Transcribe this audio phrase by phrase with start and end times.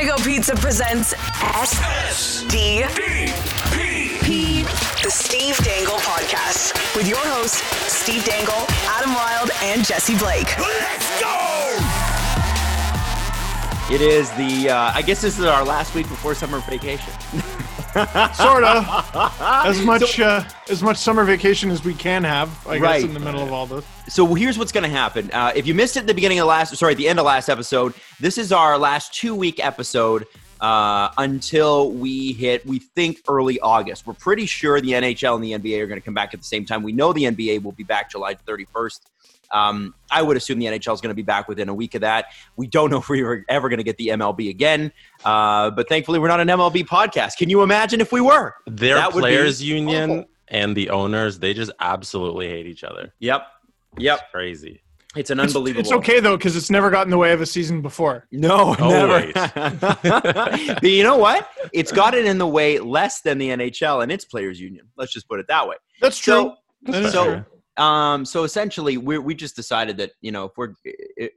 [0.00, 2.86] Panago Pizza presents SDP,
[5.02, 7.60] the Steve Dangle Podcast, with your hosts,
[7.92, 10.58] Steve Dangle, Adam Wylde, and Jesse Blake.
[10.58, 11.76] Let's go!
[13.94, 14.70] It is the.
[14.70, 17.12] Uh, I guess this is our last week before summer vacation.
[18.34, 18.84] sort of
[19.66, 23.00] as much uh, as much summer vacation as we can have i Right.
[23.00, 25.30] guess in the middle of all this So here's what's going to happen.
[25.32, 27.18] Uh, if you missed it at the beginning of the last, sorry, at the end
[27.20, 30.26] of last episode, this is our last two week episode
[30.60, 34.06] uh, until we hit, we think, early August.
[34.06, 36.46] We're pretty sure the NHL and the NBA are going to come back at the
[36.46, 36.82] same time.
[36.82, 39.00] We know the NBA will be back July 31st.
[39.52, 42.02] Um, I would assume the NHL is going to be back within a week of
[42.02, 42.26] that.
[42.56, 44.92] We don't know if we're ever going to get the MLB again,
[45.24, 47.36] uh, but thankfully we're not an MLB podcast.
[47.36, 48.54] Can you imagine if we were?
[48.66, 50.24] Their That players union awful.
[50.48, 53.12] and the owners, they just absolutely hate each other.
[53.20, 53.46] Yep.
[53.98, 54.18] Yep.
[54.20, 54.82] It's crazy.
[55.16, 55.80] It's an unbelievable.
[55.80, 58.76] it's okay though because it's never got in the way of a season before No,
[58.78, 59.34] Always.
[59.56, 59.98] never.
[60.04, 61.50] but you know what?
[61.72, 64.86] It's got it in the way less than the NHL and its players union.
[64.96, 65.74] Let's just put it that way.
[66.00, 66.56] that's true So,
[66.92, 67.44] That is so, true.
[67.80, 70.92] Um, so essentially, we we just decided that you know if we're i
[71.22, 71.30] i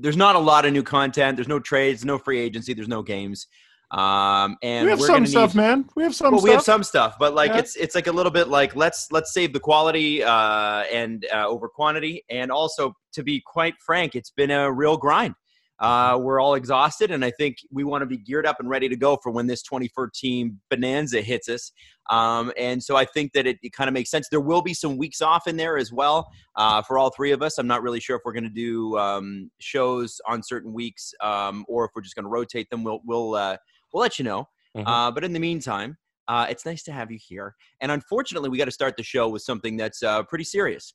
[0.00, 1.36] there's not a lot of new content.
[1.36, 2.72] There's no trades, no free agency.
[2.72, 3.48] There's no games.
[3.90, 6.62] Um, and we have some stuff need, man we have some well, stuff we have
[6.62, 7.60] some stuff, but like Yeah.
[7.60, 11.46] it's it's like a little bit like let's let's save the quality uh, and uh,
[11.48, 15.34] over quantity, and also to be quite frank, it's been a real grind.
[15.80, 18.88] Uh, we're all exhausted, and I think we want to be geared up and ready
[18.88, 21.72] to go for when this 2014 bonanza hits us.
[22.10, 24.28] Um, and so I think that it, it kind of makes sense.
[24.28, 27.42] There will be some weeks off in there as well uh, for all three of
[27.42, 27.58] us.
[27.58, 31.64] I'm not really sure if we're going to do um, shows on certain weeks um,
[31.68, 32.82] or if we're just going to rotate them.
[32.82, 33.56] We'll we'll uh,
[33.92, 34.48] we'll let you know.
[34.76, 34.84] Mhm.
[34.86, 35.96] Uh, but in the meantime,
[36.28, 37.54] uh, it's nice to have you here.
[37.80, 40.94] And unfortunately, we got to start the show with something that's uh, pretty serious.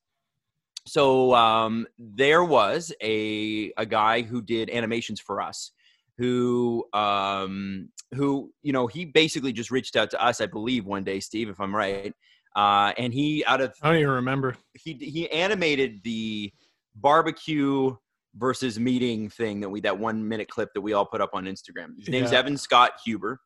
[0.86, 5.72] So um, there was a a guy who did animations for us,
[6.18, 11.04] who um, who you know he basically just reached out to us, I believe, one
[11.04, 12.14] day, Steve, if I'm right.
[12.56, 16.54] Uh, and he out of i don't even remember he he animated the
[16.96, 17.96] barbecue
[18.36, 21.46] versus meeting thing that we that one minute clip that we all put up on
[21.46, 21.98] Instagram.
[21.98, 22.40] His name's Yeah.
[22.40, 23.40] Evan Scott Huber,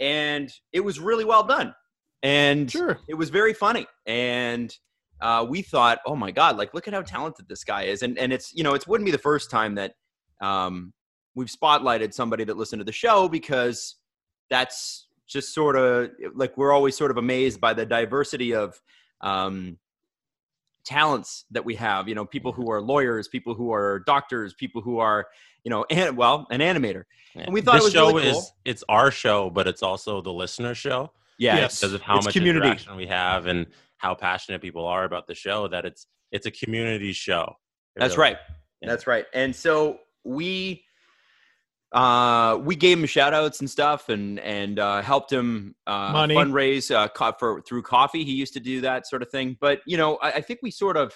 [0.00, 1.74] and it was really well done,
[2.22, 3.86] and sure it was very funny.
[4.06, 4.76] And
[5.20, 8.18] uh, we thought, oh my god, like look at how talented this guy is, and
[8.18, 9.94] and it's you know it wouldn't be the first time that
[10.40, 10.92] um,
[11.34, 13.96] we've spotlighted somebody that listened to the show because
[14.50, 18.80] that's just sort of like we're always sort of amazed by the diversity of
[19.20, 19.78] um,
[20.84, 22.08] talents that we have.
[22.08, 25.26] You know, people who are lawyers, people who are doctors, people who are
[25.64, 27.04] you know, and well, an animator.
[27.34, 27.44] Yeah.
[27.44, 28.40] And we thought this it was show really cool.
[28.40, 31.80] is it's our show, but it's also the listener show Yeah, Yes.
[31.80, 32.66] because of how It's much community.
[32.66, 33.66] interaction we have and
[33.98, 35.68] how passionate people are about the show.
[35.68, 37.54] That it's it's a community show.
[37.96, 38.38] That's really- right.
[38.80, 38.88] Yeah.
[38.90, 39.26] That's right.
[39.34, 40.84] And so we
[41.92, 46.34] uh we gave him shout outs and stuff and and uh helped him uh Money.
[46.34, 48.24] fundraise uh co- for through coffee.
[48.24, 49.56] He used to do that sort of thing.
[49.60, 51.12] But you know, I, I think we sort of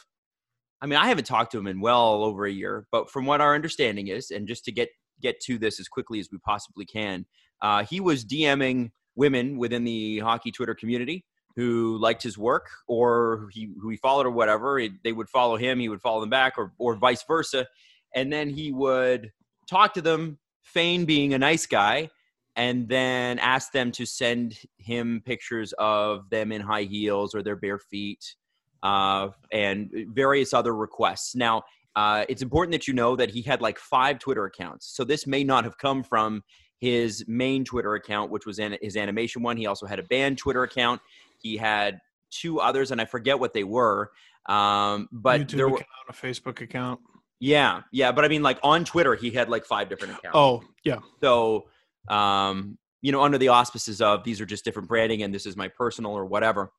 [0.81, 3.41] I mean, I haven't talked to him in well over a year, but from what
[3.41, 4.89] our understanding is, and just to get
[5.21, 7.27] get to this as quickly as we possibly can,
[7.61, 11.25] uh, he was DMing women within the hockey Twitter community
[11.57, 14.79] who liked his work or he, who he followed or whatever.
[14.79, 17.67] It- they would follow him, he would follow them back, or or vice versa,
[18.15, 19.33] and then he would
[19.69, 22.11] talk to them, feign being a nice guy,
[22.55, 27.57] and then ask them to send him pictures of them in high heels or their
[27.57, 28.37] bare feet
[28.83, 31.35] uh, and various other requests.
[31.35, 31.63] Now,
[31.97, 34.87] uh, it's important that you know that he had like five Twitter accounts.
[34.97, 36.43] So this may not have come from
[36.79, 39.57] his main Twitter account, which was in his animation one.
[39.57, 41.01] He also had a band Twitter account.
[41.41, 41.99] He had
[42.31, 44.11] two others, and I forget what they were.
[44.47, 47.01] Um, but YouTube there were, a Facebook account.
[47.41, 48.13] yeah, yeah.
[48.13, 50.37] But I mean, like on Twitter, he had like five different accounts.
[50.37, 50.99] Oh, yeah.
[51.21, 51.67] So,
[52.09, 55.57] um, you know, under the auspices of these are just different branding and this is
[55.57, 56.73] my personal or whatever.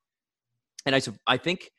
[0.86, 1.72] And I, I think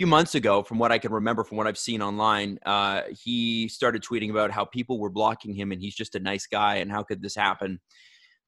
[0.00, 3.68] few months ago, from what I can remember, from what I've seen online, uh, he
[3.68, 6.90] started tweeting about how people were blocking him and he's just a nice guy and
[6.90, 7.78] how could this happen?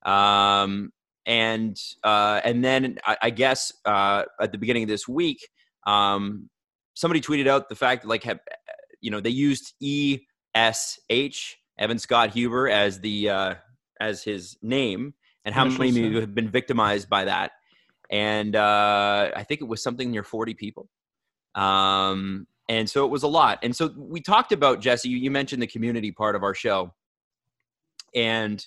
[0.07, 0.95] Um,
[1.27, 5.47] and uh, and then I, I guess uh, at the beginning of this week,
[5.87, 6.49] um,
[6.95, 8.41] somebody tweeted out the fact that like have,
[9.03, 10.21] you know they used E
[10.55, 13.55] S H Evan Scott Huber as the uh,
[14.01, 15.13] as his name,
[15.45, 17.53] and how many of you have been victimized by that?
[18.09, 20.89] And uh, I think it was something near forty people.
[21.55, 23.59] Um, and so it was a lot.
[23.63, 25.09] And so we talked about Jesse.
[25.09, 26.95] You, you mentioned the community part of our show,
[28.15, 28.65] and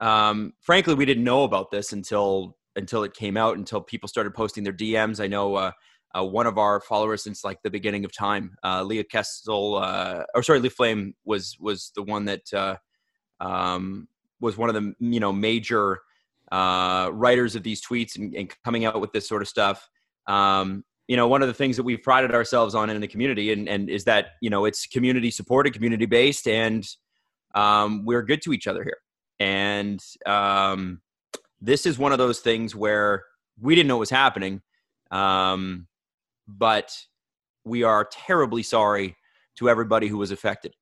[0.00, 3.56] um, frankly, we didn't know about this until until it came out.
[3.56, 5.22] Until people started posting their DMs.
[5.22, 5.72] I know uh,
[6.16, 10.24] uh, one of our followers since like the beginning of time, uh, Leah Kessel, uh,
[10.34, 12.76] or sorry, Leah Flame was was the one that uh,
[13.40, 14.08] um,
[14.40, 16.00] was one of the you know major
[16.50, 19.88] uh, writers of these tweets and, and, coming out with this sort of stuff.
[20.26, 23.52] Um, you know, one of the things that we've prided ourselves on in the community,
[23.52, 26.86] and, and is that you know it's community supported, community based, and
[27.56, 28.98] um, we're good to each other here.
[29.40, 31.00] And um,
[31.60, 33.24] this is one of those things where
[33.60, 34.62] we didn't know what was happening,
[35.10, 35.88] um,
[36.46, 36.96] but
[37.64, 39.16] we are terribly sorry
[39.56, 40.76] to everybody who was affected.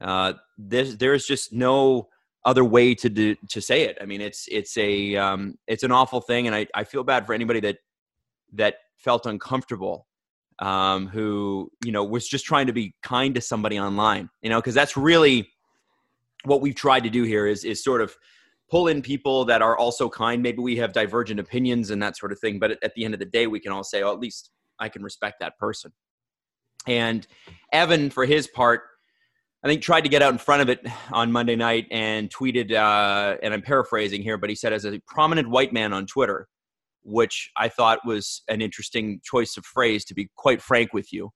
[0.00, 2.08] Uh, this, there's just no
[2.46, 3.98] other way to do, to say it.
[4.00, 7.26] I mean, it's it's a um, it's an awful thing, and I, I feel bad
[7.26, 7.76] for anybody that
[8.54, 10.06] that felt uncomfortable,
[10.60, 14.30] um, who you know was just trying to be kind to somebody online.
[14.42, 15.48] You know, because that's really
[16.44, 18.16] what we've tried to do here is is sort of
[18.70, 20.42] pull in people that are also kind.
[20.42, 23.20] Maybe we have divergent opinions and that sort of thing, but at, the end of
[23.20, 25.92] the day, we can all say, oh, at least I can respect that person.
[26.86, 27.26] And
[27.72, 28.82] Evan, for his part,
[29.62, 32.72] I think tried to get out in front of it on Monday night and tweeted,
[32.72, 36.48] uh, and I'm paraphrasing here, but he said, as a prominent white man on Twitter,
[37.04, 41.30] which I thought was an interesting choice of phrase, to be quite frank with you.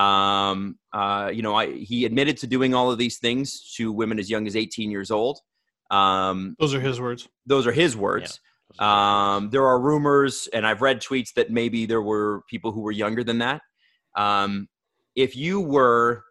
[0.00, 4.18] Um, uh, you know, I, he admitted to doing all of these things to women
[4.18, 5.38] as young as 18 years old.
[5.90, 7.28] Um, those are his words.
[7.46, 8.40] Those are his words.
[8.78, 9.36] Yeah.
[9.36, 12.92] Um, there are rumors, and I've read tweets that maybe there were people who were
[12.92, 13.60] younger than that.
[14.16, 14.68] Um,
[15.14, 16.24] if you were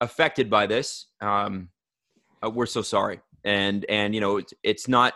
[0.00, 1.70] affected by this, um,
[2.44, 3.20] uh, we're so sorry.
[3.44, 5.14] And and you know it's, it's not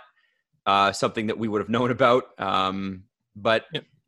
[0.67, 2.25] uh, something that we would have known about.
[2.39, 3.05] Um,
[3.37, 3.65] but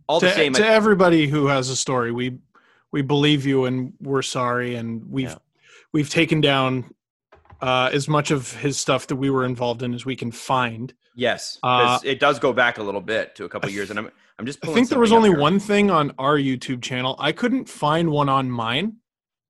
[0.09, 2.39] all to, the same, to I, everybody who has a story, we
[2.93, 5.37] we believe you and we're sorry, and we've yeah.
[5.93, 6.95] we've taken down
[7.61, 10.95] uh, as much of his stuff that we were involved in as we can find.
[11.17, 14.11] Yes, uh, it does go back a little bit to a couple years, and I'm
[14.39, 14.59] I'm just.
[14.67, 15.39] I think there was only here.
[15.39, 17.17] one thing on our YouTube channel.
[17.19, 18.97] I couldn't find one on mine.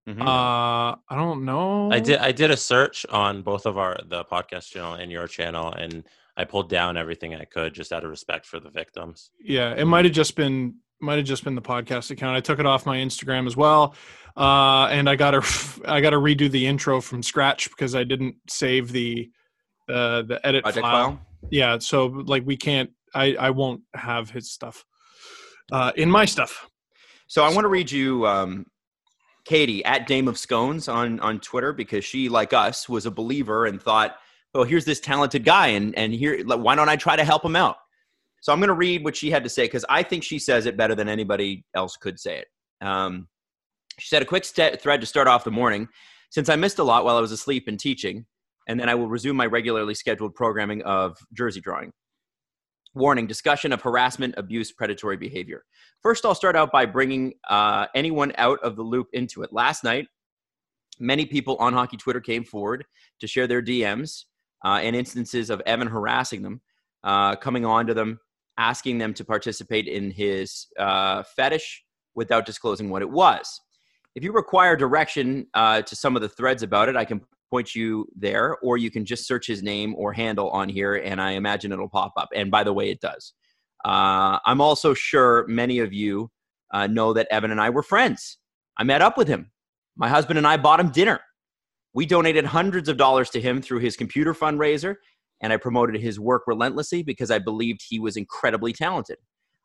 [0.09, 0.21] Mm-hmm.
[0.21, 1.91] Uh, I don't know.
[1.91, 2.19] I did.
[2.19, 6.05] I did a search on both of our the podcast channel and your channel, and
[6.37, 9.31] I pulled down everything I could just out of respect for the victims.
[9.41, 12.37] Yeah, it might have just been might have just been the podcast account.
[12.37, 13.95] I took it off my Instagram as well,
[14.37, 18.05] uh, and I got to I got to redo the intro from scratch because I
[18.05, 19.31] didn't save the
[19.89, 20.83] uh, the edit file.
[20.83, 21.21] file.
[21.51, 22.91] Yeah, so like we can't.
[23.15, 24.85] I I won't have his stuff
[25.73, 26.69] uh, in my stuff.
[27.27, 28.67] So I want to read you um,
[29.45, 33.67] Katie at Dame of Scones on on Twitter because she, like us, was a believer
[33.67, 34.17] and thought,
[34.55, 37.57] "Oh, here's this talented guy, and and here, why don't I try to help him
[37.57, 37.77] out?"
[38.41, 40.67] So I'm going to read what she had to say because I think she says
[40.67, 42.87] it better than anybody else could say it.
[42.87, 43.29] Um,
[43.99, 45.89] she said, "A quick st- thread to start off the morning,
[46.31, 48.27] since I missed a lot while I was asleep and teaching,
[48.69, 51.93] and then I will resume my regularly scheduled programming of jersey drawing."
[52.95, 55.65] Warning discussion of harassment, abuse, predatory behavior.
[56.01, 59.53] First, I'll start out by bringing uh, anyone out of the loop into it.
[59.53, 60.07] Last night,
[61.01, 62.85] many people on hockey Twitter came forward
[63.21, 64.27] to share their DMs
[64.65, 66.61] uh, and instances of Evan harassing them,
[67.03, 68.19] uh, coming on to them,
[68.59, 71.85] asking them to participate in his uh, fetish
[72.15, 73.61] without disclosing what it was.
[74.15, 77.21] If you require direction uh, to some of the threads about it, I can
[77.51, 81.21] point you there, or you can just search his name or handle on here, and
[81.21, 82.29] I imagine it'll pop up.
[82.35, 83.33] And by the way, it does.
[83.85, 86.31] Uh, I'm also sure many of you
[86.73, 88.39] uh, know that Evan and I were friends.
[88.79, 89.51] I met up with him.
[89.97, 91.21] My husband and I bought him dinner.
[91.95, 94.97] We donated hundreds of dollars to him through his computer fundraiser,
[95.41, 99.19] and I promoted his work relentlessly because I believed he was incredibly talented.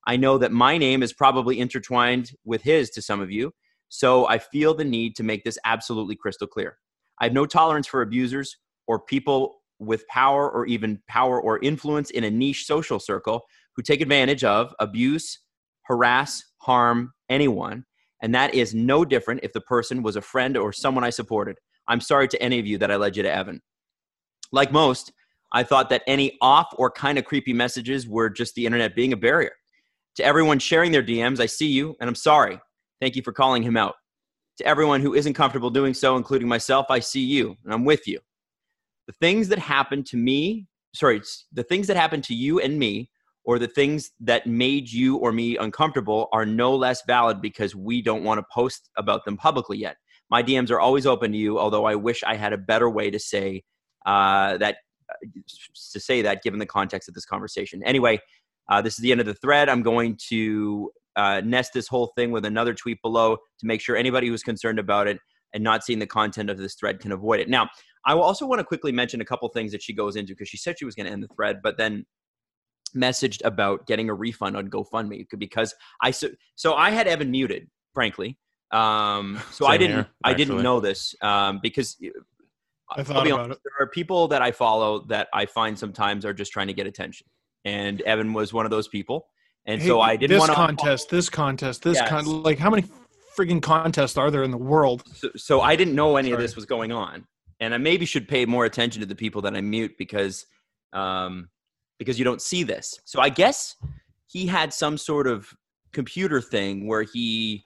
[0.06, 3.52] I know that my name is probably intertwined with his to some of you,
[3.90, 6.78] so I feel the need to make this absolutely crystal clear.
[7.20, 8.56] I have no tolerance for abusers
[8.88, 13.42] or people with power or even power or influence in a niche social circle
[13.76, 15.40] who take advantage of, abuse,
[15.84, 17.86] harass, harm anyone.
[18.22, 21.58] And that is no different if the person was a friend or someone I supported.
[21.90, 23.62] I'm sorry to any of you that I led you to Evan.
[24.52, 25.12] Like most,
[25.52, 29.12] I thought that any off or kind of creepy messages were just the internet being
[29.12, 29.52] a barrier.
[30.16, 32.60] To everyone sharing their DMs, I see you and I'm sorry.
[33.02, 33.96] Thank you for calling him out.
[34.58, 38.08] To everyone who isn't comfortable doing so, including myself, I see you and I'm with
[38.08, 38.20] you.
[39.08, 43.10] The things that happened to me, sorry, the things that happened to you and me,
[43.46, 48.02] or the things that made you or me uncomfortable are no less valid because we
[48.02, 49.98] don't want to post about them publicly yet.
[50.30, 53.10] My DMs are always open to you, although I wish I had a better way
[53.12, 53.64] to say
[54.06, 54.78] uh, that
[55.92, 57.82] to say that given the context of this conversation.
[57.84, 58.20] Anyway,
[58.70, 59.70] uh, this is the end of the thread.
[59.70, 63.98] I'm going to uh, nest this whole thing with another tweet below to make sure
[63.98, 65.18] anybody who's concerned about it
[65.54, 67.50] and not seeing the content of this thread can avoid it.
[67.50, 67.70] Now,
[68.06, 70.58] I also want to quickly mention a couple things that she goes into because she
[70.58, 72.06] said she was going to end the thread, but then
[72.96, 77.68] messaged about getting a refund on GoFundMe because I so, so I had Evan muted,
[77.94, 78.38] frankly.
[78.72, 83.24] Um, so Same I didn't here, I didn't know this um, because I I'll thought
[83.24, 83.64] be about honest, it.
[83.64, 86.86] there are people that I follow that I find sometimes are just trying to get
[86.88, 87.28] attention,
[87.66, 89.28] and Evan was one of those people.
[89.66, 92.10] And so I didn't this want to contest, this contest, this Yes.
[92.10, 92.86] con- like how many
[93.38, 95.04] frigging contests are there in the world?
[95.14, 97.26] So, so I didn't know any of this was going on,
[97.60, 100.46] and I maybe should pay more attention to the people that I mute because,
[100.94, 101.50] um,
[102.00, 103.00] because you don't see this.
[103.06, 103.76] So I guess
[104.28, 105.54] he had some sort of
[105.92, 107.66] computer thing where he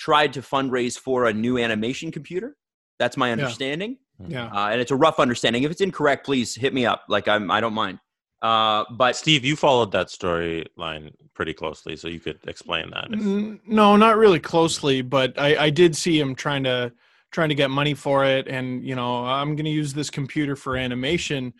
[0.00, 2.56] tried to fundraise for a new animation computer.
[2.98, 4.46] That's my understanding, Yeah.
[4.46, 5.62] uh, and it's a rough understanding.
[5.64, 7.04] If it's incorrect, please hit me up.
[7.08, 7.98] Like I'm, I don't mind.
[8.40, 13.08] Uh, but Steve, you followed that storyline pretty closely, so you could explain that.
[13.12, 16.92] if- N- No, not really closely, but I, I did see him trying to
[17.30, 20.56] trying to get money for it, and you know, I'm going to use this computer
[20.56, 21.52] for animation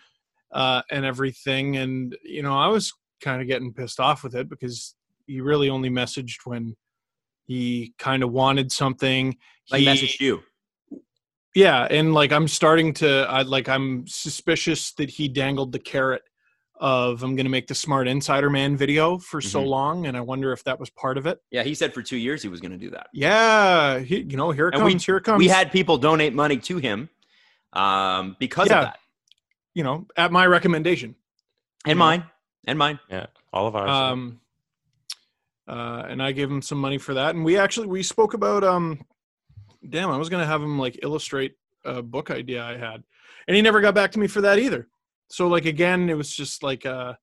[0.53, 4.49] uh, and everything, and you know, I was kind of getting pissed off with it
[4.49, 4.95] because
[5.27, 6.75] he really only messaged when
[7.55, 9.37] he kind of wanted something.
[9.73, 10.41] I He- messaged you.
[11.57, 16.23] yeah, and like I'm starting to, I like I'm suspicious that he dangled the carrot
[16.77, 19.67] of I'm going to make the Smart Insider Man video for so Mhm.
[19.67, 21.41] long, and I wonder if that was part of it.
[21.51, 23.09] Yeah, he said for two years he was going to do that.
[23.13, 24.95] Yeah, he, you know, here it And comes.
[24.95, 25.39] we- here it comes.
[25.41, 27.11] We had people donate money to him
[27.73, 28.79] um, because Yeah.
[28.79, 28.99] of that,
[29.75, 31.17] you know, at my recommendation.
[31.87, 32.05] and Yeah.
[32.07, 32.25] mine,
[32.67, 32.99] and mine.
[33.11, 33.89] yeah, all of ours.
[33.91, 34.41] Um,
[35.71, 37.35] uh, and I gave him some money for that.
[37.35, 39.01] And we actually we spoke about um,
[39.89, 43.05] damn, I was gonna have him like illustrate a book idea I had,
[43.47, 44.89] and he never got back to me for that either.
[45.29, 47.15] So like again, it was just like uh,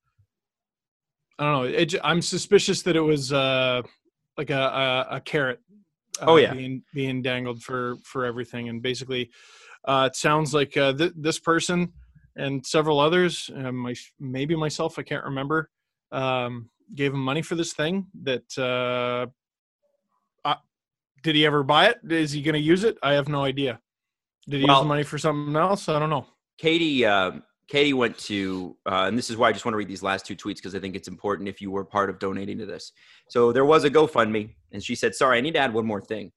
[1.38, 1.63] I don't know.
[1.63, 3.82] It, I'm suspicious that it was uh,
[4.38, 5.60] like a a, a carrot.
[6.22, 6.54] Uh, Oh, yeah.
[6.54, 9.30] being being dangled for for everything, and basically,
[9.86, 11.94] uh, it sounds like uh, th- this person
[12.36, 15.70] and several others, uh, my maybe myself, I can't remember,
[16.12, 18.08] um, gave him money for this thing.
[18.24, 19.27] That uh,
[20.48, 20.56] uh,
[21.24, 22.00] did he ever buy it?
[22.10, 22.98] Is he going to use it?
[23.03, 23.79] I have no idea.
[24.50, 25.89] Did he use the money for something else?
[25.89, 26.25] I don't know.
[26.58, 27.32] Katie, uh,
[27.67, 30.25] Katie went to, uh, and this is why I just want to read these last
[30.25, 32.94] two tweets because I think it's important if you were part of donating to this.
[33.29, 36.01] So there was a GoFundMe, and she said, "Sorry, I need to add one more
[36.01, 36.32] thing.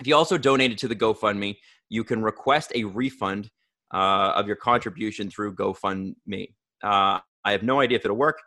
[0.00, 1.56] If you also donated to the GoFundMe,
[1.90, 3.50] you can request a refund
[3.92, 6.54] uh, of your contribution through GoFundMe.
[6.82, 8.40] Uh, I have no idea if it'll work."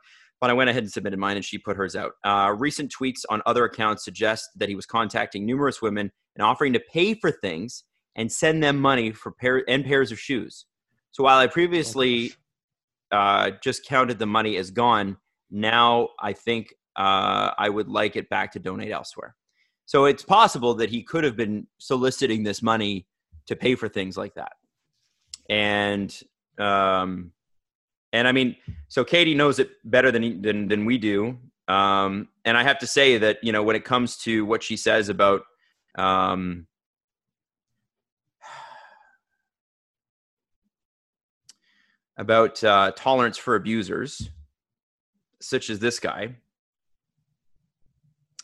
[0.44, 2.16] But I went ahead and submitted mine, and she put hers out.
[2.26, 6.74] Uh, recent tweets on other accounts suggest that he was contacting numerous women and offering
[6.74, 7.86] to pay for things
[8.18, 10.66] and send them money for pair and pairs of shoes.
[11.12, 12.34] So while I previously
[13.10, 15.16] uh, just counted the money as gone,
[15.50, 19.38] now I think uh, I would like it back to donate elsewhere.
[19.86, 23.08] So it's possible that he could have been soliciting this money
[23.46, 24.52] to pay for things like that.
[25.50, 26.14] And
[26.60, 27.32] um,
[28.14, 28.56] and I mean,
[28.88, 31.38] so Katie knows it better than than than we do.
[31.68, 34.78] Um, and I have to say that you know when it comes to what she
[34.78, 35.42] says about
[35.98, 36.68] um,
[42.18, 44.30] about uh, tolerance for abusers,
[45.42, 46.36] such as this guy.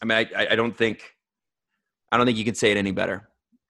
[0.01, 1.13] I mean, I, I- don't think,
[2.11, 3.27] I don't think you can say it any better.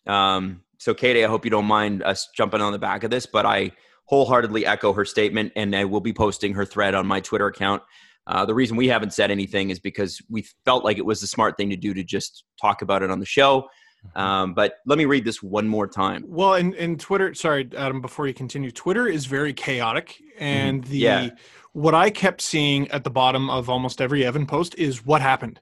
[0.07, 3.25] Um, so, Katie, I hope you don't mind us jumping on the back of this,
[3.25, 3.71] but I
[4.09, 7.83] wholeheartedly echo her statement, and I will be posting her thread on my Twitter account.
[8.25, 11.27] Uh, the reason we haven't said anything is because we felt like it was the
[11.27, 13.69] smart thing to do to just talk about it on the show.
[14.15, 16.23] Um, but let me read this one more time.
[16.27, 20.17] Well, and, and Twitter, sorry, Adam, before you continue, Twitter is very chaotic.
[20.39, 21.29] And the Yeah.
[21.73, 25.59] what I kept seeing at the bottom of almost every Evan post is what happened.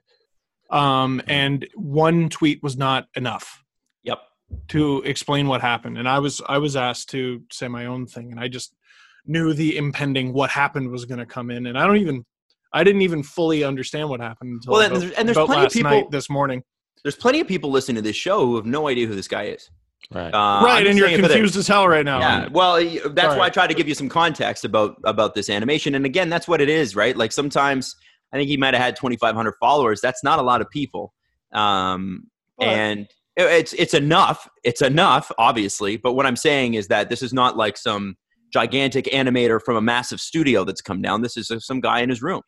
[0.70, 3.62] Um, and one tweet was not enough.
[4.68, 5.98] To explain what happened.
[5.98, 8.74] And I was I was asked to say my own thing, and I just
[9.26, 12.24] knew the impending what happened was going to come in, and I don't even
[12.72, 15.46] I didn't even fully understand what happened until Well, and about, there's- and there's about
[15.46, 16.62] plenty of people- night this morning.
[17.02, 19.44] There's plenty of people listening to this show who have no idea who this guy
[19.44, 19.70] is.
[20.12, 20.32] right.
[20.34, 22.18] Uh, right, and you're saying it for the- confused as hell right now.
[22.20, 23.38] Yeah, well, that's Sorry.
[23.38, 25.94] why I try to give you some context about about this animation.
[25.94, 27.16] And again, that's what it is, right?
[27.16, 27.94] Like sometimes
[28.32, 30.00] I think he might have had 2,500 followers.
[30.00, 31.14] That's not a lot of people,
[31.52, 32.24] um,
[32.58, 33.14] But- and it-
[33.46, 34.48] it's it's enough.
[34.64, 35.96] It's enough, obviously.
[35.96, 38.16] But what I'm saying is that this is not like some
[38.52, 41.22] gigantic animator from a massive studio that's come down.
[41.22, 42.42] This is some guy in his room.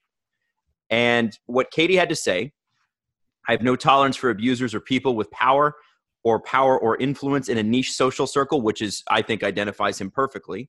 [0.91, 2.53] And what Katie had to say,
[3.49, 5.75] I have no tolerance for abusers or people with power
[6.25, 10.11] or power or influence in a niche social circle, which is, I think, identifies him
[10.11, 10.69] perfectly,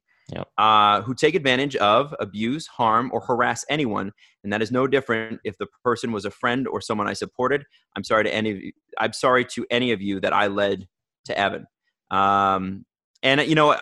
[0.58, 4.12] Uh, who take advantage of, abuse, harm, or harass anyone.
[4.44, 7.64] And that is no different if the person was a friend or someone I supported.
[7.96, 8.74] I'm sorry to any.
[9.00, 10.88] I'm sorry to any of you that I led
[11.26, 11.66] to Evan.
[12.10, 12.86] Um,
[13.24, 13.76] and you know,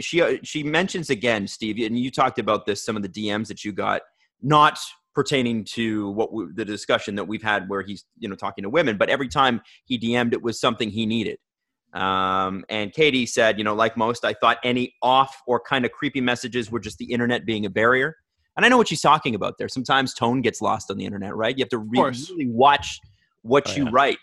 [0.00, 2.84] she uh, she mentions again, Steve, and you talked about this.
[2.84, 4.02] Some of the DMs that you got,
[4.42, 4.78] not
[5.14, 8.70] pertaining to what we, the discussion that we've had, where he's you know talking to
[8.70, 11.38] women, but every time he DM'd, it was something he needed.
[11.94, 15.92] Um, and Katie said, you know, like most, I thought any off or kind of
[15.92, 18.14] creepy messages were just the internet being a barrier.
[18.56, 19.68] And I know what she's talking about there.
[19.68, 21.56] Sometimes tone gets lost on the internet, right?
[21.56, 22.98] You have to re- really watch
[23.42, 23.90] what Oh, you yeah.
[23.92, 24.18] write.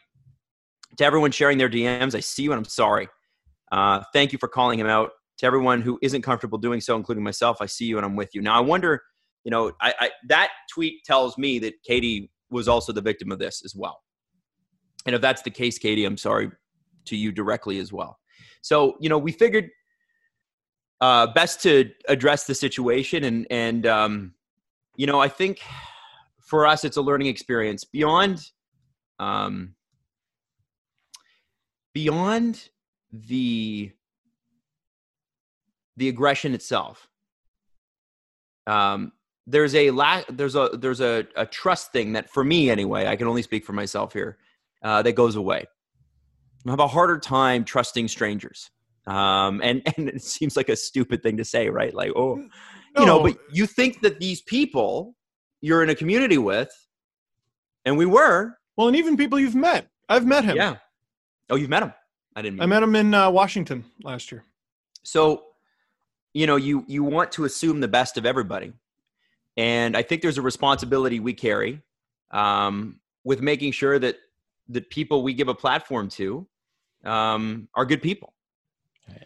[0.98, 3.08] To everyone sharing their DMs, I see you and I'm sorry.
[3.72, 5.12] Uh, thank you for calling him out.
[5.40, 8.30] To everyone who isn't comfortable doing so, including myself, I see you and I'm with
[8.34, 8.42] you.
[8.42, 9.02] Now, I wonder,
[9.44, 13.40] you know, I, I, that tweet tells me that Katie was also the victim of
[13.40, 14.00] this as well.
[15.06, 16.52] And if that's the case, Katie, I'm sorry
[17.06, 18.20] to you directly as well.
[18.62, 19.70] So, you know, we figured
[21.02, 24.34] uh, best to address the situation, and and um,
[24.96, 25.62] you know, I think
[26.42, 28.50] for us, it's a learning experience beyond
[29.20, 29.76] um,
[31.94, 32.70] beyond
[33.12, 33.92] the
[35.98, 37.08] the aggression itself.
[38.68, 39.12] Um,
[39.48, 40.26] there's a lack.
[40.30, 43.08] There's a there's a, a trust thing that for me anyway.
[43.08, 44.38] I can only speak for myself here.
[44.82, 45.66] Uh, that goes away.
[46.68, 48.72] Have a harder time trusting strangers.
[49.08, 51.94] Um, and and it seems like a stupid thing to say, right?
[51.94, 52.38] Like, oh,
[52.98, 55.16] you know, but you think that these people
[55.62, 56.70] you're in a community with,
[57.86, 59.88] and we were, Well, and even people you've met.
[60.08, 60.56] I've met him.
[60.56, 60.76] yeah.
[61.50, 61.94] Oh, you've met him.
[62.36, 62.62] I didn't.
[62.62, 64.44] I met him in uh, Washington last year.
[65.04, 65.44] So,
[66.34, 68.74] you know, you you want to assume the best of everybody,
[69.58, 71.82] and I think there's a responsibility we carry
[72.32, 74.18] um, with making sure that
[74.68, 76.48] the people we give a platform to
[77.06, 78.34] um, are good people.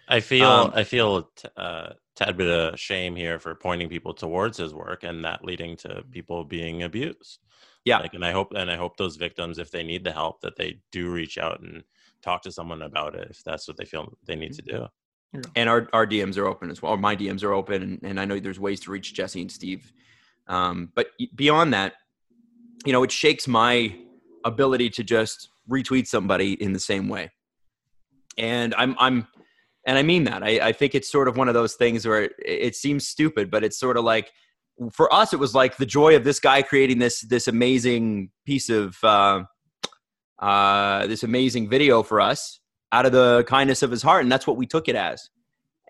[0.08, 4.14] I feel Um, I feel t- uh, tad bit of shame here for pointing people
[4.14, 7.40] towards his work and that leading to people being abused.
[7.86, 8.00] Yeah.
[8.00, 10.58] Like, and I hope and I hope those victims, if they need the help, that
[10.58, 11.84] they do reach out and
[12.22, 14.88] talk to someone about it if that's what they feel they need to do.
[15.56, 16.98] and our, our DMs are open as well.
[16.98, 19.94] My DMs are open, and, and I know there's ways to reach Jesse and Steve.
[20.48, 21.94] Um, but beyond that,
[22.86, 23.96] you know, it shakes my
[24.44, 27.32] ability to just retweet somebody in the same way.
[28.40, 29.28] And I'm I'm
[29.86, 30.44] and I mean that.
[30.44, 33.52] I, I think it's sort of one of those things where it, it seems stupid,
[33.52, 34.32] but it's sort of like
[34.92, 38.70] for us, it was like the joy of this guy creating this this amazing piece
[38.70, 39.44] of uh,
[40.40, 42.60] uh, this amazing video for us
[42.92, 45.30] out of the kindness of his heart, and that's what we took it as.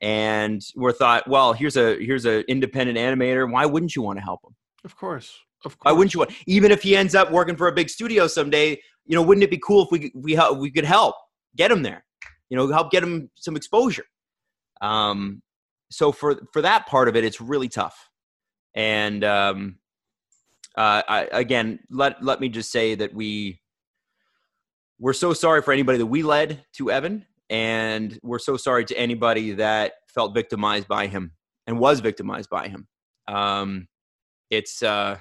[0.02, 3.50] And we're thought, well, here's a here's an independent animator.
[3.52, 4.56] Why wouldn't you want to help him?
[4.84, 5.38] Of course.
[5.66, 5.92] Of course.
[5.92, 6.32] Why wouldn't you want?
[6.48, 9.52] Even if he ends up working for a big studio someday, you know, wouldn't it
[9.52, 11.16] be cool if we we we could help
[11.56, 12.06] get him there?
[12.50, 14.06] You know, help get him some exposure.
[14.82, 15.42] Um,
[15.92, 18.10] so for for that part of it, it's really tough.
[18.76, 19.78] And um,
[20.78, 23.60] uh, I, again, let let me just say that we
[25.00, 28.98] we're so sorry for anybody that we led to Evan, and we're so sorry to
[28.98, 31.34] anybody that felt victimized by him
[31.68, 32.88] and was victimized by him.
[33.28, 33.88] Um,
[34.50, 35.18] it's uh,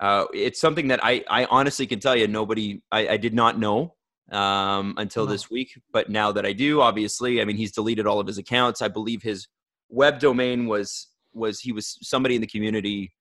[0.00, 3.58] uh, it's something that I, I honestly can tell you nobody I, I did not
[3.58, 3.94] know
[4.32, 8.18] um, until this week, but now that I do, obviously, I mean he's deleted all
[8.18, 8.82] of his accounts.
[8.82, 9.46] I believe his
[9.88, 13.12] web domain was was he was somebody in the community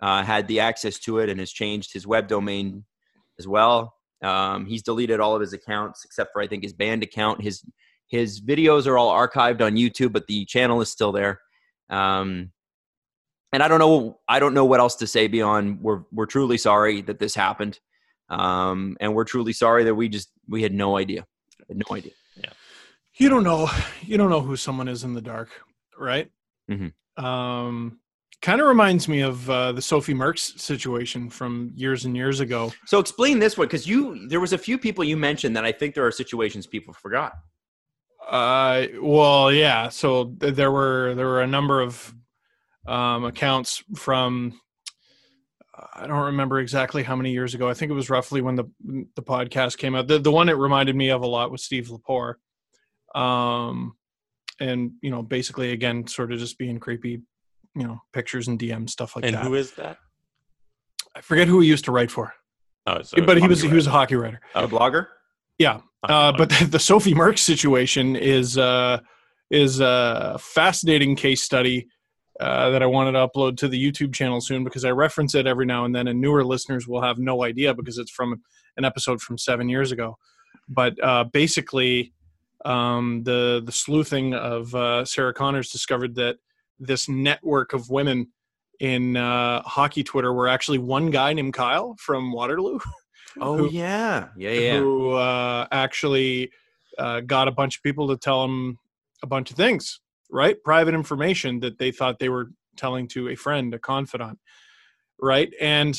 [0.00, 2.84] uh, had the access to it and has changed his web domain
[3.38, 3.94] as well.
[4.22, 7.42] Um, he's deleted all of his accounts except for I think his band account.
[7.42, 7.64] His
[8.08, 11.40] his videos are all archived on YouTube, but the channel is still there.
[11.90, 12.52] Um,
[13.52, 16.58] and I don't know I don't know what else to say beyond we're we're truly
[16.58, 17.78] sorry that this happened.
[18.30, 21.24] Um, and we're truly sorry that we just we had no idea.
[21.68, 22.12] Had no idea.
[22.36, 22.50] Yeah,
[23.14, 23.68] you don't know
[24.02, 25.50] you don't know who someone is in the dark
[25.98, 26.30] right
[26.70, 26.92] Mhm.
[27.22, 27.98] um
[28.40, 32.72] kind of reminds me of uh, the sophie merckx situation from years and years ago
[32.86, 35.72] So explain this one because you there was a few people you mentioned that I
[35.72, 37.32] think there are situations people forgot.
[38.28, 42.14] uh well yeah so th- there were there were a number of
[42.86, 44.58] um accounts from
[45.94, 47.68] i don't remember exactly how many years ago.
[47.68, 48.64] I think it was roughly when the
[49.16, 50.08] the podcast came out.
[50.08, 52.34] The, the one it reminded me of a lot was steve lepore.
[53.14, 53.94] Um
[54.60, 57.22] and you know basically again sort of just being creepy
[57.74, 59.40] you know pictures and dm stuff like and that.
[59.40, 59.98] And who is that?
[61.14, 62.34] i forget who he used to write for.
[62.86, 64.40] Oh, so but he was hockey he was a hockey writer.
[64.54, 65.08] A blogger?
[65.58, 65.80] yeah.
[66.02, 69.00] Uh, but the, the Sophie Merck situation is uh,
[69.50, 71.88] is a fascinating case study
[72.40, 75.46] uh, that I wanted to upload to the YouTube channel soon because I reference it
[75.46, 78.42] every now and then, and newer listeners will have no idea because it's from
[78.76, 80.16] an episode from seven years ago.
[80.68, 82.12] But uh, basically,
[82.64, 86.36] um, the the sleuthing of uh, Sarah Connors discovered that
[86.78, 88.28] this network of women
[88.78, 92.78] in uh, hockey Twitter were actually one guy named Kyle from Waterloo
[93.40, 94.78] Oh Who- yeah, yeah, yeah.
[94.78, 96.50] who uh, actually
[96.98, 98.78] uh, got a bunch of people to tell him
[99.22, 100.62] a bunch of things, right?
[100.62, 104.38] Private information that they thought they were telling to a friend, a confidant,
[105.20, 105.52] right?
[105.60, 105.98] And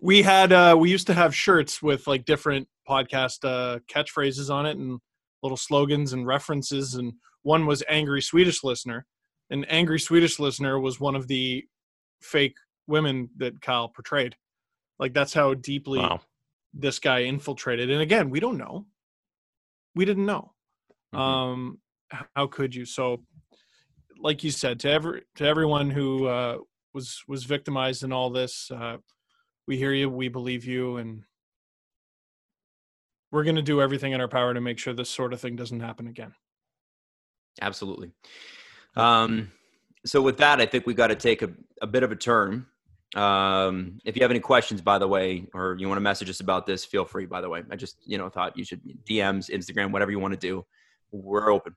[0.00, 4.66] we had uh, we used to have shirts with like different podcast uh, catchphrases on
[4.66, 5.00] it, and
[5.42, 9.06] little slogans and references, and one was "Angry Swedish Listener,"
[9.50, 11.64] and "Angry Swedish Listener" was one of the
[12.20, 14.36] fake women that Kyle portrayed.
[14.98, 16.20] Like that's how deeply Wow.
[16.74, 17.90] this guy infiltrated.
[17.90, 18.86] And again, we don't know.
[19.94, 20.52] We didn't know.
[21.14, 21.18] Mhm.
[21.18, 21.80] Um,
[22.34, 22.84] how could you?
[22.84, 23.22] So,
[24.18, 26.58] like you said, to every to everyone who uh,
[26.92, 28.96] was was victimized in all this, uh,
[29.66, 31.22] we hear you, we believe you, and
[33.30, 35.56] we're going to do everything in our power to make sure this sort of thing
[35.56, 36.34] doesn't happen again.
[37.62, 38.10] Absolutely.
[38.96, 39.50] Um,
[40.04, 41.50] so with that, I think we got to take a,
[41.82, 42.66] a bit of a turn.
[43.14, 46.40] Um, if you have any questions, by the way, or you want to message us
[46.40, 47.26] about this, feel free.
[47.26, 50.32] By the way, I just you know thought you should DMs, Instagram, whatever you want
[50.32, 50.64] to do.
[51.10, 51.74] We're open.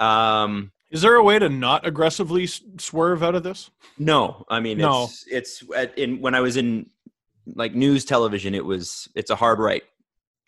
[0.00, 3.70] Um, Is there a way to not aggressively swerve out of this?
[3.98, 5.04] no, I mean No.
[5.04, 6.90] it's it's at, in when I was in
[7.46, 9.82] like news television, it was it's a hard right.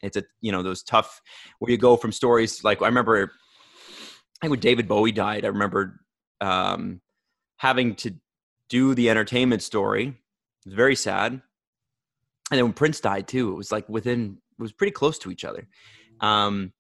[0.03, 1.21] It's a you know those tough
[1.59, 3.31] where you go from stories like I remember.
[4.41, 6.01] I think when David Bowie died, I remember
[6.41, 7.01] um,
[7.59, 8.13] having to
[8.69, 10.09] do the entertainment story.
[10.09, 10.15] It
[10.67, 11.33] was very sad.
[11.33, 15.31] And then when Prince died too, it was like within it was pretty close to
[15.31, 15.69] each other.
[16.21, 16.73] Um,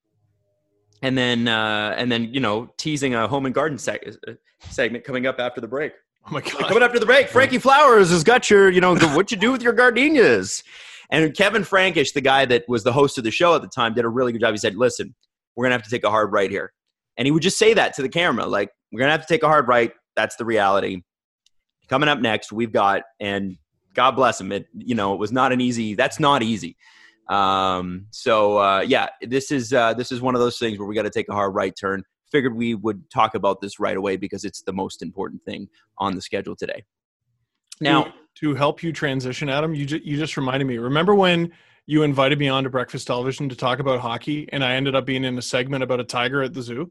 [1.02, 4.32] and then uh, and then you know teasing a home and garden seg- uh,
[4.70, 5.92] segment coming up after the break.
[6.26, 6.68] Oh my god!
[6.68, 9.62] Coming after the break, Frankie Flowers has got your, you know, what you do with
[9.62, 10.62] your gardenias.
[11.10, 13.92] And Kevin Frankish, the guy that was the host of the show at the time,
[13.92, 14.52] did a really good job.
[14.52, 15.14] He said, "Listen,
[15.56, 16.72] we're gonna have to take a hard right here,"
[17.16, 19.42] and he would just say that to the camera, like, "We're gonna have to take
[19.42, 19.92] a hard right.
[20.14, 21.02] That's the reality."
[21.88, 23.56] Coming up next, we've got, and
[23.92, 24.52] God bless him.
[24.52, 25.94] It, you know, it was not an easy.
[25.94, 26.76] That's not easy.
[27.32, 30.94] Um, so uh, yeah, this is uh, this is one of those things where we
[30.94, 32.02] got to take a hard right turn.
[32.30, 35.68] Figured we would talk about this right away because it's the most important thing
[35.98, 36.82] on the schedule today.
[37.80, 40.78] Now, to, to help you transition, Adam, you ju- you just reminded me.
[40.78, 41.52] Remember when
[41.86, 45.04] you invited me on to Breakfast Television to talk about hockey, and I ended up
[45.04, 46.90] being in a segment about a tiger at the zoo?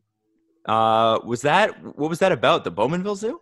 [0.65, 2.63] uh, was that what was that about?
[2.63, 3.41] The Bowmanville Zoo?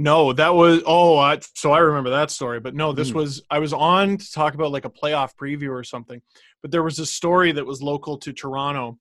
[0.00, 2.60] No, that was oh, I, so I remember that story.
[2.60, 3.16] But no, this Hmm.
[3.18, 6.22] was I was on to talk about like a playoff preview or something.
[6.62, 8.98] But there was a story that was local to Toronto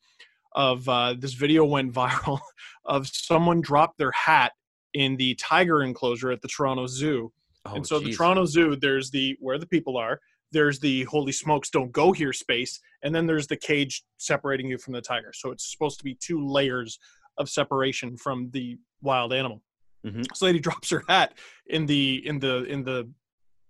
[0.53, 2.39] of uh, this video went viral
[2.85, 4.53] of someone dropped their hat
[4.93, 7.31] in the tiger enclosure at the Toronto Zoo.
[7.65, 8.11] Oh, and so the.
[8.11, 10.19] Toronto Zoo, there's the where the people are.
[10.51, 14.77] There's the holy smokes, don't go here space, and then there's the cage separating you
[14.77, 15.31] from the tiger.
[15.33, 16.99] So it's supposed to be two layers
[17.37, 19.61] of separation from the wild animal.
[20.05, 20.27] Mhm.
[20.27, 21.33] This lady drops her hat
[21.67, 23.09] in the in the in the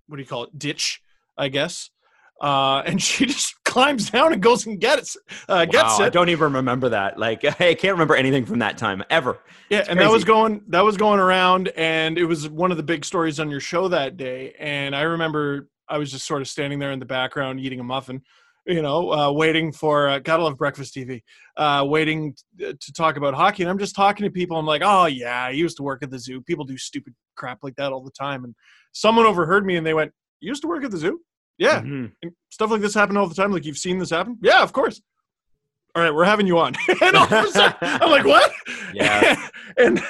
[0.07, 1.01] what do you call it ditch,
[1.37, 1.89] I guess,
[2.41, 5.17] uh, and she just climbs down and goes and gets
[5.49, 6.13] uh, gets wow, I it.
[6.13, 7.17] don't even remember that.
[7.19, 9.39] Like, I can't remember anything from that time ever.
[9.69, 12.77] Yeah, It's and that was going that was going around, and it was one of
[12.77, 14.53] the big stories on your show that day.
[14.59, 17.83] And I remember I was just sort of standing there in the background eating a
[17.83, 18.21] muffin,
[18.67, 21.21] you know, uh, waiting for uh, gotta love breakfast TV,
[21.55, 23.63] uh, waiting t- to talk about hockey.
[23.63, 24.57] And I'm just talking to people.
[24.57, 26.41] I'm like, oh yeah, I used to work at the zoo.
[26.41, 28.43] People do stupid crap like that all the time.
[28.43, 28.53] And
[28.91, 31.21] someone overheard me, and they went, "You used to work at the zoo?
[31.57, 32.11] Yeah, Mhm.
[32.21, 33.51] and stuff like this happen all the time.
[33.51, 34.37] Like you've seen this happen?
[34.41, 35.01] Yeah, of course.
[35.95, 36.73] All right, we're having you on.
[37.01, 38.51] and all of a sudden, I'm like, what?
[38.93, 39.47] Yeah.
[39.77, 40.01] and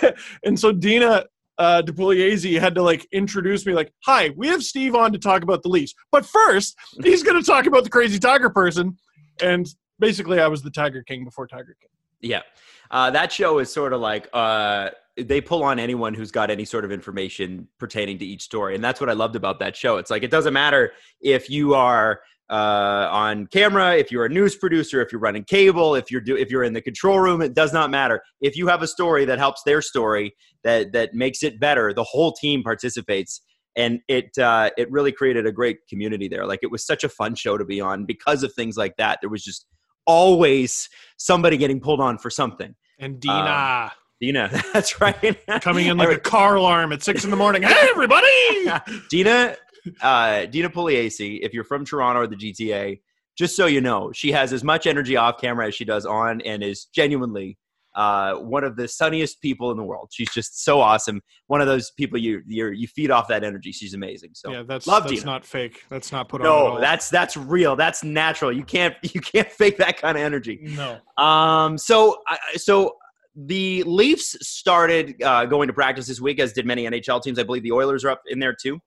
[0.43, 1.25] and so Dina
[1.57, 5.43] uh, DePugliese had to like introduce me, like, hi, we have Steve on to talk
[5.43, 8.97] about the Leafs, but first he's going to talk about the crazy Tiger person.
[9.41, 9.67] And
[9.99, 11.89] basically, I was the Tiger King before Tiger King.
[12.21, 12.41] Yeah.
[12.89, 16.65] Uh, that show is sort of like uh, they pull on anyone who's got any
[16.65, 18.75] sort of information pertaining to each story.
[18.75, 19.97] And that's what I loved about that show.
[19.97, 24.55] It's like it doesn't matter if you are uh, on camera, if you're a news
[24.55, 27.53] producer, if you're running cable, if you're do, if you're in the control room, it
[27.53, 28.21] does not matter.
[28.41, 30.33] If you have a story that helps their story
[30.63, 33.41] that that makes it better, the whole team participates.
[33.75, 36.47] And it uh, it really created a great community there.
[36.47, 39.19] Like it was such a fun show to be on because of things like that.
[39.21, 39.67] There was just
[40.05, 42.73] always somebody getting pulled on for something.
[42.97, 45.37] And Dina Dina, that's right.
[45.61, 47.63] coming in like a car alarm at six in the morning.
[47.63, 48.27] Hey, everybody!
[49.09, 49.55] Dina,
[50.01, 52.99] uh, Dina Pugliese, if you're from Toronto or the GTA,
[53.37, 56.41] just so you know, she has as much energy off camera as she does on,
[56.41, 57.57] and is genuinely
[57.97, 60.09] uh, one of the sunniest people in the world.
[60.11, 61.19] She's just so awesome.
[61.47, 63.71] One of those people you you you feed off that energy.
[63.71, 64.31] She's amazing.
[64.33, 65.25] So yeah, that's love that's Dina.
[65.25, 65.83] not fake.
[65.89, 66.47] That's not put on.
[66.47, 67.75] at no, that's that's real.
[67.75, 68.51] That's natural.
[68.51, 70.59] You can't you can't fake that kind of energy.
[70.61, 70.99] no.
[71.23, 72.95] Um, so, I so
[73.35, 77.39] the Leafs started uh, going to practice this week, as did many NHL teams.
[77.39, 78.79] I believe the Oilers are up in there too.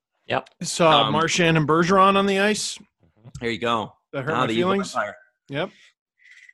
[0.63, 2.79] Saw Um, Marchand and Bergeron on the ice.
[3.41, 3.93] There you go.
[4.13, 4.95] That hurt Ah, my the feelings.
[5.49, 5.71] Yep.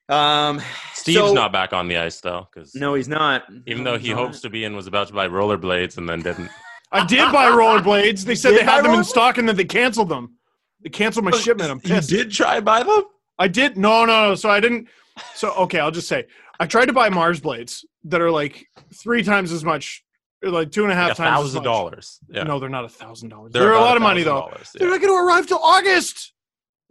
[0.09, 0.63] Um,
[0.95, 3.45] Steve's so- not back on the ice though, because No, he's not.
[3.67, 4.19] even No, though he not.
[4.19, 6.49] hopes to be and was about to buy rollerblades and then didn't.
[6.93, 8.25] I did buy rollerblades.
[8.25, 10.37] They said did they had them in stock and then they canceled them.
[10.83, 11.71] They canceled my shipment.
[11.71, 12.11] I'm pissed.
[12.13, 12.29] You pissed.
[12.29, 13.03] did try buy them?
[13.39, 13.77] I did.
[13.77, 14.35] No, no, no.
[14.37, 14.89] So I didn't.
[15.35, 16.27] So okay, I'll just say
[16.61, 20.05] I tried to buy Marsblades that are like three times as much,
[20.43, 21.29] like two and a half a times.
[21.29, 22.21] as thousand dollars.
[22.29, 22.43] Yeah.
[22.45, 23.53] No, they're not a thousand dollars.
[23.53, 24.49] They're They're a lot of money though.
[24.55, 26.33] $1,000, They're not going to arrive till August.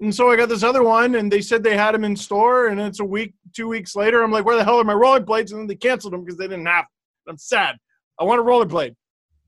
[0.01, 2.67] And so I got this other one, and they said they had them in store,
[2.67, 4.23] and it's a week, two weeks later.
[4.23, 5.51] I'm like, where the hell are my rollerblades?
[5.51, 6.83] And then they canceled them because they didn't have.
[7.25, 7.33] Them.
[7.33, 7.77] I'm sad.
[8.19, 8.95] I want a rollerblade.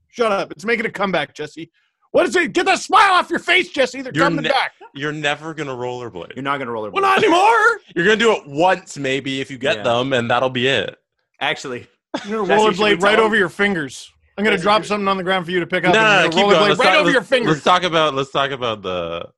[0.09, 0.51] Shut up!
[0.51, 1.69] It's making a comeback, Jesse.
[2.11, 2.53] What is it?
[2.53, 4.01] Get that smile off your face, Jesse.
[4.01, 4.71] They're You're coming ne- back.
[4.95, 6.33] You're never gonna rollerblade.
[6.35, 6.89] You're not gonna roller.
[6.91, 7.81] Well, not anymore.
[7.93, 9.83] You're gonna do it once, maybe, if you get Yeah.
[9.83, 10.97] them, and that'll be it.
[11.41, 11.87] Actually,
[12.25, 14.11] You're gonna Jesse, should we rollerblade right over your fingers.
[14.37, 15.93] I'm gonna drop something on the ground for you to pick up.
[15.93, 16.65] no, no, and keep gonna going.
[16.65, 17.51] rollerblade Let's right talk, over your fingers.
[17.53, 19.29] Let's talk about let's talk about the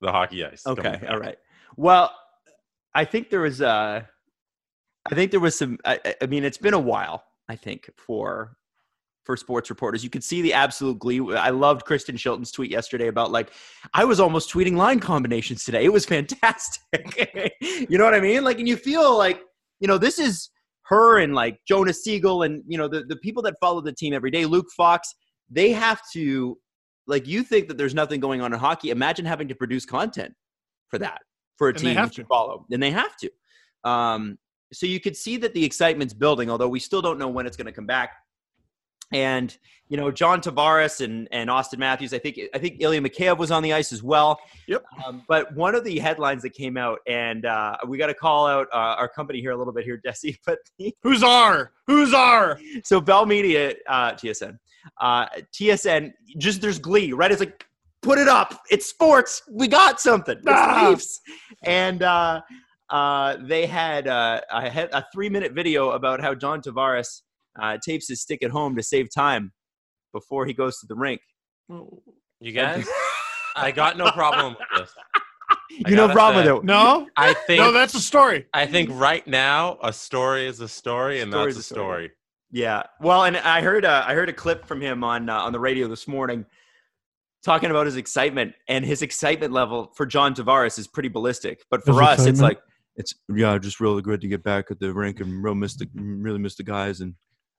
[0.00, 0.66] the hockey ice.
[0.66, 1.36] okay, all right.
[1.76, 2.12] Well,
[2.94, 4.02] I think there was uh
[5.10, 5.78] I think there was some.
[5.84, 7.24] I, I- I mean, it's been a while.
[7.48, 8.56] I think for
[9.24, 11.20] for sports reporters, you could see the absolute glee.
[11.36, 13.50] I loved Kristen Shilton's tweet yesterday about like
[13.94, 15.84] I was almost tweeting line combinations today.
[15.84, 17.56] It was fantastic.
[17.60, 18.44] you know what I mean?
[18.44, 19.40] Like, and you feel like
[19.78, 20.50] you know this is
[20.90, 24.12] her and like Jonas Siegel and you know the the people that follow the team
[24.12, 24.44] every day.
[24.44, 25.14] Luke Fox.
[25.52, 26.56] They have to
[27.08, 28.90] like you think that there's nothing going on in hockey.
[28.90, 30.32] Imagine having to produce content
[30.88, 31.22] for that
[31.56, 32.24] for a And team have to.
[32.26, 33.30] follow, and they have to.
[33.90, 34.38] Um,
[34.72, 37.56] so you could see that the excitement's building, although we still don't know when it's
[37.56, 38.10] going to come back.
[39.12, 39.56] And
[39.88, 42.14] you know, John Tavares and and Auston Matthews.
[42.14, 44.38] I think I think Ilya Mikheyev was on the ice as well.
[44.68, 44.84] Yep.
[45.04, 48.46] Um, but one of the headlines that came out, and uh, we got to call
[48.46, 50.38] out uh, our company here a little bit here, Jesse.
[50.46, 50.58] But
[51.02, 51.72] Who's our?
[51.88, 52.60] Who's our?
[52.84, 54.56] so Bell Media, uh, TSN,
[55.00, 57.32] uh, TSN, just there's glee, right?
[57.32, 57.64] It's like,
[58.02, 58.62] put it up.
[58.70, 59.42] It's sports.
[59.50, 60.36] We got something.
[60.38, 60.88] It's Ah.
[60.88, 61.20] Leafs.
[61.64, 62.42] And uh,
[62.90, 67.22] uh, they had, uh, had a three minute video about how John Tavares
[67.60, 69.52] uh, tapes his stick at home to save time
[70.12, 71.20] before he goes to the rink.
[72.40, 72.86] You guys,
[73.56, 74.92] I got no problem with this.
[75.86, 76.66] I you no gotta problem say- with it.
[76.66, 78.46] No, I think no, that's a story.
[78.52, 82.04] I think right now a story is a story, and Story's that's a a story.
[82.06, 82.10] story.
[82.52, 82.82] Yeah.
[83.00, 85.60] Well, and I heard uh, I heard a clip from him on uh, on the
[85.60, 86.44] radio this morning
[87.44, 91.62] talking about his excitement and his excitement level for John Tavares is pretty ballistic.
[91.70, 92.58] But for His us, it's like
[92.96, 95.88] it's yeah, just really good to get back at the rink and real miss the
[95.94, 97.14] really miss the guys and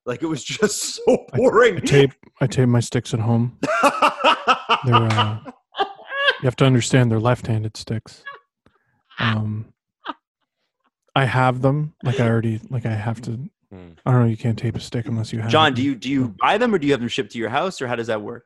[0.05, 1.77] like it was just so boring.
[1.77, 2.11] I tape.
[2.39, 3.57] I tape my sticks at home.
[4.85, 4.95] They're.
[4.95, 5.39] Uh,
[5.79, 8.23] you have to understand they're left-handed sticks.
[9.19, 9.73] Um,
[11.15, 11.93] I have them.
[12.03, 12.59] Like I already.
[12.69, 13.31] Like I have to.
[13.71, 13.89] Hmm.
[14.05, 14.27] I don't know.
[14.27, 15.51] You can't tape a stick unless you have.
[15.51, 15.75] John, it.
[15.75, 17.81] do you do you buy them or do you have them shipped to your house
[17.81, 18.45] or how does that work?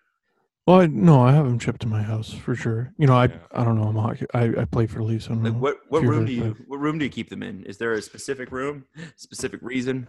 [0.68, 2.92] Well, I, no, I have them shipped to my house for sure.
[2.98, 3.26] You know, I.
[3.26, 3.38] Yeah.
[3.52, 3.88] I don't know.
[3.88, 4.26] I'm a hockey.
[4.34, 5.28] I, I play for the Leafs.
[5.28, 7.44] I don't Like what what room do very- you what room do you keep them
[7.44, 7.64] in?
[7.64, 10.08] Is there a specific room, specific reason?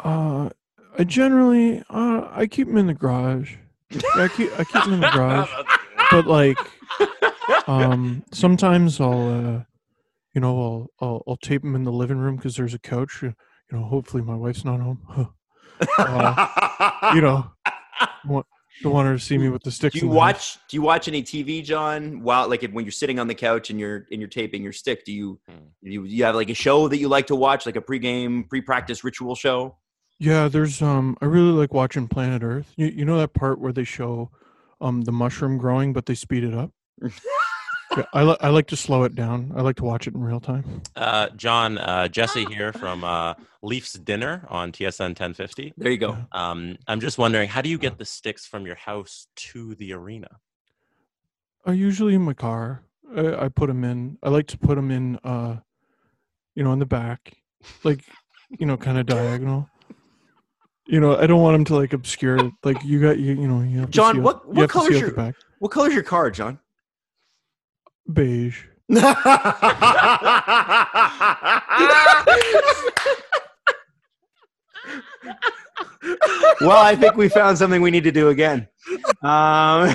[0.00, 0.50] Uh,
[0.98, 1.82] I generally.
[1.90, 3.56] Uh, I keep them in the garage.
[3.90, 4.50] Yeah, I keep.
[4.58, 5.50] I keep them in the garage.
[6.10, 6.58] but like
[7.66, 9.62] um sometimes i'll uh
[10.34, 13.20] you know i'll i'll, I'll tape them in the living room because there's a couch
[13.22, 13.32] uh, you
[13.72, 15.00] know hopefully my wife's not home
[17.14, 17.50] you know
[18.26, 18.46] want,
[18.82, 20.34] don't want her to see me with the sticks Do you in the house.
[20.34, 20.58] watch?
[20.68, 22.22] Do you watch any TV, John?
[22.22, 25.04] While like when you're sitting on the couch and you're and you're taping your stick,
[25.04, 25.56] do you Hmm.
[25.82, 29.04] you you have like a show that you like to watch, like a pregame, pre-practice
[29.04, 29.78] ritual show?
[30.24, 33.72] Yeah there's um i really like watching planet earth you, you know that part where
[33.72, 34.30] they show
[34.80, 36.70] um the mushroom growing but they speed it up
[37.96, 40.22] yeah, I, li- I like to slow it down i like to watch it in
[40.22, 45.74] real time Uh, John, uh, Jesse here from uh, Leafs Dinner on TSN 1050.
[45.76, 46.12] There you go.
[46.12, 46.24] Yeah.
[46.32, 49.92] Um, I'm just wondering, how do you get the sticks from your house to the
[49.92, 50.28] arena?
[51.66, 52.82] I usually in my car.
[53.16, 54.18] I, I put them in.
[54.22, 55.56] I like to put them in, uh,
[56.54, 57.20] you know, in the back,
[57.82, 58.04] like,
[58.58, 59.68] you know, kind of diagonal.
[60.86, 62.36] You know, I don't want them to like obscure.
[62.36, 62.52] it.
[62.62, 64.58] Like you got you, you know, you have to John, see out- what- you what
[64.60, 65.34] have to color's your- back?
[65.58, 66.58] What color's your car, John?
[68.12, 68.64] Beige.
[76.60, 78.68] well, I think we found something we need to do again.
[79.22, 79.94] Um,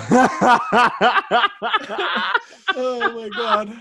[2.76, 3.74] Oh my god.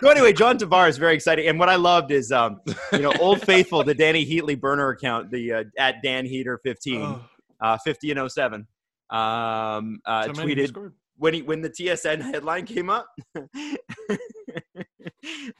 [0.00, 2.60] so anyway, John Tavares is very exciting, and what I loved is, um,
[2.92, 7.02] you know, Old Faithful, the Dany Heatley burner account, the uh, at Dan Heater fifteen,
[7.02, 7.22] Oh,
[7.60, 8.66] uh, fifty and 07,
[9.10, 13.06] um, uh, tweeted when he when the TSN headline came up.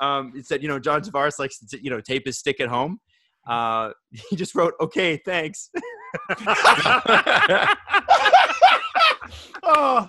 [0.01, 2.69] um, it said, you know, John Tavares likes to, you know, tape his stick at
[2.69, 3.01] home.
[3.47, 3.91] Uh,
[4.31, 5.71] he just wrote, "Okay, thanks."
[9.63, 10.09] Oh,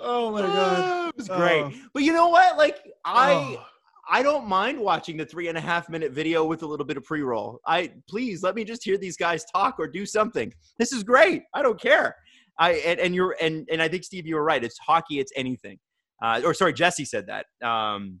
[0.00, 1.08] oh my god.
[1.08, 1.62] it was great.
[1.64, 1.72] Oh.
[1.92, 2.56] But you know what?
[2.56, 3.56] Like I.
[3.58, 3.64] Oh.
[4.08, 6.98] I don't mind watching the three and a half minute video with a little bit
[6.98, 7.58] of pre roll.
[7.66, 10.52] I please let me just hear these guys talk or do something.
[10.78, 11.42] This is great.
[11.54, 12.14] I don't care.
[12.58, 14.62] I and, and you're and and I think Steve, you were right.
[14.62, 15.20] It's hockey.
[15.20, 15.78] It's anything.
[16.22, 17.46] Uh, or sorry, Jesse said that.
[17.66, 18.20] Um,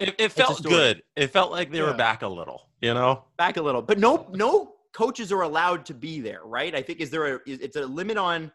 [0.00, 1.00] It, it felt good.
[1.16, 1.90] It felt like they Yeah.
[1.92, 2.68] were back a little.
[2.80, 3.24] You know.
[3.36, 6.74] back a little, but no, no coaches are allowed to be there, right?
[6.74, 8.50] I think is there a is, it's a limit on.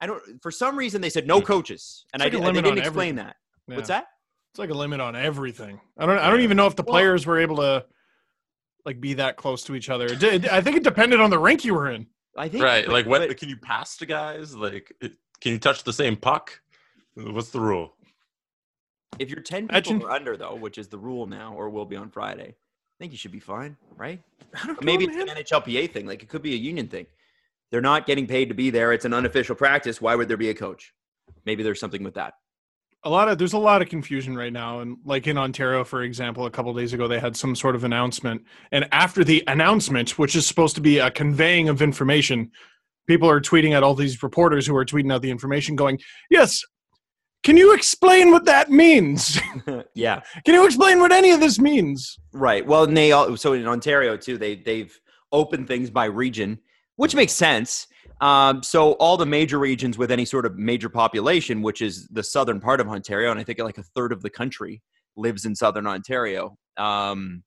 [0.00, 0.22] I don't.
[0.42, 1.46] For some reason, they said no Hmm.
[1.46, 3.26] coaches, and It's I like did, they limit didn't explain everything.
[3.26, 3.36] that.
[3.68, 3.76] Yeah.
[3.76, 4.06] What's that?
[4.52, 5.80] It's like a limit on everything.
[5.98, 6.18] I don't.
[6.18, 7.84] I don't even know if the Well- players were able to
[8.86, 10.06] like be that close to each other.
[10.06, 12.06] It did- I think it depended on the rink you were in.
[12.38, 12.86] I think Right.
[12.86, 14.54] but- Like, what but- can you pass to guys?
[14.56, 16.62] Like, it- can you touch the same puck?
[17.14, 17.94] What's the rule?
[19.18, 21.84] if you're ten Imagine- people or under, though, which is the rule now, or will
[21.86, 22.54] be on Friday,
[22.98, 24.20] I think you should be fine, right?
[24.60, 26.06] I don't Maybe know, it's an NHLPA thing.
[26.06, 27.06] Like it could be a union thing.
[27.70, 28.92] They're not getting paid to be there.
[28.92, 30.00] It's an unofficial practice.
[30.00, 30.92] Why would there be a coach?
[31.44, 32.34] Maybe there's something with that.
[33.04, 36.02] a lot of there's a lot of confusion right now and like in ontario for
[36.02, 40.18] example a couple days ago they had some sort of announcement and after the announcement
[40.18, 42.50] which is supposed to be a conveying of information
[43.06, 45.96] people are tweeting at all these reporters who are tweeting out the information going
[46.28, 46.64] yes
[47.44, 49.38] can you explain what that means
[49.94, 50.20] yeah.
[50.44, 52.64] can you explain what any of this means Right.
[52.64, 54.96] Well, and they all, so in Ontario too, they they've
[55.32, 56.58] opened things by region,
[56.96, 57.88] which makes sense.
[58.20, 62.22] Um, so all the major regions with any sort of major population, which is the
[62.22, 64.82] southern part of Ontario, and I think like a third of the country
[65.16, 66.56] lives in southern Ontario.
[66.76, 67.42] Um,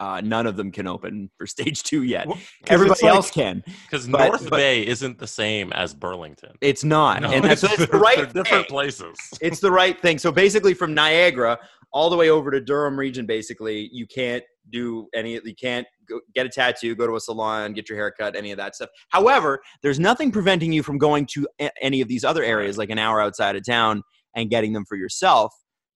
[0.00, 2.26] uh, none of them can open for stage two yet.
[2.26, 3.62] Well, Everybody like- else can.
[3.82, 6.52] Because North but- Bay isn't the same as Burlington.
[6.60, 8.64] It's not, No, and so it's the right different thing.
[8.64, 9.16] places.
[9.40, 10.18] it's the right thing.
[10.18, 11.58] So basically, from Niagara
[11.92, 15.32] all the way over to Durham region, basically, you can't do any.
[15.44, 18.52] You can't go, get a tattoo, go to a salon, get your hair cut, any
[18.52, 18.88] of that stuff.
[19.10, 22.90] However, there's nothing preventing you from going to a- any of these other areas, like
[22.90, 24.02] an hour outside of town,
[24.36, 25.52] and getting them for yourself.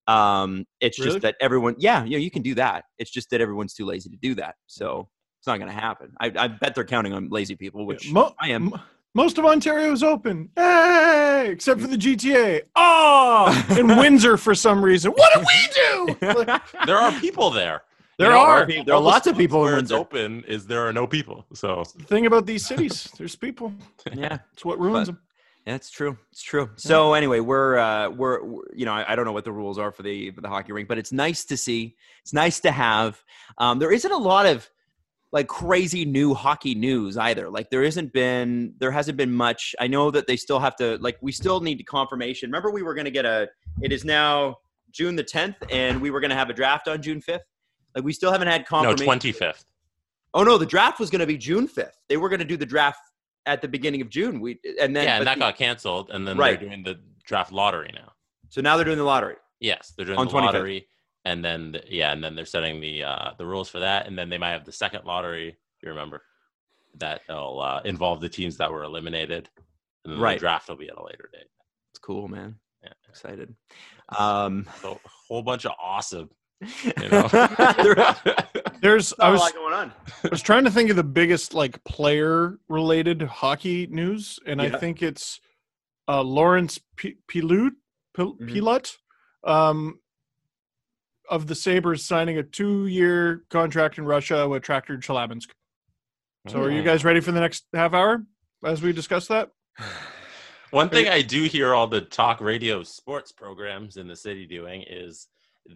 [0.06, 1.12] Um, it's Really?
[1.12, 2.84] just that everyone, yeah, you know, you can do that.
[2.98, 4.56] It's just that everyone's too lazy to do that.
[4.66, 5.08] So
[5.40, 6.12] it's not going to happen.
[6.20, 8.72] I, I bet they're counting on lazy people, which Mo- I am.
[9.14, 12.62] most of Ontario is open, hey, except for the GTA.
[12.76, 15.12] Oh, in Windsor for some reason.
[15.12, 16.44] What do we do?
[16.44, 17.82] Like, There are people there.
[18.18, 18.66] there You know, are.
[18.66, 19.96] people- There are lots of people in where it's Windsor.
[19.96, 20.44] open.
[20.46, 21.46] Is there are no people?
[21.54, 23.72] So The thing about these cities, there's people.
[24.12, 24.38] yeah.
[24.52, 25.20] It's what ruins But- them.
[25.66, 26.18] That's true.
[26.30, 26.70] It's true.
[26.76, 29.78] So anyway, we're uh, we're, we're you know I, I don't know what the rules
[29.78, 31.96] are for the for the hockey rink, but it's nice to see.
[32.22, 33.22] It's nice to have.
[33.56, 34.68] Um, there isn't a lot of
[35.32, 37.48] like crazy new hockey news either.
[37.48, 39.74] Like there isn't been there hasn't been much.
[39.80, 42.50] I know that they still have to like we still need confirmation.
[42.50, 43.48] Remember we were going to get a.
[43.80, 44.58] It is now
[44.92, 47.40] June the 10th, and we were going to have a draft on June 5th.
[47.94, 49.00] Like we still haven't had confirmation.
[49.00, 49.64] no, twenty fifth.
[50.34, 51.92] Oh no, the draft was going to be June 5th.
[52.08, 52.98] They were going to do the draft
[53.46, 54.40] at the beginning of June.
[54.40, 56.58] We and then Yeah, and that the- got canceled, and then Right.
[56.58, 58.12] they're doing the draft lottery now.
[58.48, 59.36] so now they're doing the lottery.
[59.60, 60.44] Yes, they're doing On the 25th.
[60.54, 60.88] lottery,
[61.24, 64.16] and then the, yeah, and then they're setting the uh, the rules for that, and
[64.18, 65.48] then they might have the second lottery.
[65.48, 66.22] If you remember,
[66.96, 69.48] that will uh, involve the teams that were eliminated,
[70.04, 70.34] and then Right.
[70.34, 71.48] the draft will be at a later date.
[71.90, 72.56] It's cool, man.
[72.82, 72.92] Yeah.
[73.08, 73.54] Excited.
[74.18, 76.30] Um, So a whole bunch of awesome.
[77.00, 77.28] You know,
[78.80, 79.14] there's There's.
[79.18, 79.40] I not a was.
[79.40, 79.92] lot going on.
[80.24, 84.70] I was trying to think of the biggest like player related hockey news, and I
[84.70, 85.40] think it's
[86.08, 87.72] uh, Lawrence P- Pilut,
[88.16, 88.50] Pil- Mhm.
[88.54, 88.96] Pilut
[89.44, 89.98] um,
[91.30, 95.48] of the Sabres signing a two year contract in Russia with Traktor Chelyabinsk.
[96.48, 98.22] So, are you guys ready for the next half hour
[98.64, 99.50] as we discuss that?
[100.70, 104.82] One thing I do hear all the talk radio sports programs in the city doing
[104.88, 105.28] is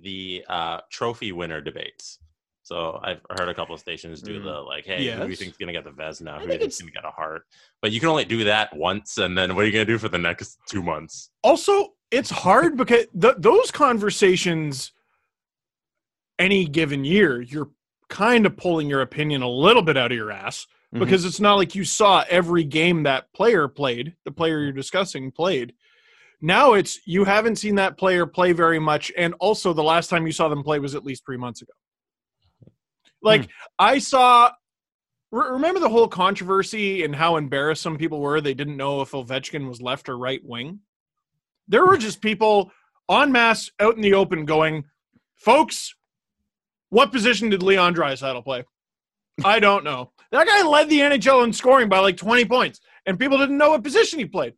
[0.02, 2.18] the uh, trophy winner debates.
[2.62, 4.44] So I've heard a couple of stations do Mm.
[4.44, 6.32] the like, hey, who do you think's gonna get the Vezina?
[6.34, 7.44] I Who do you think's it's- gonna get a Hart?
[7.80, 10.10] But you can only do that once, and then what are you gonna do for
[10.10, 11.30] the next two months?
[11.42, 14.92] Also, it's hard because th- those conversations,
[16.38, 17.70] any given year, you're
[18.08, 21.00] kind of pulling your opinion a little bit out of your ass Mhm.
[21.00, 25.30] because it's not like you saw every game that player played, the player you're discussing
[25.30, 25.74] played.
[26.40, 30.26] Now it's you haven't seen that player play very much, and also the last time
[30.26, 31.72] you saw them play was at least three months ago.
[33.22, 33.50] Like hmm.
[33.78, 34.52] I saw,
[35.32, 38.40] re- remember the whole controversy and how embarrassed some people were.
[38.40, 40.80] They didn't know if Ovechkin was left or right wing.
[41.66, 42.70] There were just people
[43.10, 44.84] en masse out in the open going,
[45.34, 45.94] "Folks,
[46.90, 48.64] what position did Leon Draisaitl play?"
[49.44, 50.12] I don't know.
[50.30, 53.70] That guy led the NHL in scoring by like 20 points, and people didn't know
[53.70, 54.54] what position he played.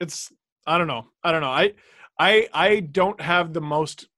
[0.00, 0.32] It's
[0.66, 1.06] I don't know.
[1.24, 1.50] I don't know.
[1.50, 1.72] I
[2.18, 4.08] I I don't have the most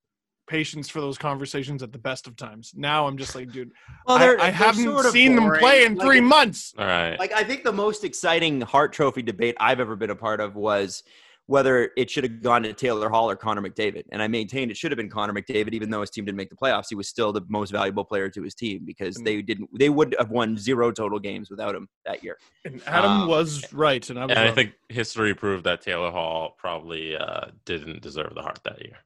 [0.49, 2.73] patience for those conversations at the best of times.
[2.75, 3.71] Now I'm just like, dude,
[4.07, 6.75] Well, I, they're- I they're haven't sort of seen them play in Like, three months.
[6.77, 7.17] All right.
[7.19, 10.57] Like I think the most exciting Hart Trophy debate I've ever been a part of
[10.57, 11.05] was
[11.51, 14.05] whether it should have gone to Taylor Hall or Connor McDavid.
[14.13, 16.49] And I maintained it should have been Connor McDavid, even though his team didn't make
[16.49, 16.87] the playoffs.
[16.89, 19.69] He was still the most valuable player to his team because they didn't.
[19.77, 22.39] They would have won zero total games without him that year.
[22.65, 26.13] And Adam Um, was right, and I was and I think history proved that Taylor
[26.13, 28.99] Hall probably uh, didn't deserve the Hart that year.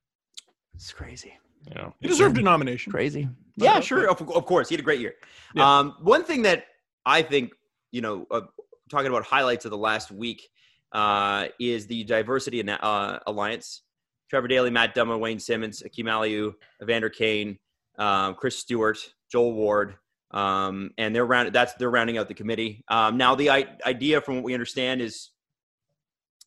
[0.74, 1.38] It's crazy.
[1.66, 2.92] You know, He deserved a nomination.
[2.92, 3.26] Crazy.
[3.56, 4.10] But, Yeah, uh, sure.
[4.10, 5.14] Of, of course, he had a great year.
[5.54, 5.78] Yeah.
[5.78, 6.66] Um, one thing that
[7.06, 7.52] I think,
[7.90, 8.42] you know, uh,
[8.90, 10.50] talking about highlights of the last week
[10.94, 13.82] uh, is the Diversity uh, Alliance.
[14.30, 17.58] Trevor Daley, Matt Dumba, Wayne Simmonds, Akim Aliu, Evander Kane,
[17.98, 18.98] um, Chris Stewart,
[19.30, 19.96] Joel Ward,
[20.30, 21.52] um, and they're round.
[21.52, 22.82] That's they're rounding out the committee.
[22.88, 25.30] Um, now, the I- idea, from what we understand, is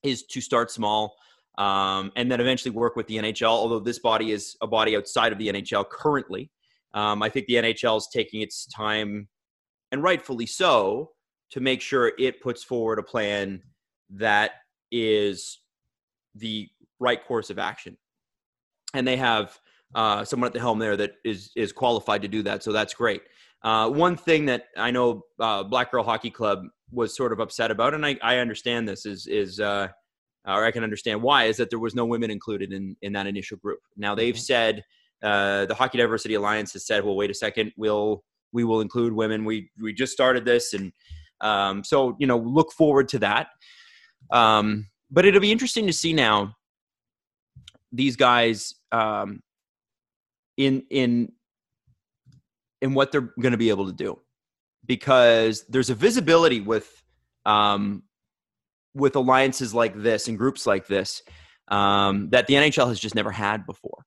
[0.04, 1.16] is to start small
[1.58, 3.48] um, and then eventually work with the NHL.
[3.48, 6.52] Although this body is a body outside of the NHL currently,
[6.94, 9.28] um, I think the NHL is taking its time,
[9.92, 11.12] and rightfully so,
[11.52, 13.62] to make sure it puts forward a plan
[14.12, 14.52] that
[14.92, 15.60] is
[16.36, 16.68] the
[17.00, 17.98] right course of action.
[18.94, 19.58] And they have
[19.96, 22.94] uh, someone at the helm there that is is qualified to do that, so that's
[22.94, 23.22] great.
[23.64, 27.72] Uh, one thing that I know uh, Black Girl Hockey Club was sort of upset
[27.72, 29.88] about, and I, I understand this is is uh,
[30.46, 33.28] or I can understand why, is that there was no women included in in that
[33.28, 33.80] initial group.
[33.96, 34.84] Now they've said
[35.24, 39.14] uh, the Hockey Diversity Alliance has said, well, wait a second, we'll we will include
[39.14, 39.46] women.
[39.46, 40.92] We we just started this, and
[41.42, 43.48] um, so you know, look forward to that.
[44.32, 46.56] Um, but it'll be interesting to see now
[47.92, 49.42] these guys um,
[50.58, 51.32] in in
[52.82, 54.20] in what they're going to be able to do
[54.86, 56.90] because there's a visibility with
[57.46, 58.04] um,
[58.94, 61.22] with alliances like this and groups like this
[61.70, 64.06] um, that the NHL has just never had before,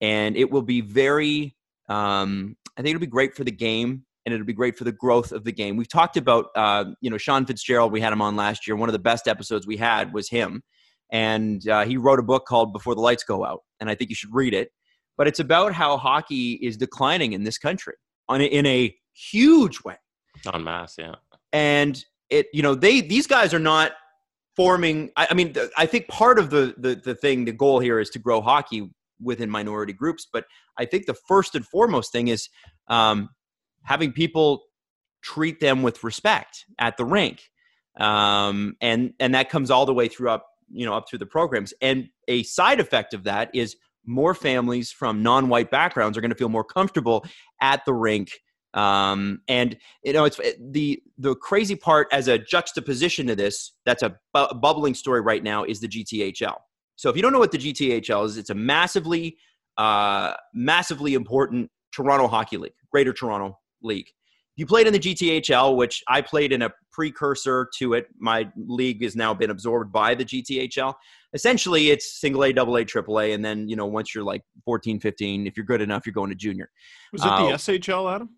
[0.00, 1.56] and it will be very.
[1.88, 4.92] Um, I think it'll be great for the game, and it'll be great for the
[4.92, 5.76] growth of the game.
[5.76, 7.92] We've talked about, uh, you know, Sean Fitzgerald.
[7.92, 8.76] We had him on last year.
[8.76, 10.62] One of the best episodes we had was him,
[11.10, 14.10] and uh, he wrote a book called "Before the Lights Go Out," and I think
[14.10, 14.70] you should read it.
[15.16, 17.94] But it's about how hockey is declining in this country
[18.28, 19.96] on a, in a huge way
[20.46, 21.16] On mass, yeah.
[21.52, 23.92] and it you know they these guys are not
[24.56, 27.80] forming i, I mean th- i think part of the, the the thing the goal
[27.80, 30.44] here is to grow hockey within minority groups but
[30.78, 32.48] i think the first and foremost thing is
[32.88, 33.28] um,
[33.82, 34.64] having people
[35.22, 37.50] treat them with respect at the rink
[37.98, 41.26] um, and and that comes all the way through up you know up through the
[41.26, 41.74] programs.
[41.80, 43.76] And a side effect of that is
[44.06, 47.24] more families from non-white backgrounds are going to feel more comfortable
[47.60, 48.30] at the rink
[48.72, 54.02] um, and you know it's the the crazy part as a juxtaposition to this that's
[54.02, 56.56] a bu- bubbling story right now is the gthl
[56.96, 59.36] so if you don't know what the gthl is it's a massively
[59.76, 65.76] uh, massively important toronto hockey league greater toronto league If you played in the gthl
[65.76, 70.14] which i played in a precursor to it my league has now been absorbed by
[70.14, 70.94] the gthl
[71.34, 74.42] essentially it's single a double a triple a and then you know once you're like
[74.64, 76.70] 14 15 if you're good enough you're going to junior
[77.12, 78.30] Was it the Uh, SHL, Adam?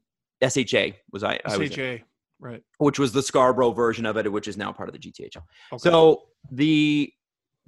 [0.66, 2.00] sha was i, I was in
[2.40, 2.60] Right.
[2.78, 5.36] which was the Scarborough version of it, which is now part of the GTHL.
[5.74, 5.78] Okay.
[5.78, 7.08] So the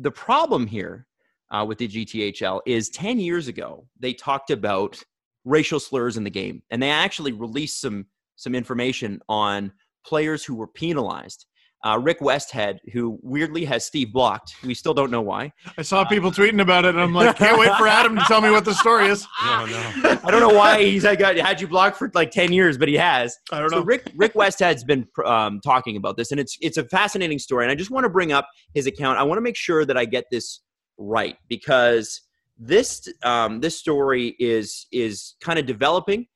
[0.00, 1.06] the problem here
[1.52, 5.00] uh, with the GTHL is ten years ago they talked about
[5.44, 9.72] racial slurs in the game, and they actually released some some information on
[10.04, 11.46] players who were penalized.
[11.84, 15.52] Uh, Rick Westhead, who weirdly has Steve blocked, we still don't know why.
[15.76, 18.40] I saw people tweeting about it, and I'm like, can't wait for Adam to tell
[18.40, 19.26] me what the story is.
[19.44, 19.66] No,
[20.02, 20.18] no.
[20.24, 22.88] I don't know why he's like, got, had you blocked for like ten years, but
[22.88, 23.36] he has.
[23.52, 23.76] I don't know.
[23.76, 23.84] So know.
[23.84, 27.66] Rick Rick Westhead's been um, talking about this, and it's it's a fascinating story.
[27.66, 29.18] And I just want to bring up his account.
[29.18, 30.60] I want to make sure that I get this
[30.96, 32.22] right because
[32.58, 36.26] this um, this story is is kind of developing,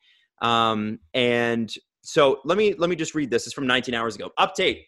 [0.43, 3.47] um, and so let me let me just read this.
[3.47, 4.31] It's from 19 hours ago.
[4.39, 4.85] Update.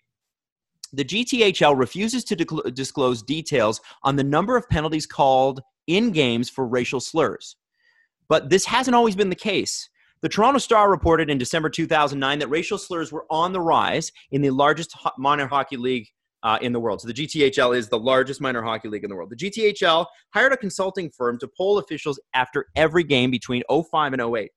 [0.92, 2.34] The GTHL refuses to
[2.72, 7.54] disclose details on the number of penalties called in games for racial slurs.
[8.28, 9.88] But this hasn't always been the case.
[10.22, 14.42] The Toronto Star reported in December 2009 that racial slurs were on the rise in
[14.42, 16.08] the largest minor hockey league
[16.42, 17.00] uh, in the world.
[17.00, 19.30] So the GTHL is the largest minor hockey league in the world.
[19.30, 24.22] The GTHL hired a consulting firm to poll officials after every game between 05 and
[24.36, 24.50] 08.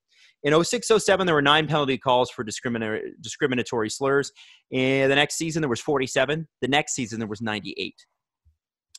[0.43, 4.31] In 06 07, there were nine penalty calls for discriminatory, slurs.
[4.71, 6.47] In the next season, there was 47.
[6.61, 8.05] The next season, there was 98.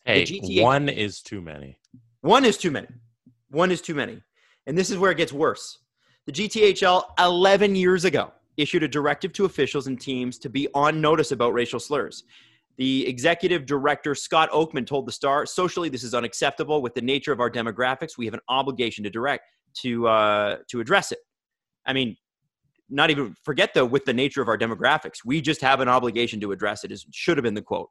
[0.07, 1.78] Hey, GTA one is too many.
[2.22, 2.89] One is too many.
[3.51, 4.22] One is too many.
[4.66, 5.78] And this is where it gets worse.
[6.26, 11.01] The GTHL, 11 years ago, issued a directive to officials and teams to be on
[11.01, 12.24] notice about racial slurs.
[12.77, 16.83] The executive director, Scott Oakman, told the Star, socially, this is unacceptable.
[16.83, 19.45] With the nature of our demographics, we have an obligation to direct
[19.83, 21.18] to uh, to address it.
[21.87, 22.16] I mean,
[22.91, 26.41] not even forget though, with the nature of our demographics, we just have an obligation
[26.41, 26.91] to address it.
[26.91, 27.91] Is should have been the quote.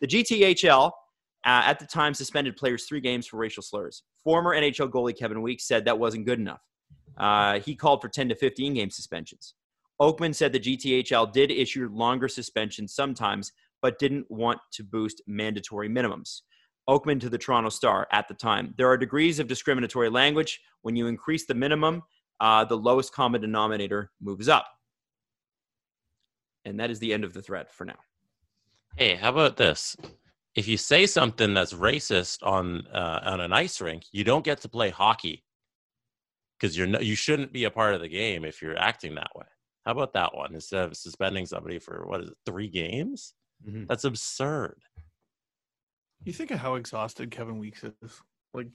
[0.00, 0.90] The GTHL uh,
[1.64, 4.02] at the time suspended players three games for racial slurs.
[4.24, 6.60] Former NHL goalie Kevin Weeks said that wasn't good enough.
[7.16, 9.54] Uh, he called for 10 to 15 game suspensions.
[10.00, 13.52] Oakman said the GTHL did issue longer suspensions sometimes,
[13.82, 16.40] but didn't want to boost mandatory minimums.
[16.88, 18.74] Oakman to the Toronto Star at the time.
[18.78, 20.60] There are degrees of discriminatory language.
[20.82, 22.02] When you increase the minimum,
[22.40, 24.66] uh, the lowest common denominator moves up.
[26.64, 27.98] And that is the end of the thread for now.
[28.96, 29.96] Hey, how about this?
[30.54, 34.60] If you say something that's racist on uh, on an ice rink, you don't get
[34.62, 35.44] to play hockey
[36.58, 39.30] because you're no, you shouldn't be a part of the game if you're acting that
[39.36, 39.44] way.
[39.84, 40.54] How about that one?
[40.54, 43.34] Instead of suspending somebody for what is it, three games?
[43.64, 43.86] Mhm.
[43.88, 44.82] That's absurd.
[46.24, 48.22] You think of how exhausted Kevin Weeks is.
[48.52, 48.68] Like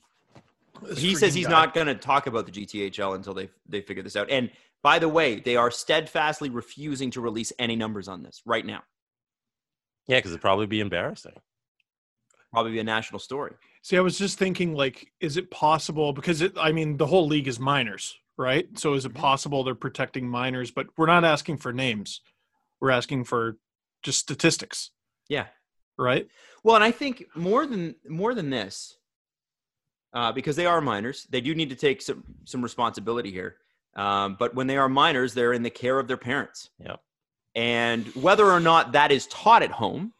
[0.97, 1.51] He says he's guy.
[1.51, 4.29] not going to talk about the GTHL until they they figure this out.
[4.29, 4.51] And
[4.81, 8.83] by the way, they are steadfastly refusing to release any numbers on this right now.
[10.07, 11.39] Yeah, because it'd probably be embarrassing.
[12.51, 13.53] Probably be a national story.
[13.83, 16.13] See, I was just thinking, like, is it possible?
[16.13, 18.67] Because it, I mean, the whole league is minors, right?
[18.77, 19.17] So is it Mhm.
[19.17, 20.71] possible they're protecting minors?
[20.71, 22.21] But we're not asking for names.
[22.79, 23.57] We're asking for
[24.03, 24.91] just statistics,
[25.29, 25.47] Yeah.
[25.97, 26.27] right?
[26.63, 28.97] Well, and I think more than more than this,
[30.13, 33.57] uh, because they are minors, they do need to take some some responsibility here.
[33.95, 36.69] Um, but when they are minors, they're in the care of their parents.
[36.79, 37.01] Yep.
[37.55, 40.13] And whether or not that is taught at home,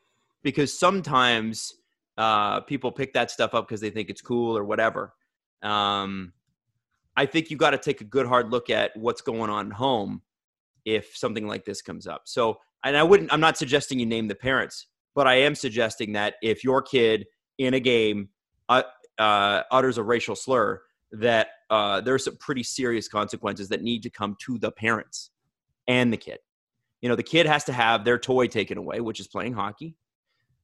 [0.43, 1.75] because sometimes
[2.17, 5.13] uh, people pick that stuff up because they think it's cool or whatever.
[5.61, 6.34] Um,
[7.15, 9.73] I think you got to take a good hard look at what's going on at
[9.73, 10.21] home
[10.84, 12.23] if something like this comes up.
[12.25, 16.13] So, and I wouldn't, I'm not suggesting you name the parents, but I am suggesting
[16.13, 17.25] that if your kid
[17.57, 18.29] in a game
[18.69, 18.84] uh,
[19.19, 24.09] uh, utters a racial slur, that uh, there's some pretty serious consequences that need to
[24.09, 25.32] come to the parents
[25.88, 26.39] and the kid.
[27.01, 29.95] You know, the kid has to have their toy taken away, which is playing hockey.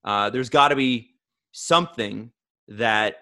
[0.03, 1.11] Uh, there's got to be
[1.51, 2.31] something
[2.69, 3.15] that,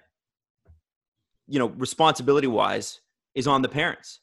[1.47, 2.99] you know, responsibility wise
[3.33, 4.19] is on the parents.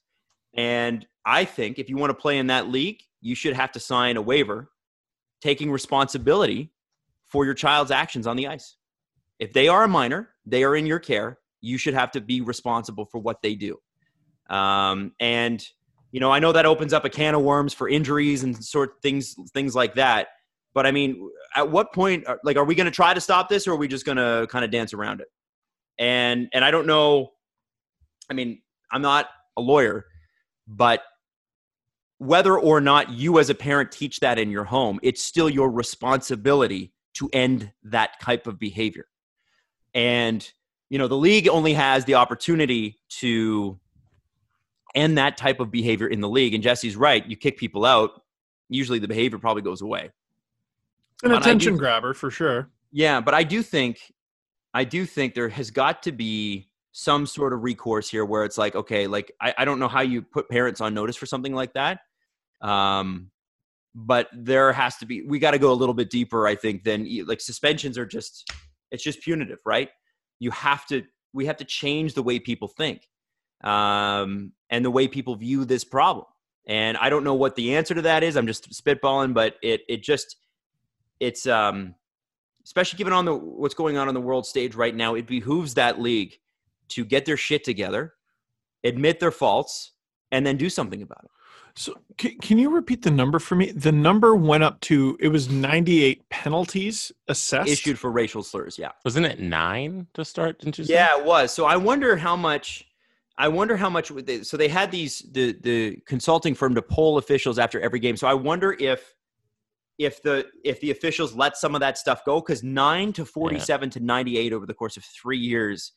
[0.55, 3.81] And I think if you want to play in that league, you should have to
[3.81, 4.71] sign a waiver
[5.41, 6.71] taking responsibility
[7.29, 8.77] for your child's actions on the ice.
[9.39, 12.43] If they are a minor, they are in your care, you should have to be
[12.43, 13.79] responsible for what they do.
[14.51, 15.65] Um, and
[16.11, 19.01] you know, I know that opens up a can of worms for injuries and sort
[19.03, 20.29] things things like that.
[20.75, 23.67] But I mean, at what point, like, are we going to try to stop this,
[23.67, 25.29] or are we just going to kind of dance around it?
[25.99, 27.31] And and I don't know.
[28.31, 28.61] I mean,
[28.91, 30.05] I'm not a lawyer,
[30.67, 31.03] but
[32.23, 35.71] whether or not you as a parent teach that in your home, it's still your
[35.71, 39.07] responsibility to end that type of behavior.
[39.93, 40.49] And
[40.89, 43.81] you know, the league only has the opportunity to
[44.95, 46.53] end that type of behavior in the league.
[46.53, 47.27] And Jesse's right.
[47.27, 48.23] You kick people out,
[48.69, 50.11] usually the behavior probably goes away.
[51.23, 52.69] An But I do- attention grabber for sure.
[52.93, 54.13] Yeah, but I do think,
[54.75, 58.59] I do think there has got to be some sort of recourse here where it's
[58.59, 61.55] like, okay, like I, I don't know how you put parents on notice for something
[61.55, 62.01] like that.
[62.63, 63.31] Um,
[63.95, 66.85] but there has to be, we got to go a little bit deeper, I think,
[66.85, 68.51] than like suspensions are just,
[68.91, 69.91] it's just punitive, right?
[70.39, 71.03] You have to,
[71.35, 73.09] we have to change the way people think
[73.63, 76.27] um, and the way people view this problem.
[76.67, 78.37] And I don't know what the answer to that is.
[78.37, 80.37] I'm just spitballing, but it, it just,
[81.21, 81.95] it's, um,
[82.65, 85.75] especially given on the what's going on on the world stage right now, it behooves
[85.75, 86.35] that league
[86.89, 88.15] to get their shit together,
[88.85, 89.93] admit their faults,
[90.31, 91.31] and then do something about it.
[91.75, 93.73] So can, can you repeat the number for me?
[93.73, 97.71] The number went up to it was 98 penalties assessed.
[97.71, 100.59] Issued for racial slurs, yeah, Wasn't it nine to start?
[100.59, 100.95] Didn't you say?
[100.95, 101.53] yeah, it was.
[101.53, 102.87] So I wonder how much.
[103.39, 104.11] I wonder how much.
[104.11, 107.99] would They, so they had these the the consulting firm to poll officials after every
[107.99, 108.17] game.
[108.17, 109.15] So I wonder if
[109.99, 113.59] if the if the officials let some of that stuff go because nine to forty
[113.59, 115.93] seven to ninety eight over the course of three years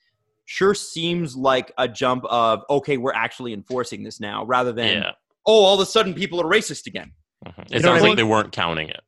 [0.45, 5.11] sure seems like a jump of okay we're actually enforcing this now rather than Yeah.
[5.45, 7.11] Oh all of a sudden people are racist again
[7.45, 7.49] Mhm.
[7.49, 8.15] It know what sounds I like mean?
[8.17, 9.01] they weren't counting it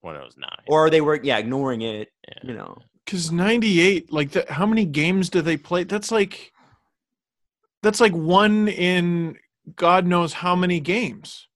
[0.00, 0.64] when it was nine.
[0.68, 2.38] or they were yeah ignoring it Yeah.
[2.42, 5.84] you know Because 98, like the, how many games do they play?
[5.84, 6.52] That's like
[7.82, 9.36] that's like one in
[9.76, 11.48] God knows how many games.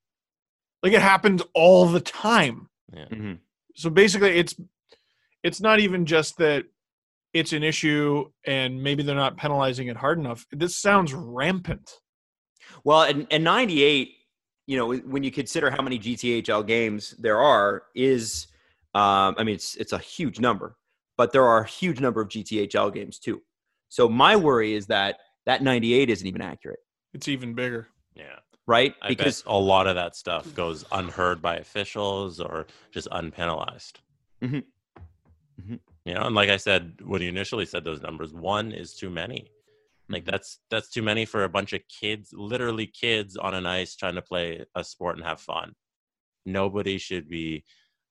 [0.82, 2.68] Like it happens all the time.
[2.94, 3.38] Mhm.
[3.74, 4.54] So basically it's
[5.42, 6.64] it's not even just that
[7.32, 10.44] it's an issue and maybe they're not penalizing it hard enough.
[10.50, 11.90] This sounds rampant.
[12.84, 14.10] well in, and 98
[14.68, 18.46] you know when you consider how many gthl games there are is
[18.94, 20.76] um, i mean it's it's a huge number
[21.16, 23.40] but there are a huge number of gthl games too
[23.88, 25.16] so my worry is that
[25.46, 26.80] that 98 isn't even accurate
[27.14, 27.88] It's even bigger.
[28.14, 28.36] Yeah.
[28.66, 33.94] right I because a lot of that stuff goes unheard by officials or just unpenalized.
[34.42, 34.62] Mhm.
[35.62, 35.80] Mhm.
[36.04, 39.10] You know, and like I said, when you initially said those numbers, one is too
[39.10, 39.50] many.
[40.11, 43.94] Like that's that's too many for a bunch of kids, literally kids on an ice
[43.94, 45.74] trying to play a sport and have fun.
[46.46, 47.64] Nobody should be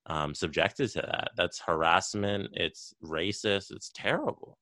[0.06, 1.32] um, subjected to that.
[1.36, 2.50] That's harassment.
[2.54, 3.72] It's racist.
[3.72, 4.58] It's terrible.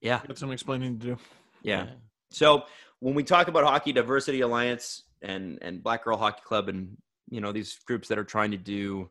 [0.00, 1.18] Yeah, Got some explaining to do.
[1.62, 1.86] yeah.
[2.30, 2.64] So
[3.00, 6.96] when we talk about Hockey Diversity Alliance and and Black Girl Hockey Club and
[7.30, 9.10] you know these groups that are trying to do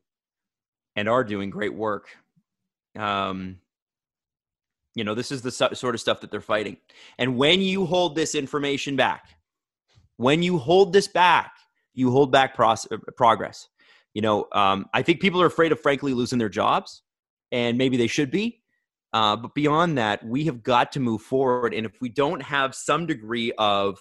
[0.95, 2.08] and are doing great work,
[2.98, 3.58] um,
[4.98, 6.78] you know this is the so- sort of stuff that they're fighting.
[7.20, 9.30] And when you hold this information back,
[10.18, 11.54] when you hold this back,
[11.93, 12.76] you hold back uh,
[13.16, 13.70] progress.
[14.16, 17.04] You know, um, I think people are afraid of frankly losing their jobs,
[17.52, 18.64] and maybe they should be.
[19.14, 21.76] Uh, but beyond that, we have got to move forward.
[21.76, 24.00] And if we don't have some degree of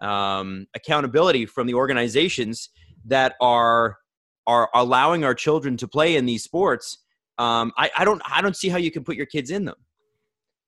[0.00, 2.70] um, accountability from the organizations
[3.06, 3.98] that are
[4.46, 6.98] are allowing our children to play in these sports,
[7.38, 9.76] um, I, I don't I don't see how you can put your kids in them.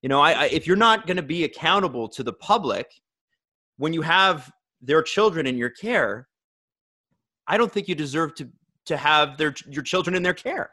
[0.02, 2.90] You know, I, I if you're not going to be accountable to the public
[3.76, 6.28] when you have their children in your care,
[7.46, 8.48] I don't think you deserve to
[8.86, 10.70] to have their your children in their care.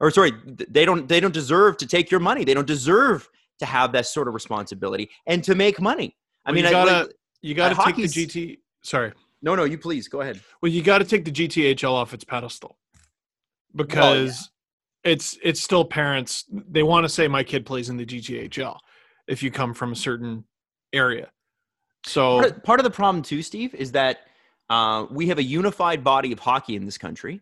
[0.00, 2.44] Or sorry they don't they don't deserve to take your money.
[2.44, 3.28] They don't deserve
[3.60, 6.16] to have that sort of responsibility and to make money.
[6.44, 7.12] I Well, mean you I- gotta like-
[7.42, 8.58] you got to uh, take the GT.
[8.82, 9.12] Sorry.
[9.42, 10.40] no no you please go ahead.
[10.62, 12.78] Well, you got to take the GTHL off its pedestal.
[13.76, 14.50] Because
[15.04, 16.44] it's it's still parents.
[16.50, 18.78] They want to say my kid plays in the GTHL
[19.28, 20.44] if you come from a certain
[20.92, 21.30] area.
[22.06, 24.18] So part of, part of the problem too steve is that
[24.68, 27.40] uh, we have a unified body of hockey in this country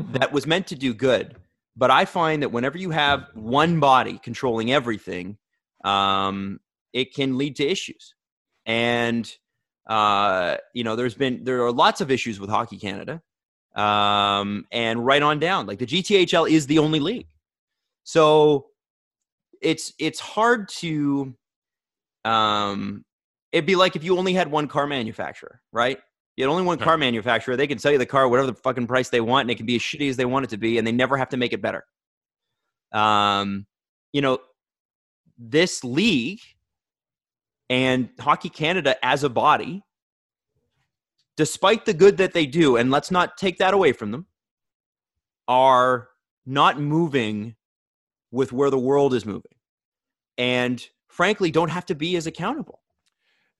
[0.00, 0.18] Mhm.
[0.18, 1.36] that was meant to do good
[1.76, 5.36] but i find that whenever you have one body controlling everything
[5.84, 6.60] um,
[6.94, 8.14] it can lead to issues
[8.64, 9.30] and
[9.86, 13.20] uh, you know there's been there are lots of issues with hockey canada
[13.74, 15.66] um, and right on down.
[15.66, 17.26] Like the gthl is the only league.
[18.04, 18.66] So
[19.60, 21.34] it's it's hard to
[22.24, 23.04] um
[23.52, 25.98] it'd be like if you only had one car manufacturer right?
[26.36, 27.56] You had only one car manufacturer.
[27.56, 29.66] They can sell you the car whatever the fucking price they want and it can
[29.66, 31.52] be as shitty as they want it to be and they never have to make
[31.52, 31.84] it better.
[32.92, 33.66] Um
[34.12, 34.38] you know
[35.38, 36.40] this league
[37.70, 39.82] and hockey canada as a body
[41.36, 44.26] despite the good that they do and let's not take that away from them
[45.48, 46.08] are
[46.46, 47.54] not moving
[48.30, 49.52] with where the world is moving.
[50.38, 52.80] And frankly don't have to be as accountable.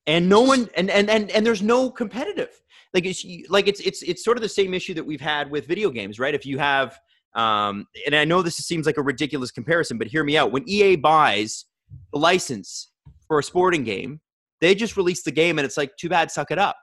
[0.06, 2.60] And no one and and and, and there's no competitive.
[2.92, 5.66] Like it's like it's it's it's sort of the same issue that we've had with
[5.66, 6.34] video games right?
[6.34, 6.98] If you have
[7.34, 10.52] um and i know this seems like a ridiculous comparison but hear me out.
[10.52, 11.64] When ea buys
[12.12, 12.90] the license
[13.26, 14.20] for a sporting game
[14.60, 16.76] they just release the game and it's like too bad suck it up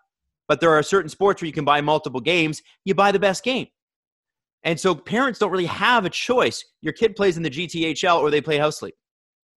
[0.50, 2.62] but there are certain sports where you can buy multiple games.
[2.84, 3.68] You buy the best game.
[4.64, 6.66] And so parents don't really have a choice.
[6.82, 8.96] Your kid plays in the gthl or they play house league.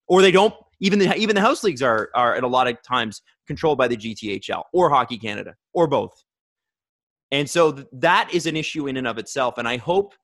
[0.07, 0.55] Or they don't.
[0.81, 3.89] Even the even the house leagues are are at a lot of times controlled by
[3.89, 6.13] the GTHL or Hockey Canada or both.
[7.31, 9.59] And so th- that is an issue in and of itself.
[9.59, 10.15] And I hope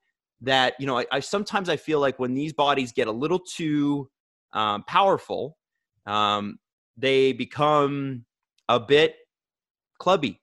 [0.41, 3.39] that you know I, I sometimes I feel like when these bodies get a little
[3.39, 4.09] too
[4.53, 5.57] um, powerful,
[6.05, 6.59] um,
[6.97, 8.25] they become
[8.67, 9.15] a bit
[9.97, 10.39] clubby,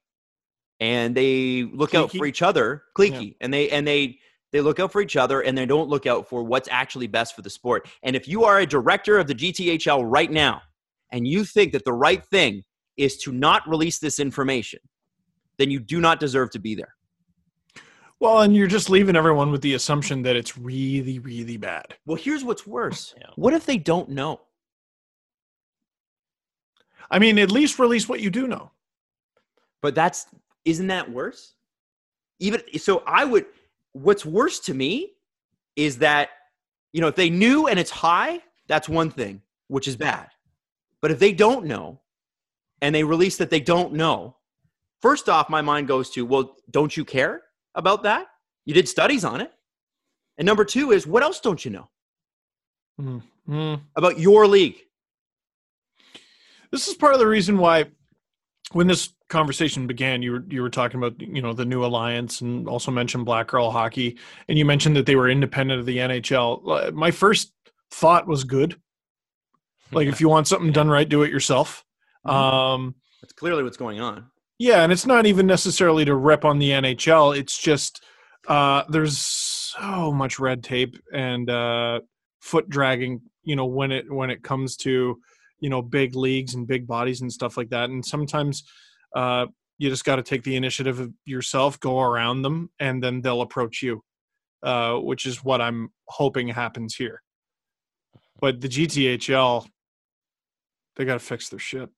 [0.79, 4.19] and they look out for each other, cliquey, and they and they
[4.51, 7.35] they look out for each other and they don't look out for what's actually best
[7.35, 7.87] for the sport.
[8.03, 10.61] And if you are a director of the GTHL right now
[11.11, 12.63] and you think that the right thing
[12.95, 14.79] is to not release this information,
[15.57, 16.95] then you do not deserve to be there.
[18.19, 21.95] well, and you're just leaving everyone with the assumption that it's really really bad.
[22.05, 23.13] Well, here's what's worse.
[23.17, 23.27] Yeah.
[23.35, 24.41] What if they don't know?
[27.09, 28.71] I mean, at least release what you do know.
[29.81, 30.25] But that's
[30.67, 31.53] isn't that worse?
[32.39, 33.45] Even so I would
[33.93, 35.13] what's worse to me
[35.75, 36.29] is that
[36.93, 40.29] you know, if they knew and it's high, that's one thing, which is bad.
[41.01, 41.99] But if they don't know
[42.81, 44.35] and they release that they don't know,
[45.01, 47.43] first off my mind goes to, well, don't you care
[47.75, 48.27] about that?
[48.65, 49.51] You did studies on it.
[50.37, 51.89] And number 2 is what else don't you know
[52.99, 53.21] Mm.
[53.47, 53.81] Mm.
[53.95, 54.77] about your league?
[56.71, 57.85] This is part of the reason why,
[58.73, 62.41] when this conversation began, you were you were talking about you know the new alliance
[62.41, 64.17] and also mentioned Black Girl Hockey,
[64.49, 66.87] and you mentioned that they were independent of the NHL.
[66.87, 67.53] Uh, My first
[67.91, 68.79] thought was good.
[69.91, 71.83] Like if you want something done right, do it yourself.
[72.25, 72.31] Mhm.
[72.33, 74.25] Um, That's clearly what's going on.
[74.59, 77.37] yeah, and it's not even necessarily to rep on the NHL.
[77.37, 78.03] It's just
[78.47, 81.99] uh, there's so much red tape and uh,
[82.41, 83.21] foot dragging.
[83.43, 85.19] You know when it when it comes to
[85.59, 87.89] you know big leagues and big bodies and stuff like that.
[87.89, 88.63] And sometimes
[89.15, 89.47] uh,
[89.77, 93.41] you just got to take the initiative of yourself, go around them, and then they'll
[93.41, 94.03] approach you,
[94.63, 97.21] uh, which is what I'm hoping happens here.
[98.39, 99.67] But the GTHL,
[100.95, 101.89] they got to fix their shit.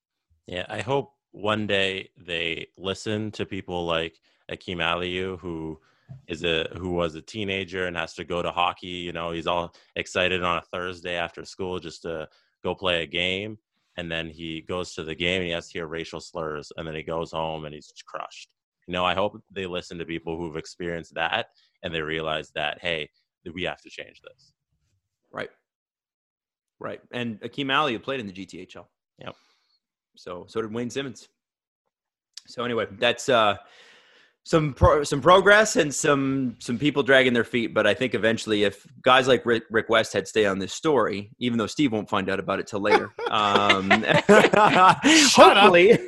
[0.48, 5.80] Yeah, I hope one day they listen to people like Akim Aliu who
[6.28, 8.88] is a who was a teenager and has to go to hockey.
[8.88, 12.28] You know, he's all excited on a Thursday after school just to
[12.64, 13.58] go play a game,
[13.98, 16.88] and then he goes to the game and he has to hear racial slurs, and
[16.88, 18.54] then he goes home and he's crushed.
[18.88, 21.50] You know, I hope they listen to people who've experienced that
[21.84, 23.10] and they realize that hey,
[23.54, 24.52] we have to change this.
[25.32, 25.52] Right.
[26.80, 27.02] Right.
[27.12, 28.86] And Akim Ali played in the GTHL.
[29.20, 29.36] Yep.
[30.16, 31.28] So so did Wayne Simmonds
[32.48, 33.58] So anyway, that's uh
[34.50, 37.72] some pro- some progress and some some people dragging their feet.
[37.72, 41.60] But I think eventually, if guys like Rick, Rick Westhead stay on this story, even
[41.60, 43.92] though Steve won't find out about it till later, um,
[45.36, 46.00] hopefully,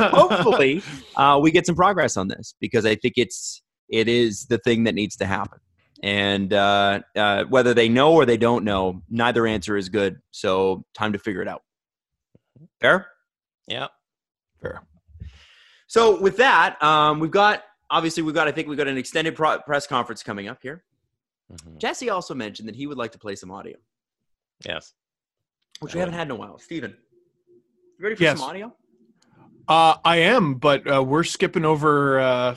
[0.00, 0.82] hopefully,
[1.16, 3.60] uh, we get some progress on this because I think it's
[3.90, 5.58] it is the thing that needs to happen.
[6.02, 10.16] And uh, uh, whether they know or they don't know, neither answer is good.
[10.30, 11.60] So time to figure it out.
[12.80, 13.06] Fair.
[13.68, 13.88] Yeah.
[14.62, 14.80] Fair.
[15.90, 19.34] So with that, um, we've got obviously we've got I think we've got an extended
[19.34, 20.84] pro- press conference coming up here.
[21.52, 21.78] Mhm.
[21.78, 23.76] Jesse also mentioned that he would like to play some audio,
[24.64, 24.94] Yes.
[25.80, 26.60] which we haven't had in a while.
[26.60, 26.96] Steven,
[27.98, 28.38] you ready for Yes.
[28.38, 28.72] some audio?
[29.66, 32.56] Uh, I am, but uh, we're skipping over uh,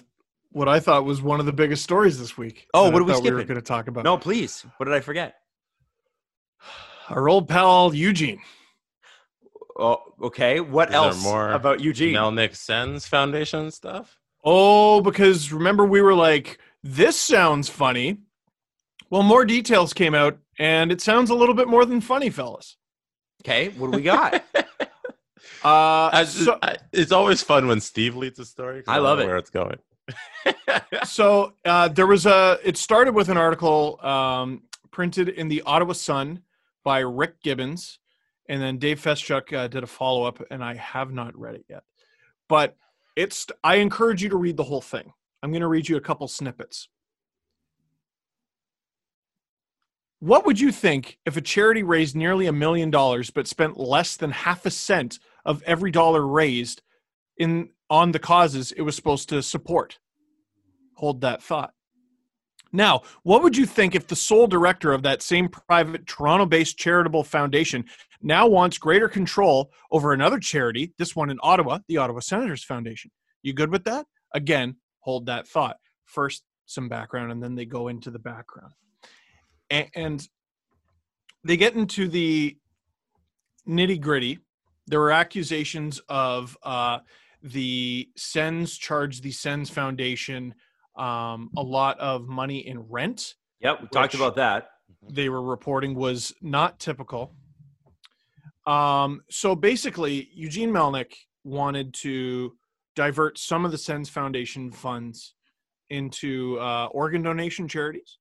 [0.51, 2.67] what I thought was one of the biggest stories this week.
[2.75, 4.63] Oh, what I are we thought We were going to talk about No, please.
[4.77, 5.37] What did I forget?
[7.09, 8.39] our old pal Eugene.
[9.77, 10.59] Oh, okay.
[10.59, 12.13] What Is else more about Eugene?
[12.15, 14.19] Melnyk Sens Foundation stuff.
[14.43, 18.17] Oh, because remember we were like, this sounds funny.
[19.09, 22.77] Well, more details came out, and it sounds a little bit more than funny, fellas.
[23.43, 24.43] Okay, what do we got?
[25.63, 28.83] Uh, I- so, I- it's always fun when Steve leads a story.
[28.85, 29.27] I don't love it.
[29.27, 29.77] Where it's going.
[31.05, 32.59] so uh, there was a.
[32.63, 36.41] It started with an article um, printed in the Ottawa Sun
[36.83, 37.99] by Rick Gibbons,
[38.47, 41.65] and then Dave Feschuk uh, did a follow up, and I have not read it
[41.69, 41.83] yet.
[42.49, 42.75] But
[43.15, 43.47] it's.
[43.63, 45.13] I encourage you to read the whole thing.
[45.41, 46.89] I'm going to read you a couple snippets.
[50.19, 54.15] What would you think if a charity raised nearly a million dollars but spent less
[54.15, 56.81] than half a cent of every dollar raised
[57.37, 59.99] in on the causes it was supposed to support?
[60.95, 61.73] Hold that thought.
[62.75, 66.77] Now, what would you think if the sole director of that same private Toronto based
[66.77, 67.85] charitable foundation
[68.21, 73.11] now wants greater control over another charity, this one in Ottawa, the Ottawa Senators Foundation?
[73.43, 74.07] You good with that?
[74.33, 75.77] Again, hold that thought.
[76.05, 78.73] First, some background, and then they go into the background.
[79.69, 80.27] And
[81.43, 82.57] they get into the
[83.67, 84.39] nitty gritty.
[84.87, 86.99] There were accusations of uh,
[87.41, 90.55] the Sens charged the Sens Foundation
[90.95, 93.35] um, a lot of money in rent.
[93.59, 94.69] yep, we talked about that.
[95.09, 97.35] They were reporting was not typical.
[98.65, 101.13] Um, so basically, Eugene Melnyk
[101.43, 102.53] wanted to
[102.95, 105.33] divert some of the Sens Foundation funds
[105.89, 108.19] into uh, organ donation charities,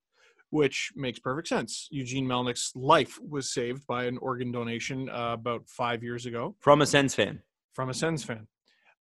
[0.50, 1.86] which makes perfect sense.
[1.90, 6.82] Eugene Melnyk's life was saved by an organ donation uh, about five years ago From
[6.82, 7.40] a Sens fan.
[7.72, 8.48] from a Sens fan.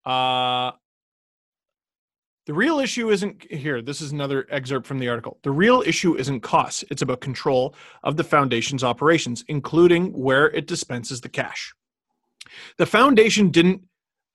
[0.06, 0.72] Uh,
[2.48, 3.82] the real issue isn't here.
[3.82, 5.38] This is another excerpt from the article.
[5.44, 10.66] The real issue isn't costs, it's about control of the foundation's operations, including where it
[10.66, 11.74] dispenses the cash.
[12.78, 13.82] The foundation didn't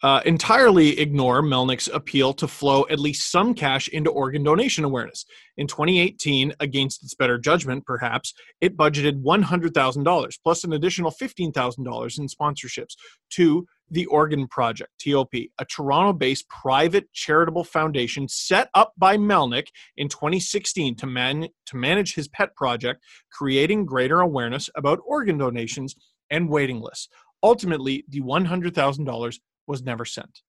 [0.02, 5.24] uh, entirely ignore Melnyk's appeal to flow at least some cash into organ donation awareness.
[5.56, 12.26] In 2018, against its better judgment, perhaps, it budgeted $100,000 plus an additional $15,000 in
[12.26, 12.94] sponsorships
[13.30, 19.66] to the Organ Project, TOP, a Toronto based private charitable foundation set up by Melnyk
[19.97, 25.95] in 2016 to, man- to manage his pet project, creating greater awareness about organ donations
[26.30, 27.09] and waiting lists.
[27.43, 30.41] Ultimately, the $100,000 was never sent.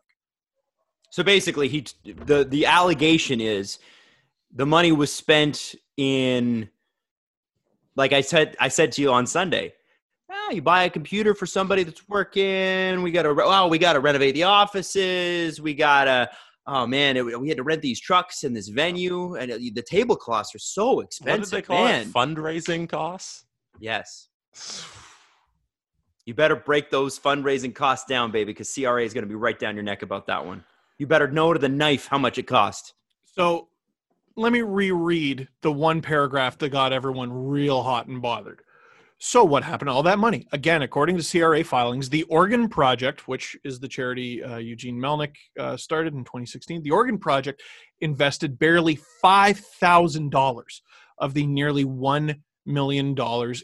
[1.10, 3.80] So basically, he the the allegation is
[4.54, 6.70] the money was spent in,
[7.96, 9.74] like I said, I said to you on Sunday.
[10.34, 13.02] Oh, you buy a computer for somebody that's working.
[13.02, 15.60] We got to, oh, we got to renovate the offices.
[15.60, 16.30] We got to,
[16.68, 19.82] oh man, it, we had to rent these trucks and this venue, and it, the
[19.82, 21.54] tablecloths are so expensive.
[21.54, 22.02] What did they call man.
[22.04, 22.14] it?
[22.14, 23.46] Fundraising costs.
[23.80, 24.30] Yes.
[26.24, 29.58] You better break those fundraising costs down, baby, because CRA is going to be right
[29.58, 30.64] down your neck about that one.
[31.00, 32.94] You better know to the knife how much it cost.
[33.26, 33.70] So
[34.36, 38.62] let me reread the one paragraph that got everyone real hot and bothered.
[39.24, 40.48] So, what happened to all that money?
[40.52, 45.36] Again, according to CRA filings, the Organ Project, which is the charity uh, Eugene Melnyk
[45.60, 47.62] uh, started in 2016, the Organ Project
[48.00, 50.64] invested barely $5,000
[51.20, 53.16] of the nearly $1 million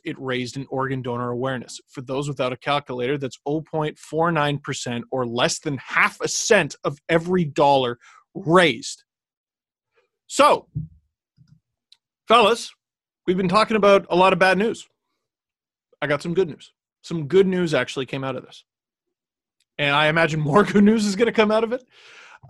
[0.05, 1.81] it raised in organ donor awareness.
[1.87, 7.45] For those without a calculator, that's 0.49% or less than half a cent of every
[7.45, 7.97] dollar
[8.35, 9.05] raised.
[10.27, 10.67] So,
[12.27, 12.71] fellas,
[13.25, 14.87] we've been talking about a lot of bad news.
[16.01, 16.71] I got some good news.
[17.01, 18.63] Some good news actually came out of this.
[19.77, 21.83] And I imagine more good news is going to come out of it.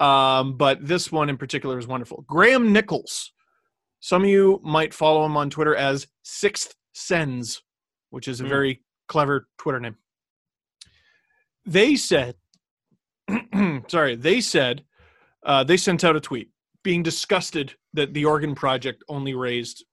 [0.01, 2.23] Um, but this one in particular is wonderful.
[2.27, 3.31] Graham Nichols.
[3.99, 7.63] Some of you might follow him on Twitter as Sixth Sens,
[8.09, 8.49] which is a Hmm.
[8.49, 9.95] very clever Twitter name.
[11.65, 12.35] They said,
[13.87, 14.83] sorry, they said,
[15.43, 16.49] uh, they sent out a tweet
[16.83, 19.83] being disgusted that the Organ Project only raised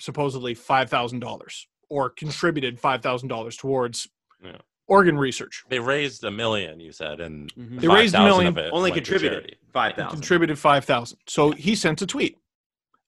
[0.00, 4.08] supposedly $5,000 or contributed $5,000 towards
[4.44, 4.58] Yeah.
[4.86, 5.64] organ research.
[5.68, 7.80] They raised a million, you said, and Mhm.
[7.80, 8.54] They raised a million.
[8.54, 10.18] million, of it Only contributed five thousand.
[10.20, 12.38] contributed 5000 so he sent a tweet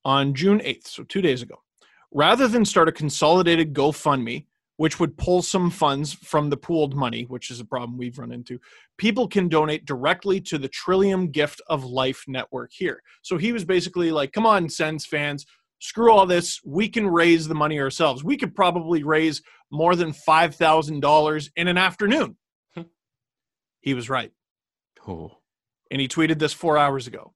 [0.05, 1.57] on june 8th so two days ago
[2.12, 7.24] rather than start a consolidated gofundme which would pull some funds from the pooled money
[7.24, 8.59] which is a problem we've run into
[8.99, 13.64] people can donate directly to the trillium gift of life network here so he was
[13.64, 15.45] basically like come on sens fans
[15.81, 20.12] screw all this we can raise the money ourselves we could probably raise more than
[20.12, 22.37] $5000 in an afternoon
[22.74, 22.83] hmm.
[23.81, 24.31] he was right
[25.07, 25.33] Oh.
[25.91, 27.33] and he tweeted this four hours ago.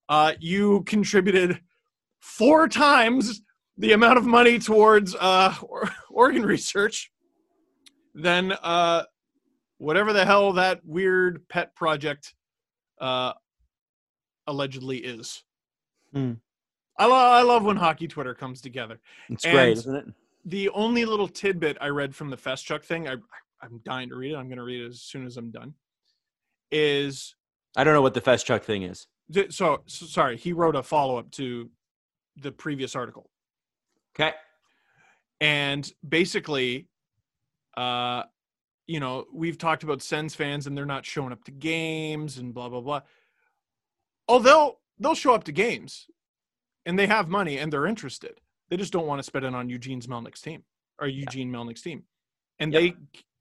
[0.09, 1.61] uh, you contributed
[2.19, 3.41] four times
[3.77, 7.11] the amount of money towards uh, or- organ research
[8.13, 9.03] than uh,
[9.79, 12.35] whatever the hell that weird pet project
[13.01, 13.33] uh,
[14.45, 15.43] allegedly is.
[16.13, 16.33] Hmm.
[16.97, 18.99] I, lo- I love when hockey Twitter comes together.
[19.29, 20.05] It's And- great, isn't it?
[20.45, 23.15] The only little tidbit I read from the Feschuk thing, I,
[23.61, 24.35] I'm dying to read it.
[24.35, 25.73] I'm going to read it as soon as I'm done.
[26.69, 27.35] Is
[27.77, 29.07] I don't know what the Feschuk thing is.
[29.31, 30.35] th- so, so sorry.
[30.37, 31.69] He wrote a follow up to
[32.35, 33.29] the previous article,
[34.15, 34.33] Okay.
[35.39, 36.87] and basically,
[37.77, 38.23] uh,
[38.87, 42.53] you know, we've talked about Sens fans and they're not showing up to games and
[42.53, 43.01] blah blah blah.
[44.27, 46.07] Oh, they'll they'll show up to games,
[46.85, 48.39] and they have money and they're interested.
[48.69, 50.63] They just don't want to spend it on Eugene's Melnyk's team
[50.99, 52.03] or Eugene Melnyk's team,
[52.59, 52.81] and Yep.
[52.81, 52.93] they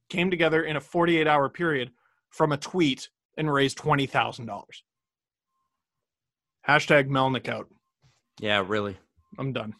[0.09, 1.90] came together in a 48 hour period
[2.30, 4.82] from a tweet and raised twenty thousand dollars.
[6.68, 7.68] Hashtag Melnyk out.
[8.40, 8.97] Yeah, really.
[9.38, 9.74] I'm done.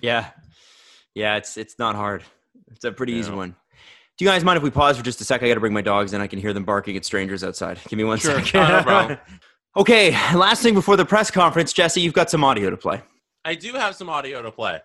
[0.00, 0.30] Yeah.
[1.14, 2.22] Yeah, it's it's not hard.
[2.70, 3.54] It's a pretty easy one.
[4.18, 5.42] Do you guys mind if we pause for just a sec?
[5.42, 6.20] I got to bring my dogs in.
[6.20, 7.78] I can hear them barking at strangers outside.
[7.88, 8.42] Give me one Sure.
[8.44, 9.18] second.
[9.78, 13.00] Okay, last thing before the press conference, Jesse, you've got some audio to play.
[13.44, 14.80] I do have some audio to play.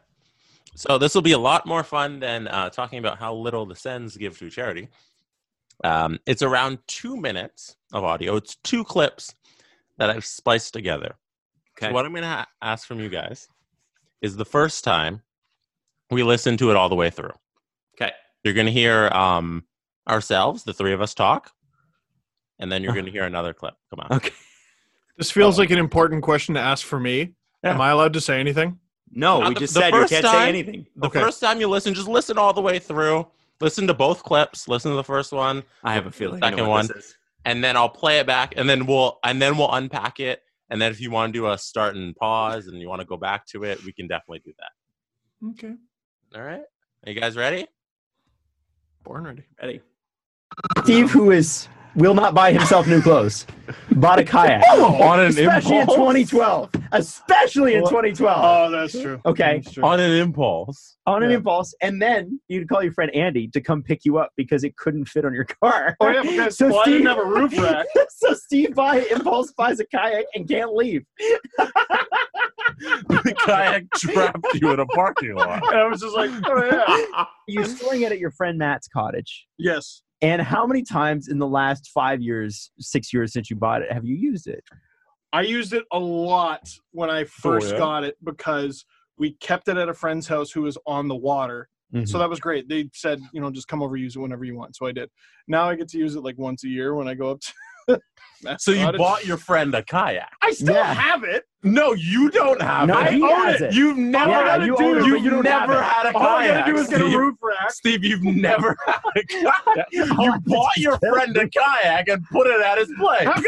[0.75, 3.75] So this will be a lot more fun than uh, talking about how little the
[3.75, 4.89] Sens give to charity.
[5.83, 8.35] Um, it's around two minutes of audio.
[8.35, 9.33] It's two clips
[9.97, 11.15] that I've spliced together.
[11.75, 11.87] Okay.
[11.87, 13.47] So what I'm going to ha- ask from you guys
[14.21, 15.23] is the first time
[16.11, 17.33] we listen to it all the way through.
[17.95, 18.11] Okay.
[18.43, 19.63] You're going to hear um,
[20.07, 21.49] ourselves, the three of us talk,
[22.59, 23.73] and then you're going to hear another clip.
[23.89, 24.17] Come on.
[24.17, 24.29] Okay.
[25.17, 25.81] This feels like an oh.
[25.81, 27.33] important question to ask for me.
[27.63, 27.73] Yeah.
[27.73, 28.79] Am I allowed to say anything?
[29.11, 30.87] No, Not we the- just the said you can't say anything.
[30.95, 31.19] The Okay.
[31.21, 33.27] first time you listen, just listen all the way through.
[33.61, 34.67] Listen to both clips.
[34.67, 36.43] Listen to the first one, I have a feeling.
[36.43, 36.87] I know Second what one.
[36.87, 37.17] this is.
[37.45, 40.41] and then I'll play it back, and then we'll and then we'll unpack it.
[40.69, 43.05] And then if you want to do a start and pause, and you want to
[43.05, 45.49] go back to it, we can definitely do that.
[45.51, 45.75] Okay.
[46.35, 46.63] All right.
[47.05, 47.67] Are you guys ready?
[49.03, 49.43] Born ready.
[49.61, 49.81] Ready?
[50.83, 53.45] Steve, who is will not buy himself new clothes,
[53.91, 54.63] bought a kayak.
[54.75, 56.69] Oh, on an especially in 2012.
[56.91, 58.39] Especially in 2012.
[58.43, 59.19] Oh, that's true.
[59.25, 59.61] Okay.
[59.63, 59.83] That's true.
[59.83, 60.97] On an impulse.
[61.05, 64.31] on an impulse, and then you'd call your friend Andy to come pick you up
[64.35, 65.95] because it couldn't fit on your car.
[65.99, 67.85] Oh, yeah, because So well, I Steve- didn't have a roof rack.
[68.09, 71.03] so Steve buy impulse buys a kayak and can't leave.
[72.79, 75.63] the kayak trapped you in a parking lot.
[75.67, 76.65] And I was just like, oh,
[77.15, 77.25] yeah.
[77.47, 79.45] You're storing it at your friend Matt's cottage.
[79.57, 80.01] Yes.
[80.23, 83.91] And how many times in the last five years, six years since you bought it,
[83.91, 84.63] have you used it?
[85.33, 86.61] I used it a lot
[86.91, 87.77] when I oh, first yeah?
[87.77, 88.85] got it because
[89.17, 91.67] we kept it at a friend's house who was on the water.
[91.93, 92.17] So mm-hmm.
[92.17, 92.67] that was great.
[92.67, 94.75] They said, you know, just come over, use it whenever you want.
[94.75, 95.09] So I did.
[95.47, 97.99] Now I get to use it like once a year when I go up to.
[98.57, 100.31] So you bought your friend a kayak?
[100.41, 100.93] I still Yeah.
[100.93, 101.43] have it.
[101.65, 103.13] No, you don't have No, it.
[103.13, 103.65] he own has it.
[103.69, 103.73] it.
[103.73, 104.97] You've never Yeah, had a you dude.
[104.97, 106.65] it, You've you never had a All I kayak.
[106.65, 107.17] gotta do is get a Steve.
[107.19, 107.71] roof rack.
[107.71, 109.87] Steve, you've never had a kayak.
[110.17, 112.91] All You bought your is get a friend a kayak and put it at his
[112.99, 113.23] place.
[113.25, 113.45] How come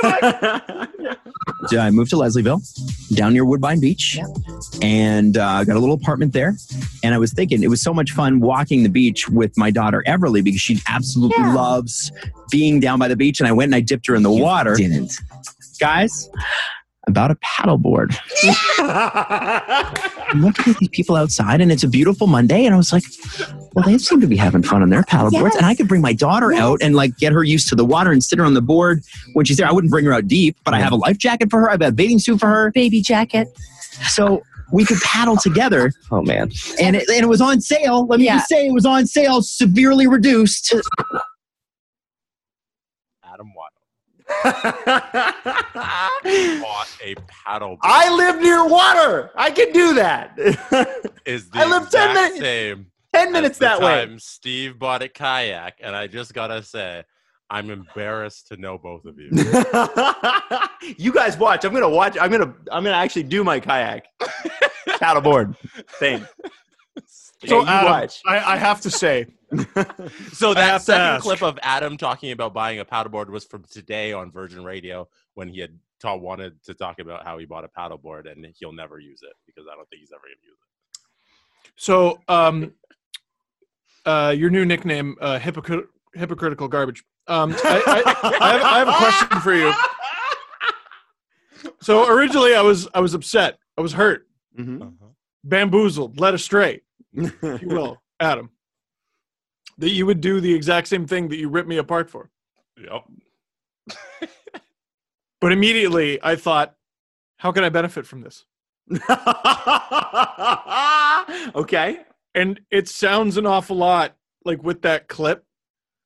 [1.04, 1.16] I
[1.68, 2.62] So I moved to Leslieville,
[3.16, 4.18] down near Woodbine Beach,
[4.82, 6.56] and uh, got a little apartment there.
[7.04, 10.04] And I was thinking it was so much fun walking the beach with my daughter
[10.08, 11.54] Everly because she absolutely Yeah.
[11.54, 12.12] loves
[12.52, 13.40] being down by the beach.
[13.40, 14.76] And I went and I dipped her in the water.
[14.76, 15.12] Didn't.
[15.80, 16.30] Guys,
[17.08, 18.16] about a paddleboard.
[18.80, 23.04] I'm looking at these people outside, and it's a beautiful Monday, and I was like,
[23.74, 26.14] well, they seem to be having fun on their paddleboards, and I could bring my
[26.14, 28.62] daughter out and like get her used to the water and sit her on the
[28.62, 29.04] board
[29.34, 29.68] when she's there.
[29.68, 31.70] I wouldn't bring her out deep, but I have a life jacket for her.
[31.70, 33.48] I've got a bathing suit for her, Baby jacket.
[34.10, 34.42] so
[34.72, 35.92] we could paddle together.
[36.12, 36.52] Oh man.
[36.82, 38.08] And it, and it was on sale.
[38.08, 38.38] Let me Yeah.
[38.38, 40.74] just say, it was on sale, severely reduced.
[44.44, 44.74] Adam
[45.76, 47.78] Waddle bought a paddle.
[47.82, 49.32] I live near water.
[49.36, 50.34] I can do that.
[51.26, 52.88] is the I live 10 minutes- same.
[53.14, 54.14] Ten minutes the that way.
[54.18, 57.02] Steve bought a kayak, and I just gotta say,
[57.50, 59.30] I'm embarrassed to know both of you.
[60.98, 61.64] you guys watch.
[61.64, 62.18] I'm gonna watch.
[62.20, 62.54] I'm gonna.
[62.70, 64.08] I'm gonna actually do my kayak
[65.00, 65.56] paddleboard
[65.98, 66.26] thing.
[67.08, 68.22] So, Yeah, you Adam, watch.
[68.26, 69.28] I, I have to say,
[70.34, 71.24] So that second ask.
[71.24, 75.48] clip of Adam talking about buying a paddleboard was from today on Virgin Radio when
[75.50, 79.00] he had ta- wanted to talk about how he bought a paddleboard and he'll never
[79.00, 81.72] use it because I don't think he's ever gonna use it.
[81.76, 82.74] so um,
[84.06, 87.04] uh, your new nickname, uh, hypocrit- hypocritical garbage.
[87.28, 89.74] Um, I, I, I, have, I have a question for you.
[91.82, 93.58] So originally, I was I was upset.
[93.78, 94.28] I was hurt,
[94.58, 94.94] Mhm.
[95.44, 96.82] bamboozled, led astray,
[97.14, 98.50] if you will, Adam.
[99.78, 102.30] That you would do the exact same thing that you ripped me apart for.
[102.78, 103.04] Yep.
[105.42, 106.74] But immediately, I thought,
[107.38, 108.46] how can I benefit from this?
[111.56, 112.00] okay.
[112.34, 115.44] and it sounds an awful lot like with that clip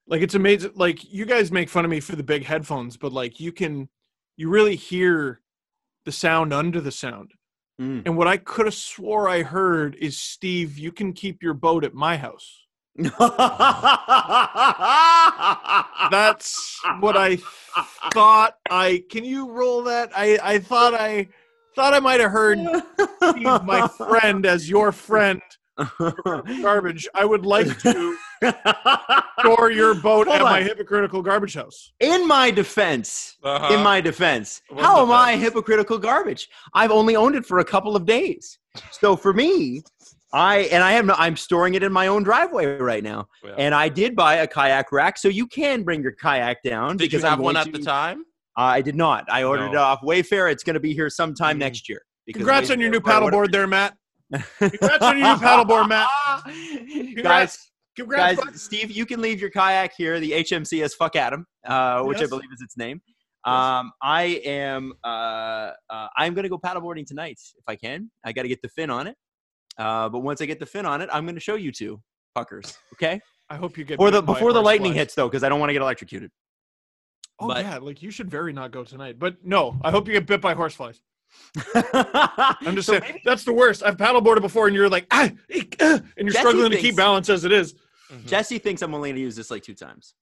[0.07, 3.11] like it's amazing like you guys make fun of me for the big headphones but
[3.11, 3.89] like you can
[4.38, 5.41] you really hear
[6.05, 7.34] the sound under the sound
[7.82, 8.01] Mm.
[8.05, 11.86] and what i could have swore i heard is steve you can keep your boat
[11.86, 12.65] at my house
[16.12, 17.38] that's what i
[18.14, 21.28] thought i can you roll that i i thought i
[21.76, 22.60] thought i might have heard
[23.30, 25.41] steve my friend as your friend
[26.62, 28.16] garbage i would like to
[29.39, 31.91] store your boat Hold at my hypocritical garbage house.
[32.00, 33.74] In my defense, Uh-huh.
[33.74, 36.47] in my defense, What how am I hypocritical garbage?
[36.74, 38.60] I've only owned it for a couple of days.
[38.91, 39.82] So for me,
[40.32, 43.27] I and I have no, I'm storing it in my own driveway right now.
[43.43, 43.55] Yeah.
[43.57, 46.97] And I did buy a kayak rack, so you can bring your kayak down.
[46.97, 48.19] Did you because I'm have one going at the time?
[48.57, 49.25] Uh, I did not.
[49.32, 49.71] I ordered No.
[49.71, 50.51] it off Wayfair.
[50.51, 51.59] It's going to be here sometime Mm.
[51.59, 52.01] next year.
[52.27, 53.95] because Congrats on your new paddleboard there, Matt.
[54.59, 56.09] Congrats on your new paddleboard, Matt.
[57.23, 57.57] Guys,
[57.95, 58.43] Congrats.
[58.43, 60.19] guys, Steve, you can leave your kayak here.
[60.19, 63.01] The HMC is Fuck Adam, uh, which I believe is its name.
[63.45, 64.93] Um, I am.
[65.03, 68.11] Uh, uh, I'm going to go paddleboarding tonight if I can.
[68.25, 69.15] I got to get the fin on it.
[69.80, 71.99] Uh, but once I get the fin on it, I'm going to show you two
[72.38, 72.77] fuckers.
[72.93, 73.19] Okay.
[73.49, 74.99] I hope you get Before the before the lightning flies.
[74.99, 76.30] hits though, because I don't want to get electrocuted.
[77.39, 79.17] Oh but- yeah, like you should very not go tonight.
[79.17, 80.99] But no, I hope you get bit by horseflies.
[81.73, 83.82] I'm just saying that's the worst.
[83.84, 86.95] I've paddleboarded before, and you're like, ah, eek, ah," and you're Jesse struggling to keep
[86.95, 87.75] balance as it is.
[88.11, 88.25] Mhm.
[88.27, 90.15] Jesse thinks I'm only going to use this like two times.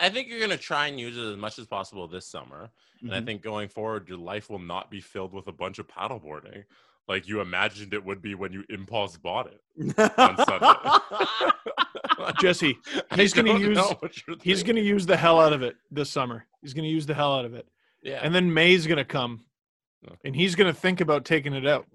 [0.00, 2.70] I think you're gonna try and use it as much as possible this summer,
[3.02, 3.26] and I Mhm.
[3.26, 6.64] think going forward, your life will not be filled with a bunch of paddleboarding
[7.08, 9.60] like you imagined it would be when you impulse bought it.
[10.18, 12.32] on Sunday.
[12.40, 12.78] Jesse,
[13.16, 16.10] he's gonna use- know what you're he's gonna use the hell out of it this
[16.10, 16.46] summer.
[16.62, 17.66] He's gonna use the hell out of it,
[18.02, 18.20] yeah.
[18.22, 19.44] and then May's gonna come,
[20.08, 20.14] Oh.
[20.24, 21.86] and he's gonna think about taking it out.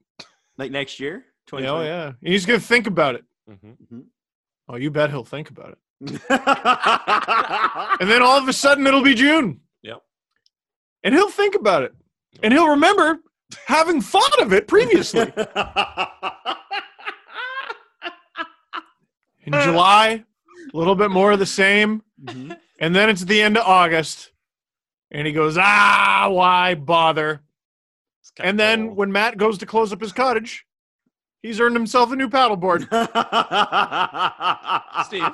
[0.57, 1.23] like next year?
[1.53, 3.23] Oh yeah, and he's gonna think about it.
[3.49, 4.03] Mhm.
[4.67, 5.77] Oh, you bet he'll think about it.
[7.99, 9.61] And then all of a sudden it'll be June.
[9.81, 10.01] Yep.
[11.03, 11.93] And he'll think about it.
[12.43, 13.19] And he'll remember
[13.65, 15.31] having thought of it previously.
[19.43, 20.23] In July,
[20.73, 22.03] a little bit more of the same.
[22.21, 22.57] Mhm.
[22.79, 24.31] And then it's the end of August.
[25.11, 27.41] And he goes, ah, why bother?
[28.39, 28.97] And then cold.
[28.97, 30.65] when Matt goes to close up his cottage,
[31.41, 32.81] he's earned himself a new paddleboard.
[35.05, 35.29] Steve.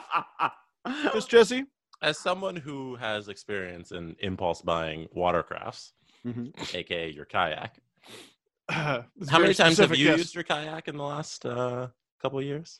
[1.13, 1.65] Yes, Jesse?
[2.03, 5.93] as someone who has experience in impulse buying watercrafts,
[6.25, 6.51] Mhm.
[6.75, 7.82] aka your kayak, It's
[8.69, 9.05] how
[9.39, 10.17] many times have you yes.
[10.17, 11.87] used your kayak in the last uh,
[12.21, 12.79] couple of years?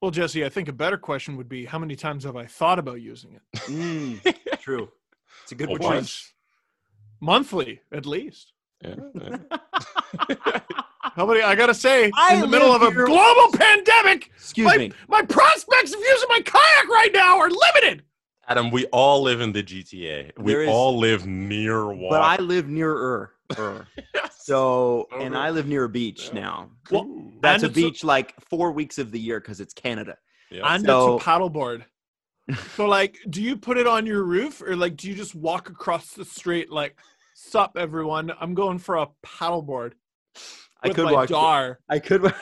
[0.00, 2.78] Well, Jesse, I think a better question would be how many times have I thought
[2.78, 3.42] about using it?
[3.62, 4.88] Mm, true.
[5.42, 5.82] It's a good point.
[5.82, 6.32] Once.
[7.20, 8.52] Monthly, at least.
[8.82, 10.58] Yeah, yeah.
[11.02, 11.42] How many?
[11.42, 14.92] I gotta say, I in the middle of a here- global pandemic, Excuse my, me.
[15.08, 18.04] my prospects of using my kayak right now are limited.
[18.48, 20.32] Adam, we all live in the GTA.
[20.38, 22.08] We There is- all live near water.
[22.10, 23.32] But I live nearer.
[24.42, 26.40] So, and I live near a beach Yeah.
[26.40, 26.70] now.
[26.88, 27.30] Cool.
[27.40, 30.16] That's a And it's a- beach like four weeks of the year because it's Canada.
[30.50, 30.62] Yeah.
[30.74, 31.84] And So- it's a paddleboard.
[32.74, 35.68] so, like, do you put it on your roof, or like, do you just walk
[35.68, 36.98] across the street like,
[37.34, 38.32] "Sup, everyone?
[38.40, 39.92] I'm going for a paddleboard."
[40.82, 41.28] I with could my walk.
[41.28, 41.78] dar.
[41.88, 42.26] I could.
[42.26, 42.34] I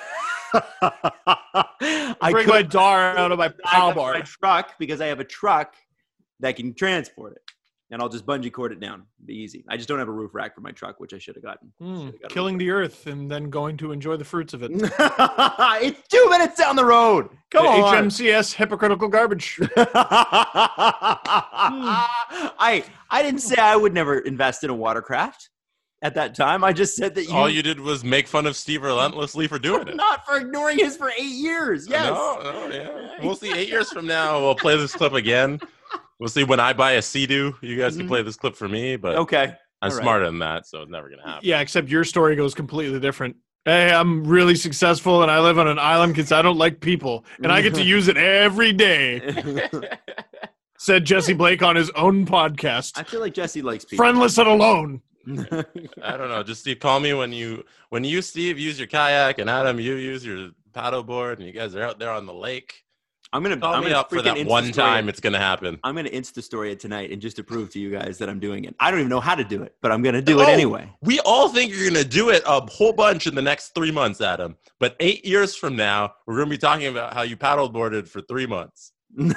[2.21, 4.25] I bring could my dar out of my I got my paddleboard.
[4.25, 5.75] truck because I have a truck
[6.41, 7.43] that can transport it,
[7.91, 9.05] and I'll just bungee cord it down.
[9.24, 9.64] Be easy.
[9.68, 11.72] I just don't have a roof rack for my truck, which I should have gotten.
[11.80, 14.62] Hmm, Should've got a killing the earth and then going to enjoy the fruits of
[14.62, 14.70] it.
[14.74, 17.28] it's two minutes down the road.
[17.51, 18.05] Come The on.
[18.09, 19.59] HMCS hypocritical garbage.
[22.61, 25.51] I I didn't say I would never invest in a watercraft
[26.03, 26.62] at that time.
[26.64, 29.59] I just said that you, all you did was make fun of Steve relentlessly for
[29.59, 29.97] doing it.
[29.97, 31.89] not for ignoring his for eight years.
[31.89, 32.11] Yes.
[32.11, 33.16] No, no, yeah.
[33.22, 33.53] We'll see.
[33.53, 35.59] Eight years from now, we'll play this clip again.
[36.19, 37.57] We'll see when I buy a Sea-Doo.
[37.62, 38.09] You guys can Mhm.
[38.09, 39.55] play this clip for me, but Okay.
[39.81, 40.03] I'm all right.
[40.03, 41.41] smarter than that, so it's never gonna happen.
[41.49, 43.37] Yeah, except your story goes completely different.
[43.64, 47.25] Hey, I'm really successful and I live on an island because I don't like people
[47.43, 49.21] and I get to use it every day,
[50.79, 52.93] said Jesse Blake on his own podcast.
[52.99, 53.99] I feel like Jesse likes people.
[54.05, 55.03] Friendless and alone.
[56.03, 56.43] I don't know.
[56.43, 59.95] Just Steve, call me when you when you Steve use your kayak and Adam you
[59.95, 62.83] use your paddleboard and you guys are out there on the lake.
[63.33, 65.11] I'm gonna Call I'm me gonna up for that Insta one time it.
[65.11, 65.79] it's gonna happen.
[65.85, 68.41] I'm gonna Insta story it tonight and just to prove to you guys that I'm
[68.41, 68.74] doing it.
[68.81, 70.53] I don't even know how to do it, but I'm gonna do it Oh.
[70.53, 70.91] anyway.
[71.03, 74.22] We all think you're gonna do it a whole bunch in the next three months,
[74.22, 74.57] Adam.
[74.81, 78.47] But eight years from now, we're gonna be talking about how you paddleboarded for three
[78.47, 78.93] months.
[79.18, 79.29] I'm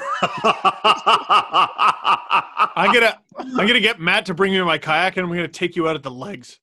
[2.94, 5.88] gonna I'm gonna get Matt to bring me my kayak and I'm gonna take you
[5.88, 6.60] out at the legs.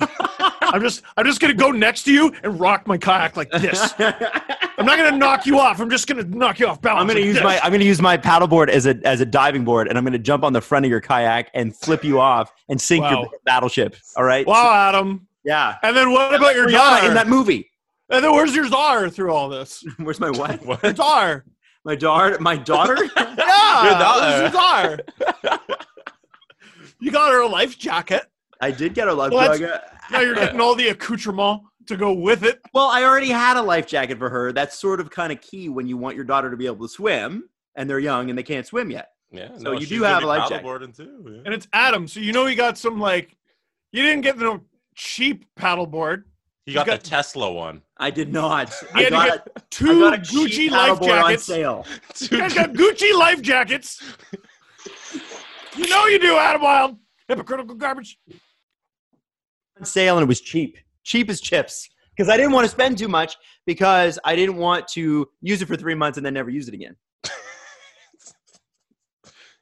[0.62, 3.92] I'm just I'm just gonna go next to you and rock my kayak like this.
[3.98, 5.80] I'm not gonna knock you off.
[5.80, 7.00] I'm just gonna knock you off balance.
[7.02, 7.44] I'm gonna like use this.
[7.44, 10.18] my I'm gonna use my paddleboard as a as a diving board, and I'm gonna
[10.18, 13.10] jump on the front of your kayak and flip you off and sink Wow.
[13.22, 13.96] your battleship.
[14.16, 14.46] All right?
[14.46, 15.26] Wow, Adam.
[15.44, 15.76] Yeah.
[15.82, 17.06] And then what about your daughter?
[17.08, 17.70] in that movie.
[18.10, 19.82] and then where's your daughter through all this?
[19.98, 20.64] Where's my what?
[20.64, 20.82] What?
[20.84, 21.44] Your daughter.
[21.84, 22.36] My daughter.
[22.40, 22.96] My daughter.
[23.16, 24.40] Yeah, Your daughter.
[24.42, 25.00] your daughter.
[27.00, 28.22] you got her a life jacket.
[28.60, 29.80] I did get a life Well, jacket.
[30.10, 32.60] Now you're getting all the accoutrement to go with it.
[32.74, 34.52] Well, I already had a life jacket for her.
[34.52, 36.92] That's sort of kind of key when you want your daughter to be able to
[36.92, 39.10] swim, and they're young and they can't swim yet.
[39.30, 39.56] Yeah.
[39.56, 40.66] So you do have a life jacket.
[40.66, 41.24] paddleboarding too.
[41.30, 41.42] yeah.
[41.44, 43.36] And it's Adam, so you know he got some like
[43.92, 44.62] you didn't get no
[44.96, 46.24] cheap paddleboard.
[46.66, 47.82] He got, got- the Tesla one.
[47.96, 48.72] I did not.
[48.92, 51.44] I had got, get a, I two got Gucci life paddleboard on jackets.
[51.44, 51.86] sale.
[52.20, 54.02] You guys got Gucci life jackets.
[55.76, 56.96] You know you do, Adam Wylde.
[57.28, 58.18] Hypocritical garbage.
[59.80, 60.76] On sale and it was cheap.
[61.04, 61.88] Cheap as chips.
[62.16, 63.36] Because I didn't want to spend too much
[63.66, 66.74] because I didn't want to use it for three months and then never use it
[66.74, 66.96] again.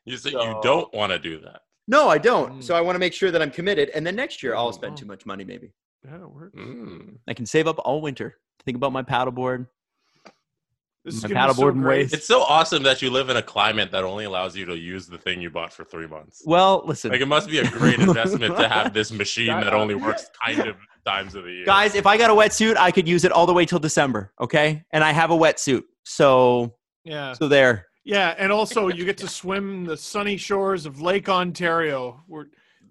[0.04, 1.60] You say So- you don't want to do that.
[1.86, 2.60] No, I don't.
[2.60, 2.62] Mm.
[2.64, 3.90] So I want to make sure that I'm committed.
[3.90, 4.96] And then next year I'll spend Oh.
[4.96, 5.72] too much money, maybe.
[6.04, 6.54] Yeah, it works.
[6.58, 7.18] Mm.
[7.28, 8.38] I can save up all winter.
[8.64, 9.66] Think about my paddleboard.
[11.14, 12.12] This My gonna so paddleboarding great.
[12.12, 15.06] It's so awesome that you live in a climate that only allows you to use
[15.06, 16.42] the thing you bought for three months.
[16.44, 19.94] Well, listen, Like it must be a great investment to have this machine that only
[19.94, 20.76] works kind of
[21.06, 21.64] times of the year.
[21.64, 24.32] guys, if I got a wetsuit, I could use it all the way till December.
[24.40, 26.74] Okay, and I have a wetsuit, so
[27.04, 27.32] Yeah.
[27.32, 27.86] so there.
[28.04, 32.46] Yeah, and also you get to swim the sunny shores of Lake Ontario, where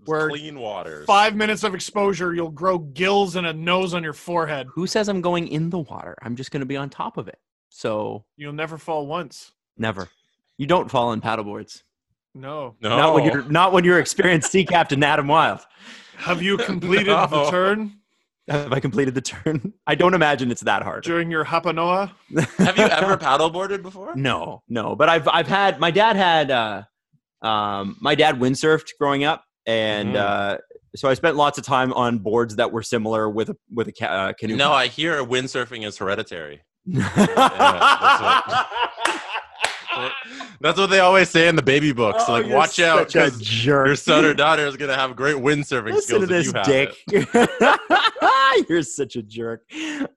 [0.06, 1.06] where clean waters.
[1.06, 4.68] five minutes of exposure, you'll grow gills and a nose on your forehead.
[4.74, 6.16] Who says I'm going in the water?
[6.22, 7.38] I'm just going to be on top of it.
[7.78, 9.52] So You'll never fall once.
[9.78, 10.10] never.
[10.58, 11.84] You don't fall in paddleboards.
[12.34, 12.76] No.
[12.82, 15.60] No, Not when you're not when you're experienced sea captain Adam Wylde.
[16.18, 18.00] Have you completed the turn
[18.48, 19.74] Have I completed the turn?
[19.86, 21.04] I don't imagine it's that hard.
[21.04, 22.12] during your Hapanoa?
[22.58, 24.16] Have you ever paddleboarded before?
[24.16, 24.96] No, no.
[24.96, 26.84] But I've I've had my dad had uh,
[27.48, 30.20] um, my dad windsurfed growing up, and Mhm.
[30.20, 30.58] uh,
[30.96, 33.92] so I spent lots of time on boards that were similar with a with a
[33.92, 34.56] ca- uh, canoe.
[34.56, 36.62] No, I hear windsurfing is hereditary.
[36.88, 38.64] Yeah,
[40.60, 42.24] That's what they always say in the baby books.
[42.28, 43.88] Oh, like, watch out, a 'cause jerk.
[43.88, 46.96] your son or daughter is gonna have great windsurfing Listen skills to this dick.
[48.70, 49.64] You're such a jerk.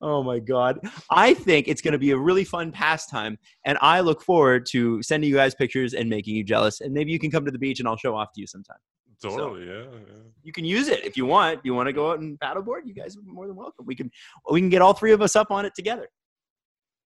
[0.01, 0.81] Oh my god.
[1.11, 5.03] I think it's going to be a really fun pastime, and I look forward to
[5.03, 6.81] sending you guys pictures and making you jealous.
[6.81, 8.79] And maybe you can come to the beach, and I'll show off to you sometime.
[9.23, 10.15] Totally, yeah, yeah.
[10.43, 11.61] You can use it if you want.
[11.65, 12.87] You want to go out and paddleboard?
[12.87, 13.85] You guys are more than welcome.
[13.85, 14.11] We can
[14.51, 16.09] we can get all three of us up on it together.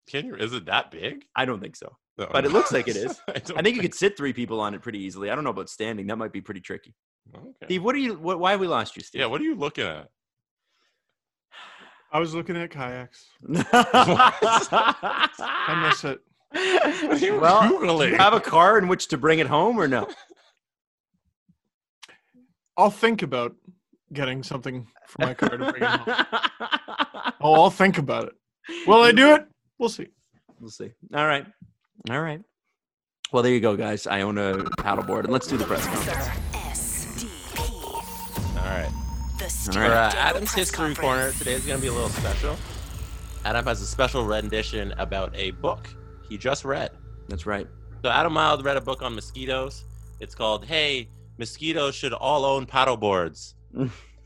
[0.09, 0.36] Can you?
[0.36, 1.24] Is it that big?
[1.35, 1.97] I don't think so.
[2.18, 2.28] No.
[2.31, 3.20] But it looks like it is.
[3.26, 5.31] don't I think you could sit three people on it pretty easily.
[5.31, 6.06] I don't know about standing.
[6.06, 6.94] That might be pretty tricky.
[7.35, 7.48] Okay.
[7.64, 8.14] Steve, what are you?
[8.14, 9.20] What, why have we lost you, Steve?
[9.20, 10.09] Yeah, what are you looking at?
[12.12, 13.24] I was looking at kayaks.
[13.72, 16.20] I I miss it.
[16.52, 18.10] well, do Googling?
[18.10, 20.09] you have a car in which to bring it home or no?
[22.76, 23.56] I'll think about
[24.12, 27.32] getting something for my car to bring it home.
[27.40, 28.35] Oh, I'll think about it.
[28.86, 29.47] Will I do it?
[29.78, 30.09] We'll see.
[30.60, 30.90] We'll see.
[31.14, 31.46] All right.
[32.10, 32.40] All right.
[33.32, 34.06] Well, there you go, guys.
[34.06, 36.28] I own a paddleboard, and let's do the press conference.
[36.52, 38.56] SDP.
[38.56, 38.90] All right.
[39.38, 40.12] The All For right.
[40.12, 42.56] Dangle Adam's History Corner, today is going to be a little special.
[43.44, 45.88] Adam has a special rendition about a book
[46.28, 46.90] he just read.
[47.28, 47.66] That's right.
[48.02, 49.84] So Adam Wylde read a book on mosquitoes.
[50.20, 53.55] It's called "Hey, Mosquitoes Should All Own Paddleboards,"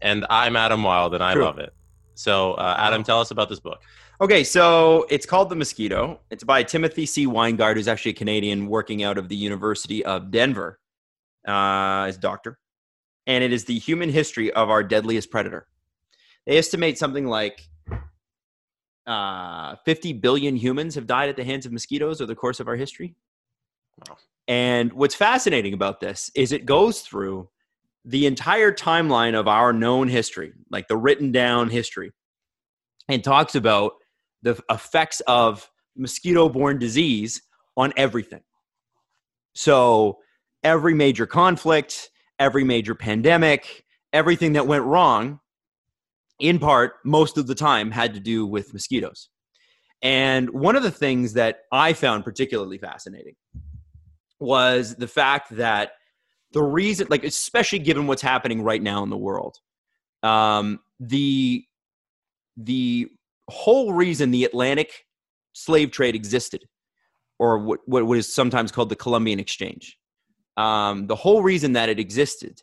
[0.02, 1.44] and I'm Adam Wylde, and I True.
[1.44, 1.72] love it.
[2.14, 3.80] So, uh, Adam, tell us about this book.
[4.20, 6.18] Okay, so it's called The Mosquito.
[6.28, 7.24] It's by Timothy C.
[7.24, 10.80] Winegard, who's actually a Canadian working out of the University of Denver
[11.46, 12.58] uh, as doctor.
[13.28, 15.68] And it is the human history of our deadliest predator.
[16.46, 17.60] They estimate something like
[19.06, 22.66] uh, 50 billion humans have died at the hands of mosquitoes over the course of
[22.66, 23.14] our history.
[24.08, 24.16] Wow.
[24.48, 27.50] And what's fascinating about this is it goes through
[28.04, 32.10] the entire timeline of our known history, like the written down history,
[33.08, 33.92] and talks about
[34.42, 37.42] the effects of mosquito borne disease
[37.76, 38.42] on everything.
[39.54, 40.18] So,
[40.62, 45.40] every major conflict, every major pandemic, everything that went wrong,
[46.38, 49.28] in part, most of the time, had to do with mosquitoes.
[50.02, 53.34] And one of the things that I found particularly fascinating
[54.38, 55.92] was the fact that
[56.52, 59.58] the reason, like, especially given what's happening right now in the world,
[60.22, 61.64] um, the
[62.56, 63.08] the
[63.48, 65.06] whole reason the Atlantic
[65.52, 66.64] slave trade existed,
[67.38, 69.98] or what, what is sometimes called the Columbian Exchange,
[70.56, 72.62] um, the whole reason that it existed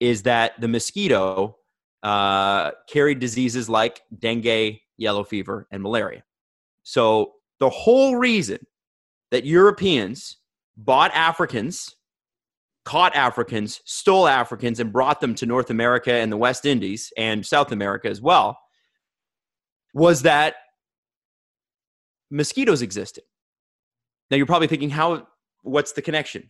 [0.00, 1.56] is that the mosquito
[2.02, 6.22] uh, carried diseases like dengue, yellow fever, and malaria.
[6.82, 8.58] So the whole reason
[9.30, 10.36] that Europeans
[10.76, 11.96] bought Africans,
[12.84, 17.44] caught Africans, stole Africans, and brought them to North America and the West Indies and
[17.44, 18.58] South America as well
[19.96, 20.56] was that
[22.30, 23.24] mosquitoes existed.
[24.30, 25.26] Now you're probably thinking, how?
[25.62, 26.48] What's the connection?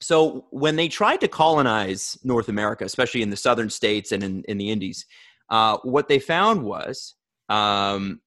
[0.00, 4.44] So when they tried to colonize North America, especially in the southern states and in,
[4.46, 5.06] in the Indies,
[5.48, 7.14] uh, what they found was
[7.48, 8.20] um,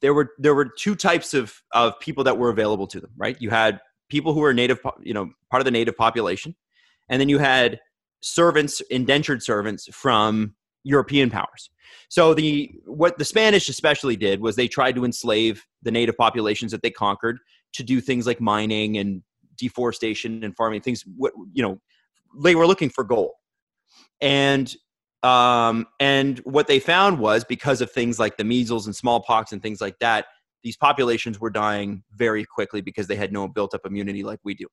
[0.00, 3.10] there were there were two types of of people that were available to them.
[3.16, 6.56] Right, you had people who were native, you know, part of the native population,
[7.08, 7.78] and then you had
[8.20, 11.70] servants, indentured servants from European powers.
[12.08, 16.72] So the what the Spanish especially did was they tried to enslave the native populations
[16.72, 17.38] that they conquered
[17.74, 19.22] to do things like mining and
[19.56, 21.04] deforestation and farming things.
[21.16, 21.80] What you know,
[22.42, 23.32] they were looking for gold,
[24.20, 24.74] and
[25.22, 29.62] um, and what they found was because of things like the measles and smallpox and
[29.62, 30.26] things like that,
[30.62, 34.54] these populations were dying very quickly because they had no built up immunity like we
[34.54, 34.66] do.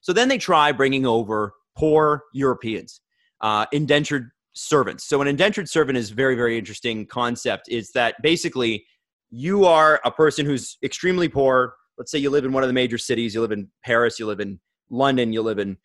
[0.00, 3.00] So then they try bringing over poor Europeans,
[3.40, 5.04] uh, indentured servants.
[5.04, 7.68] So an indentured servant is very, very interesting concept.
[7.68, 8.84] Is that basically
[9.30, 11.74] you are a person who's extremely poor.
[11.98, 13.34] Let's say you live in one of the major cities.
[13.34, 14.18] You live in Paris.
[14.18, 14.58] You live in
[14.90, 15.32] London.
[15.32, 15.76] You live in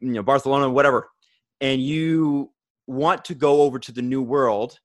[0.00, 1.10] you know Barcelona, whatever,
[1.60, 2.52] and you
[2.86, 4.78] want to go over to the new world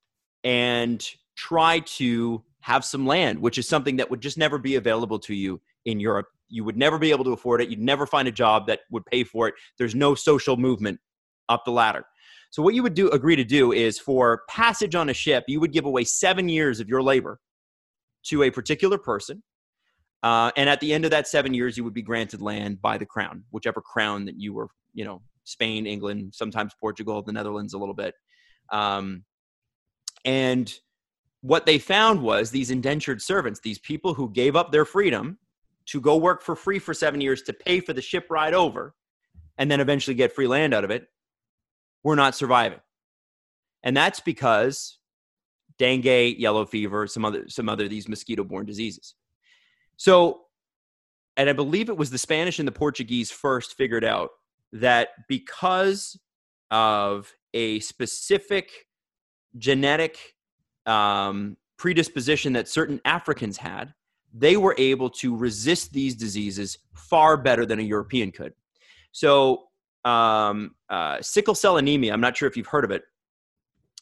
[0.44, 1.06] and
[1.36, 5.34] try to have some land, which is something that would just never be available to
[5.34, 6.28] you in Europe.
[6.50, 7.70] You would never be able to afford it.
[7.70, 9.56] You'd never find a job that would pay for it.
[9.78, 11.00] There's no social movement
[11.50, 12.06] up the ladder.
[12.50, 15.60] So what you would do agree to do is for passage on a ship, you
[15.60, 17.40] would give away seven years of your labor
[18.28, 19.44] to a particular person.
[20.24, 22.98] Uh, and at the end of that seven years, you would be granted land by
[22.98, 27.74] the crown, whichever crown that you were, you know, Spain, England, sometimes Portugal, the Netherlands
[27.74, 28.16] a little bit.
[28.72, 29.24] Um,
[30.26, 30.74] and
[31.42, 35.38] what they found was these indentured servants, these people who gave up their freedom
[35.86, 38.94] to go work for free for seven years to pay for the ship ride over
[39.58, 41.08] and then eventually get free land out of it,
[42.04, 42.80] were not surviving.
[43.84, 44.98] And that's because
[45.78, 49.16] dengue, yellow fever, some other some other these mosquito-borne diseases.
[49.98, 50.42] So,
[51.36, 54.30] and I believe it was the Spanish and the Portuguese first figured out
[54.74, 56.20] that because
[56.72, 58.88] of a specific
[59.58, 60.18] genetic
[60.86, 63.94] um, predisposition that certain Africans had,
[64.34, 68.54] they were able to resist these diseases far better than a European could.
[69.12, 69.67] So,
[70.08, 73.04] um, uh, sickle cell anemia, I'm not sure if you've heard of it,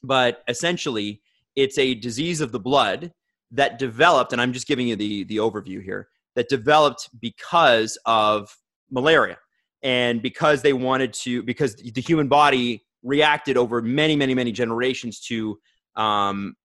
[0.04, 1.22] but essentially,
[1.56, 3.12] it's a disease of the blood
[3.52, 8.56] that developed, and I'm just giving you the, the overview here, that developed because of
[8.92, 9.38] malaria.
[9.82, 15.20] And because they wanted to, because the human body reacted over many, many, many generations
[15.22, 15.60] to,
[15.96, 16.56] um,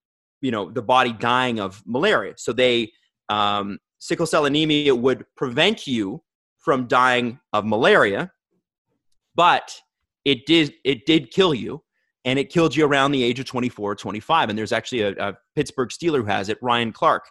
[0.41, 2.33] you know, the body dying of malaria.
[2.37, 2.91] So they,
[3.29, 6.21] um, sickle cell anemia would prevent you
[6.57, 8.31] from dying of malaria,
[9.41, 9.81] but
[10.23, 11.81] it did, it did kill you
[12.25, 15.35] and it killed you around the age of 24 25 and there's actually a, a
[15.55, 17.23] pittsburgh steeler who has it ryan clark.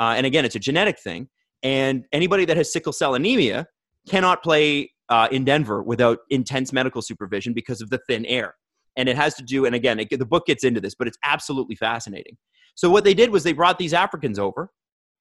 [0.00, 1.28] Uh, and again it's a genetic thing
[1.62, 3.64] and anybody that has sickle cell anemia
[4.08, 8.56] cannot play uh, in denver without intense medical supervision because of the thin air.
[8.96, 11.18] And it has to do and again it, the book gets into this but it's
[11.22, 12.36] absolutely fascinating.
[12.74, 14.72] So what they did was they brought these africans over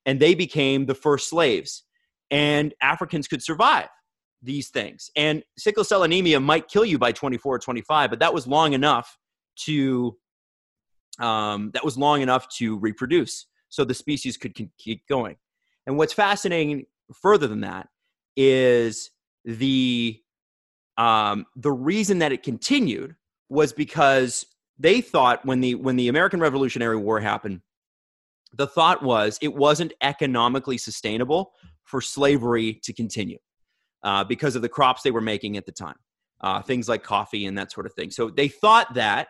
[0.08, 1.84] and they became the first slaves
[2.32, 3.90] and africans could survive
[4.42, 5.10] these things.
[5.16, 8.74] And sickle cell anemia might kill you by 24 or 25, but that was long
[8.74, 9.18] enough
[9.66, 10.18] to
[11.20, 15.36] um, that was long enough to reproduce, so the species could keep going.
[15.86, 16.86] And what's fascinating
[17.22, 17.90] further than that
[18.36, 19.12] is
[19.46, 20.20] the
[20.98, 23.16] um, the reason that it continued
[23.50, 24.46] was because
[24.80, 27.62] they thought when the when the American Revolutionary War happened,
[28.54, 31.52] the thought was it wasn't economically sustainable
[31.84, 33.38] for slavery to continue
[34.04, 35.96] uh, because of the crops they were making at the time,
[36.42, 38.12] uh, things like coffee and that sort of thing.
[38.12, 39.28] So they thought that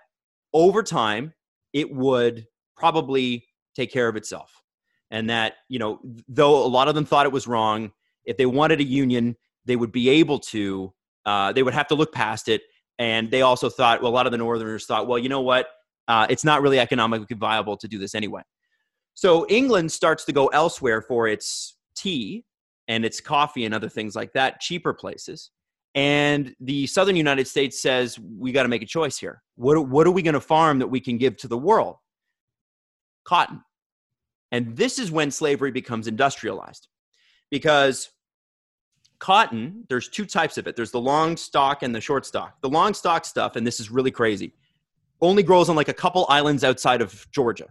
[0.53, 1.34] over time
[1.73, 3.45] it would probably
[3.76, 4.61] take care of itself,
[5.10, 7.91] and that you know, though a lot of them thought it was wrong,
[8.26, 9.35] if they wanted a union,
[9.65, 10.93] they would be able to.
[11.23, 12.61] Uh, they would have to look past it,
[12.98, 14.02] and they also thought.
[14.02, 15.68] Well, a lot of the Northerners thought, well, you know what?
[16.07, 18.41] Uh, it's not really economically viable to do this anyway.
[19.14, 22.45] So England starts to go elsewhere for its tea
[22.87, 25.51] and it's coffee and other things like that, cheaper places.
[25.93, 29.41] And the southern United States says, we got to make a choice here.
[29.55, 31.97] What, what are we going to farm that we can give to the world?
[33.25, 33.61] Cotton.
[34.51, 36.87] And this is when slavery becomes industrialized.
[37.49, 38.09] Because
[39.19, 42.61] cotton, there's two types of it there's the long stock and the short stock.
[42.61, 44.53] The long stock stuff, and this is really crazy,
[45.21, 47.67] only grows on like a couple islands outside of Georgia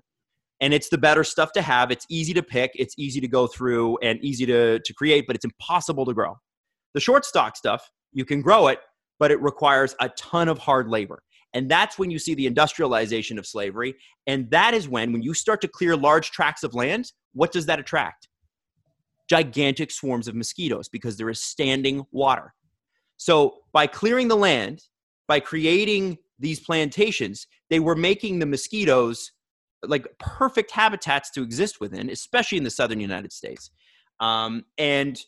[0.60, 1.90] and it's the better stuff to have.
[1.90, 5.36] It's easy to pick, it's easy to go through, and easy to, to create, but
[5.36, 6.36] it's impossible to grow.
[6.94, 8.80] The short stock stuff, you can grow it,
[9.18, 11.22] but it requires a ton of hard labor.
[11.52, 13.94] And that's when you see the industrialization of slavery.
[14.26, 17.66] And that is when, when you start to clear large tracts of land, what does
[17.66, 18.28] that attract?
[19.28, 22.54] Gigantic swarms of mosquitoes because there is standing water.
[23.16, 24.82] So by clearing the land,
[25.26, 29.32] by creating these plantations, they were making the mosquitoes
[29.86, 33.70] like perfect habitats to exist within, especially in the southern United States.
[34.20, 35.18] Um, and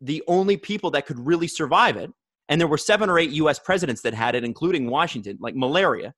[0.00, 2.10] the only people that could really survive it,
[2.48, 3.58] and there were seven or eight U.S.
[3.58, 6.14] presidents that had it, including Washington, like malaria,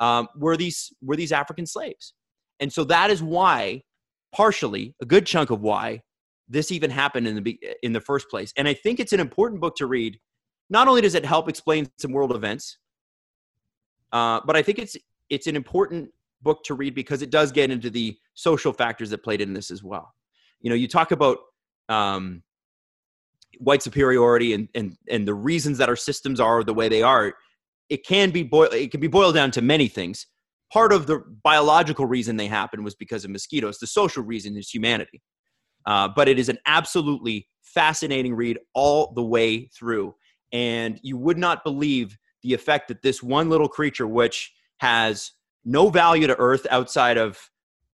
[0.00, 2.14] um, were these were these African slaves.
[2.60, 3.82] And so that is why,
[4.34, 6.02] partially, a good chunk of why
[6.48, 8.52] this even happened in the in the first place.
[8.56, 10.18] And I think it's an important book to read.
[10.70, 12.78] Not only does it help explain some world events,
[14.12, 14.96] uh, but I think it's
[15.30, 16.10] it's an important
[16.44, 19.70] book to read because it does get into the social factors that played in this
[19.70, 20.14] as well.
[20.60, 21.38] You know, you talk about
[21.88, 22.42] um,
[23.58, 27.34] white superiority and, and and the reasons that our systems are the way they are.
[27.88, 28.74] It can be boiled.
[28.74, 30.26] It can be boiled down to many things.
[30.74, 33.78] part of the biological reason they happen was because of mosquitoes.
[33.78, 35.22] The social reason is humanity.
[35.86, 40.14] Uh, but it is an absolutely fascinating read all the way through.
[40.52, 45.30] And you would not believe the effect that this one little creature, which has
[45.64, 47.38] no value to Earth outside of,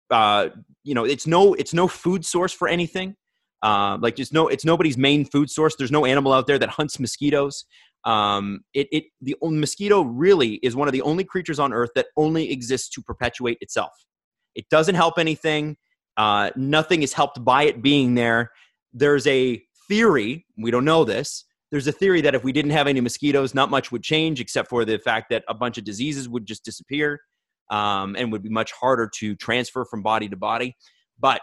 [0.10, 0.50] uh,
[0.84, 3.16] you know, it's no, it's no food source for anything.
[3.62, 5.76] Uh, like there's no, it's nobody's main food source.
[5.76, 7.66] There's no animal out there that hunts mosquitoes.
[8.04, 12.08] Um, it, it, the mosquito really is one of the only creatures on Earth that
[12.16, 13.92] only exists to perpetuate itself.
[14.56, 15.78] It doesn't help anything.
[16.16, 18.52] Uh, nothing is helped by it being there.
[18.94, 21.46] There's a theory, we don't know this.
[21.70, 24.70] There's a theory that if we didn't have any mosquitoes, not much would change except
[24.70, 27.20] for the fact that a bunch of diseases would just disappear
[27.70, 30.76] um, and would be much harder to transfer from body to body.
[31.20, 31.42] But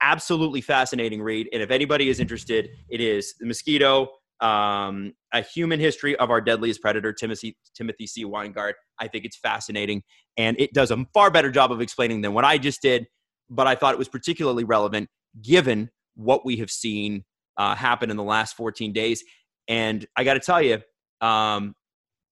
[0.00, 1.48] absolutely fascinating read.
[1.52, 4.08] And if anybody is interested, it is The Mosquito,
[4.40, 8.24] um, A Human History of Our Deadliest Predator, Timothy, Timothy C.
[8.24, 8.74] Winegard.
[9.00, 10.02] I think it's fascinating.
[10.36, 13.08] And it does a far better job of explaining than what I just did
[13.50, 15.08] but I thought it was particularly relevant
[15.42, 17.24] given what we have seen
[17.56, 19.22] uh, happen in the last 14 days.
[19.66, 20.80] And I got to tell you,
[21.20, 21.74] um,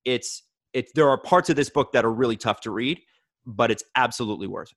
[0.05, 0.43] it's
[0.73, 3.01] it's there are parts of this book that are really tough to read,
[3.47, 4.77] but it's absolutely worth it.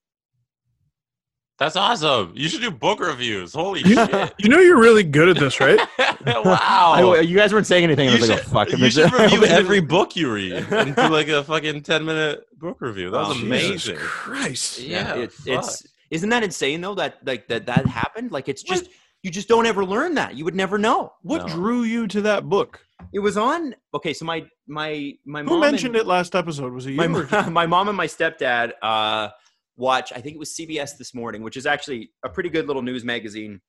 [1.58, 2.32] That's awesome.
[2.38, 3.54] You should do book reviews.
[3.54, 4.34] Holy You, shit.
[4.40, 5.78] you know you're really good at this, right?
[6.26, 6.94] wow.
[6.96, 8.08] I, you guys weren't saying anything.
[8.08, 8.72] I you was should, oh, fuck.
[8.72, 12.78] you should review every book you read and do like a fucking 10 minute book
[12.80, 13.12] review.
[13.12, 13.96] That was Oh, amazing.
[13.96, 14.80] Jesus Christ.
[14.80, 18.32] Yeah, it, it's isn't that insane though that like that that happened?
[18.32, 18.88] Like it's just
[19.22, 20.36] you just don't ever learn that.
[20.36, 21.12] You would never know.
[21.24, 21.54] What No.
[21.54, 22.80] drew you to that book?
[23.12, 23.76] It was on.
[23.94, 26.72] Okay, so my my my Who mom mentioned and, it last episode?
[26.74, 26.98] Was it you?
[26.98, 29.30] my, or- my mom and my stepdad uh,
[29.78, 32.82] watch i think it was cbs this morning which is actually a pretty good little
[32.82, 33.62] news magazine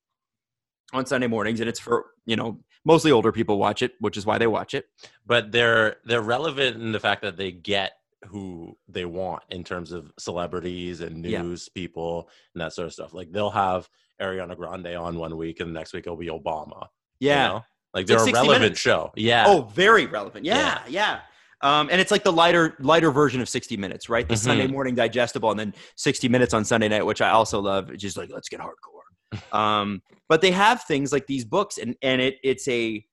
[0.93, 4.27] on sunday mornings and it's for you know mostly older people watch it which is
[4.27, 4.87] why they watch it
[5.25, 7.93] but they're they're relevant in the fact that they get
[8.27, 11.43] who they want in terms of celebrities and Yeah.
[11.43, 13.15] news people and that sort of stuff.
[13.15, 13.89] Like they'll have
[14.21, 16.89] Ariana Grande on one week, and the next week it'll be Obama.
[17.19, 17.65] you yeah know?
[17.95, 18.81] Like they're like a relevant Minutes.
[18.81, 19.11] show.
[19.17, 19.45] Yeah.
[19.47, 21.21] oh very relevant yeah yeah,
[21.62, 24.39] Um, and it's like the lighter lighter version of 60 minutes right the Mhm.
[24.39, 28.03] sunday morning digestible and then 60 minutes on sunday night which i also love it's
[28.03, 32.21] just like let's get hardcore um, but they have things like these books and and
[32.21, 33.05] it it's a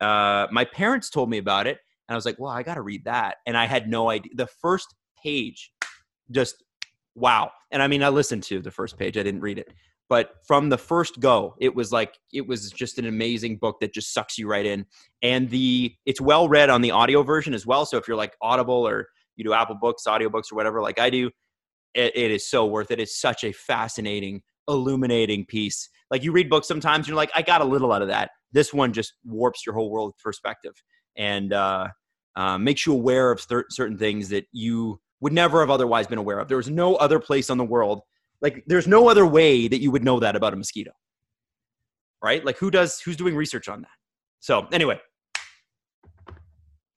[0.00, 3.04] uh, my parents told me about it and i was like well i gotta read
[3.04, 5.72] that and i had no idea the first page
[6.30, 6.62] just
[7.14, 9.72] wow and i mean i listened to the first page i didn't read it
[10.08, 13.92] but from the first go it was like it was just an amazing book that
[13.92, 14.86] just sucks you right in.
[15.22, 18.34] And the it's well read on the audio version as well so if you're like
[18.42, 21.30] audible or you do apple books audiobooks or whatever like i do
[21.96, 23.00] it, it is so worth it.
[23.00, 25.88] It's such a fascinating illuminating piece.
[26.10, 28.30] Like you read books sometimes you're like i got a little out of that.
[28.52, 30.74] This one just warps your whole world perspective.
[31.16, 31.88] And uh,
[32.36, 36.18] uh, makes you aware of cer- certain things that you would never have otherwise been
[36.18, 36.48] aware of.
[36.48, 38.02] There was no other place on the world
[38.40, 40.92] like there's no other way that you would know that about a mosquito
[42.22, 43.90] right like who does who's doing research on that
[44.40, 44.98] so anyway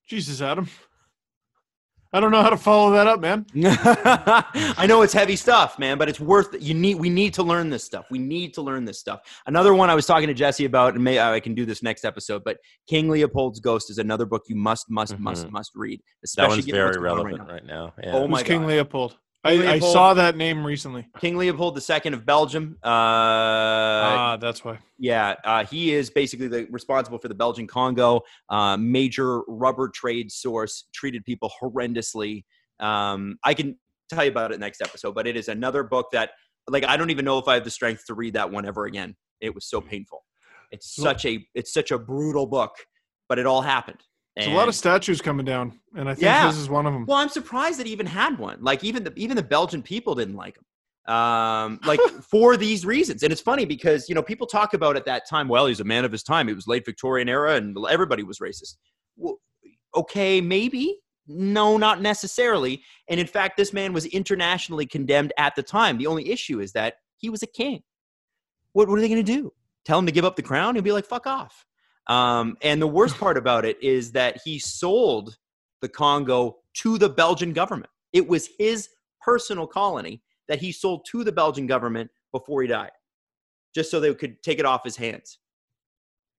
[0.10, 0.68] Jesus, Adam.
[2.12, 3.46] I don't know how to follow that up, man.
[3.56, 6.64] I know it's heavy stuff, man, but it's worth it.
[6.64, 8.08] You need we need to learn this stuff.
[8.10, 9.20] We need to learn this stuff.
[9.46, 12.06] Another one I was talking to Jesse about, and may I can do this next
[12.06, 12.58] episode, but
[12.88, 15.54] King Leopold's Ghost is another book you must, must, must, mm-hmm.
[15.54, 16.02] must read.
[16.38, 17.94] that one's very relevant right right now.
[18.02, 18.16] Yeah.
[18.16, 19.16] Oh my Who's King Leopold?
[19.44, 21.08] I, I saw that name recently.
[21.20, 22.78] King Leopold II of Belgium.
[22.84, 24.80] Uh, Ah, that's why.
[24.98, 30.30] Yeah, uh, he is basically the, responsible for the Belgian Congo, uh, major rubber trade
[30.32, 32.44] source, treated people horrendously.
[32.82, 33.78] Um, I can
[34.10, 36.32] tell you about it next episode, but it is another book that,
[36.68, 38.86] like, I don't even know if I have the strength to read that one ever
[38.86, 39.16] again.
[39.40, 40.26] It was so painful.
[40.72, 42.76] It's such a it's such a brutal book,
[43.28, 44.02] but it all happened.
[44.40, 46.48] There's a lot of statues coming down, and I think Yeah.
[46.48, 47.06] this is one of them.
[47.06, 48.58] well, I'm surprised that he even had one.
[48.62, 51.14] Like even the even the Belgian people didn't like him.
[51.14, 52.00] Um, like
[52.32, 53.24] for these reasons.
[53.24, 55.48] And it's funny because you know people talk about at that time.
[55.48, 56.48] Well, he's a man of his time.
[56.50, 58.76] It was late Victorian era, and everybody was racist.
[59.18, 59.40] Well,
[59.96, 61.00] okay, maybe.
[61.32, 62.82] No, not necessarily.
[63.08, 66.00] And in fact, this man was internationally condemned at the time.
[66.00, 67.84] The only issue is that he was a king.
[68.74, 69.54] What, what are they going to do?
[69.86, 70.74] Tell him to give up the crown?
[70.74, 71.66] He'll be like, fuck off.
[72.08, 75.38] Um, and the worst part about it is that he sold
[75.82, 77.92] the Congo to the Belgian government.
[78.14, 78.90] It was his
[79.22, 82.92] personal colony that he sold to the Belgian government before he died,
[83.76, 85.38] just so they could take it off his hands.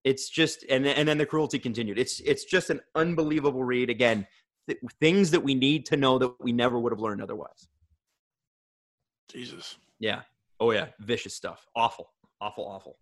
[0.02, 1.98] It's just, and and then the cruelty continued.
[1.98, 3.90] It's it's just an unbelievable read.
[3.90, 4.26] Again,
[4.66, 7.68] th- things that we need to know that we never would have learned otherwise.
[9.30, 9.76] Jesus.
[9.98, 10.22] Yeah.
[10.58, 10.86] Oh yeah.
[11.00, 11.66] Vicious stuff.
[11.76, 12.10] Awful.
[12.40, 12.66] Awful.
[12.66, 12.96] Awful.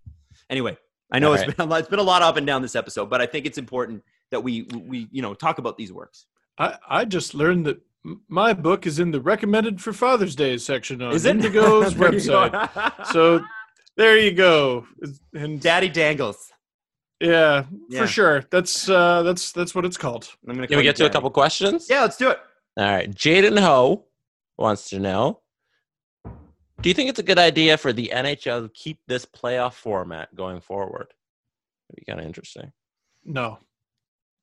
[0.50, 0.76] Anyway,
[1.10, 1.56] I know All it's right.
[1.56, 3.46] been a lot, it's been a lot up and down this episode, but I think
[3.46, 6.26] it's important that we we you know talk about these works.
[6.58, 7.80] I, I just learned that
[8.28, 11.36] My book is in the recommended for Father's Day section on Is it?
[11.36, 12.48] Indigo's There you go.
[12.50, 13.06] website.
[13.06, 13.40] So
[13.96, 14.86] there you go.
[15.34, 16.52] And Daddy Dangles.
[17.20, 18.00] yeah, Yeah.
[18.00, 18.44] for sure.
[18.50, 20.28] That's uh that's that's what it's called.
[20.48, 21.86] I'm gonna Can we you get to a couple questions?
[21.88, 22.38] Yeah, let's do it.
[22.76, 23.10] All right.
[23.10, 24.04] Jaden Ho
[24.56, 25.40] wants to know
[26.80, 30.34] Do you think it's a good idea for the NHL to keep this playoff format
[30.34, 31.08] going forward?
[31.90, 32.72] It'd be kind of interesting.
[33.24, 33.58] No.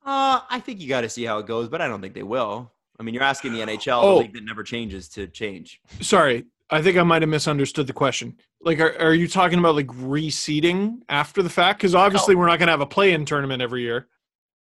[0.06, 2.24] Uh, I think you got to see how it goes, but I don't think they
[2.24, 2.72] will.
[3.00, 4.16] I mean, you're asking the NHL, Oh.
[4.16, 5.82] the league that never changes, to change.
[6.02, 6.46] Sorry.
[6.70, 8.38] I think I might have misunderstood the question.
[8.62, 11.80] Like, are, are you talking about like reseeding after the fact?
[11.80, 14.08] Because obviously, we're not going to have a play-in tournament every year.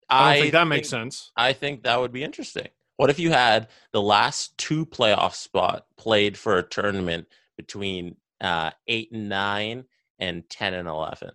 [0.09, 1.31] I don't think that makes sense.
[1.37, 2.69] I think that would be interesting.
[2.97, 8.71] What if you had the last two playoff spot played for a tournament between uh,
[8.89, 9.85] eight and nine
[10.19, 11.31] and ten and eleven,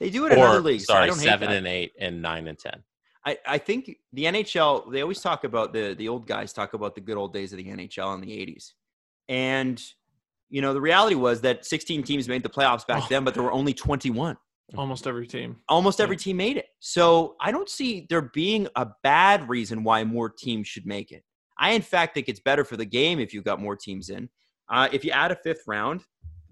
[0.00, 0.86] They do it in other leagues.
[0.86, 1.56] so I sorry, don't seven that.
[1.56, 2.82] and eight and nine and ten?
[3.26, 6.94] I, I think the NHL, they always talk about the the old guys talk about
[6.94, 8.72] the good old days of the NHL in the 80s.
[9.28, 9.82] And
[10.50, 13.06] you know, the reality was that 16 teams made the playoffs back Oh.
[13.10, 14.36] then, but there were only 21.
[14.76, 15.56] Almost every team.
[15.68, 16.66] Almost every team made it.
[16.78, 21.22] So I don't see there being a bad reason why more teams should make it.
[21.58, 24.28] I, in fact, think it's better for the game if you've got more teams in.
[24.70, 26.02] Uh, if you add a fifth round,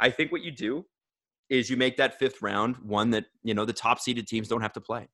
[0.01, 0.85] I think what you do
[1.49, 4.63] is you make that fifth round one that, you know, the top seeded teams don't
[4.63, 5.09] have to play.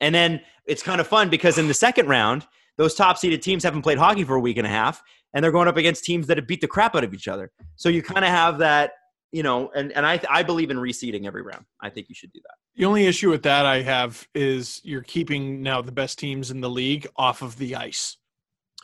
[0.00, 2.46] And then it's kind of fun because in the second round,
[2.76, 5.02] those top seeded teams haven't played hockey for a week and a half,
[5.32, 7.50] and they're going up against teams that have beat the crap out of each other.
[7.76, 8.92] So you kind of have that,
[9.32, 11.64] you know, and, and I, I believe in reseeding every round.
[11.80, 12.54] I think you should do that.
[12.76, 16.60] The only issue with that I have is you're keeping now the best teams in
[16.60, 18.16] the league off of the ice,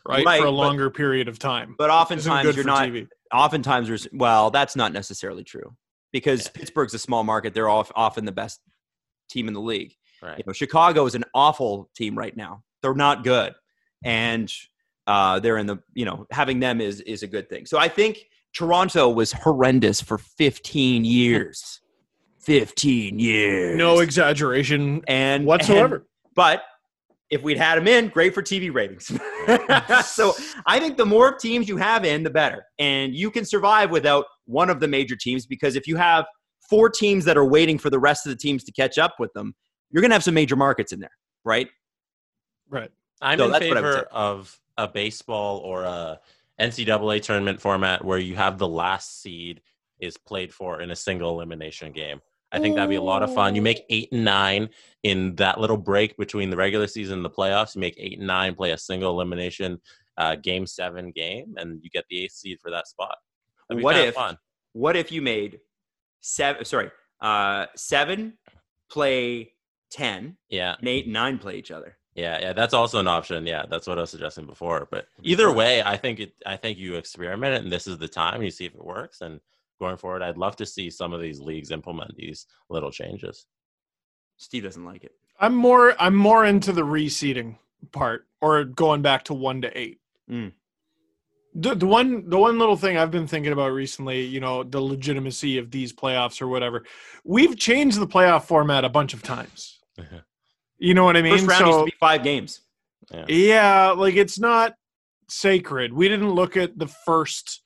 [0.09, 1.75] right, Right, for a but- longer period of time.
[1.79, 2.89] But oftentimes you're not.
[2.89, 3.09] TV.
[3.33, 5.77] Oftentimes there's well, that's not necessarily true
[6.13, 6.51] because Yeah.
[6.55, 7.55] Pittsburgh's a small market.
[7.55, 8.61] They're off, often the best
[9.31, 9.95] team in the league.
[10.23, 10.39] Right.
[10.39, 12.63] You know, Chicago is an awful team right now.
[12.83, 13.55] They're not good,
[14.05, 14.53] and
[15.07, 17.67] uh, they're in the you know having them is is a good thing.
[17.67, 21.81] So I think Toronto was horrendous for 15 years.
[22.41, 23.77] 15 years.
[23.77, 25.97] No exaggeration and whatsoever.
[25.97, 26.05] and-
[26.35, 26.63] but
[27.31, 29.07] if we'd had them in, great for TV ratings.
[30.07, 30.35] so
[30.67, 32.65] I think the more teams you have in, the better.
[32.79, 36.27] And you can survive without one of the major teams because if you have
[36.69, 39.33] four teams that are waiting for the rest of the teams to catch up with
[39.33, 39.55] them,
[39.91, 41.11] you're going to have some major markets in there,
[41.45, 41.69] right?
[42.69, 42.91] right.
[43.23, 46.21] I'm So in that's what I would favor of a baseball or a
[46.61, 49.61] NCAA tournament format where you have the last seed
[50.01, 52.21] is played for in a single elimination game.
[52.53, 53.55] I think that'd be a lot of fun.
[53.55, 54.71] You make eight and nine
[55.03, 57.75] in that little break between the regular season and the playoffs.
[57.75, 59.81] You make eight and nine, play a single elimination
[60.19, 63.17] uh, game seven game, and you get the eighth seed for that spot.
[63.69, 64.17] That'd be What if-?
[64.73, 65.61] What if you made
[66.21, 66.91] seven, sorry,
[67.21, 68.39] uh, seven
[68.91, 69.53] play
[69.93, 71.97] 10 Yeah, and eight and nine play each other?
[72.15, 72.53] yeah, yeah.
[72.53, 73.47] That's also an option.
[73.47, 74.89] Yeah, that's what I was suggesting before.
[74.91, 76.33] But either way, I think it.
[76.45, 79.21] I think you experiment it, and this is the time you see if it works.
[79.21, 79.41] And
[79.81, 83.47] going forward, I'd love to see some of these leagues implement these little changes.
[84.37, 85.13] Steve doesn't like it.
[85.41, 87.57] I'm more I'm more into the reseeding
[87.93, 90.01] part or going back to one to eight.
[90.31, 90.53] Mm.
[91.55, 94.81] The, the one the one little thing I've been thinking about recently, you know, the
[94.81, 96.85] legitimacy of these playoffs or whatever.
[97.25, 99.81] We've changed the playoff format a bunch of times.
[100.83, 101.35] You know what I mean?
[101.37, 102.63] First round used So to be five games.
[103.29, 104.77] yeah, like it's not
[105.29, 105.93] sacred.
[105.93, 107.63] We didn't look at the first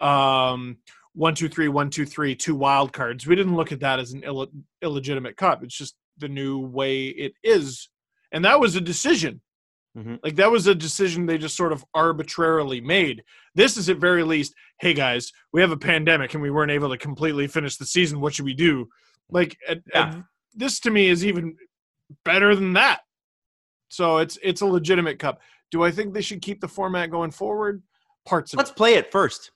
[0.00, 0.78] um
[1.18, 3.26] one two three one two three two wild cards.
[3.26, 5.64] We didn't look at that as an Ill- illegitimate cup.
[5.64, 7.88] It's just the new way it is,
[8.32, 9.40] and that was a decision.
[9.96, 10.20] Mhm.
[10.22, 13.24] Like that was a decision they just sort of arbitrarily made.
[13.56, 16.90] This is at very least, hey guys, we have a pandemic and we weren't able
[16.90, 18.20] to completely finish the season.
[18.20, 18.88] What should we do?
[19.28, 20.22] Like at- at-
[20.54, 21.56] this to me is even
[22.24, 23.00] better than that.
[23.88, 25.40] So it's it's a legitimate cup.
[25.72, 27.82] Do I think they should keep the format going forward?
[28.24, 28.76] Parts of Let's it.
[28.76, 29.50] play it first.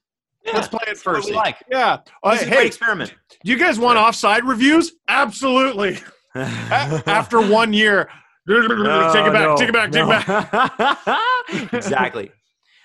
[0.52, 1.30] Let's play it first.
[1.30, 1.56] like.
[1.70, 1.98] Yeah.
[2.22, 3.14] Uh, This is a great hey, experiment.
[3.44, 4.92] do you guys want offside reviews?
[5.08, 5.98] Absolutely.
[6.34, 8.08] After one year,
[8.48, 9.56] take it back.
[9.58, 9.92] Take it back.
[9.92, 11.72] Take it back.
[11.72, 12.30] exactly.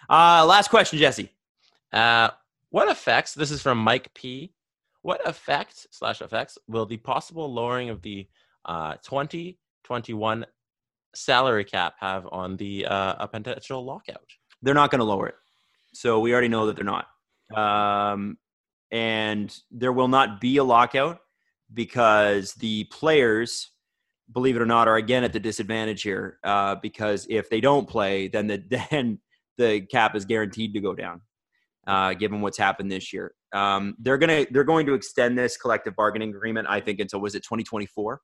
[0.10, 1.30] Uh, last question, Jesse.
[1.94, 2.30] Uh,
[2.70, 3.34] what effects?
[3.34, 4.54] This is from Mike P.
[5.02, 8.28] What effects slash effects will the possible lowering of the
[8.66, 10.46] uh, 2021
[11.16, 14.30] salary cap have on the uh, a potential lockout?
[14.62, 15.36] They're not going to lower it.
[15.94, 17.08] So we already know that they're not.
[17.56, 18.38] Um,
[18.91, 21.19] and there will not be a lockout
[21.74, 23.72] because the players,
[24.32, 26.40] believe it or not, are again at the disadvantage here.
[26.44, 29.19] Uh, because if they don't play, then the then
[29.57, 31.22] the cap is guaranteed to go down.
[31.86, 35.95] Uh, given what's happened this year, um, they're gonna they're going to extend this collective
[35.95, 36.68] bargaining agreement.
[36.69, 38.22] I think until was it 2024?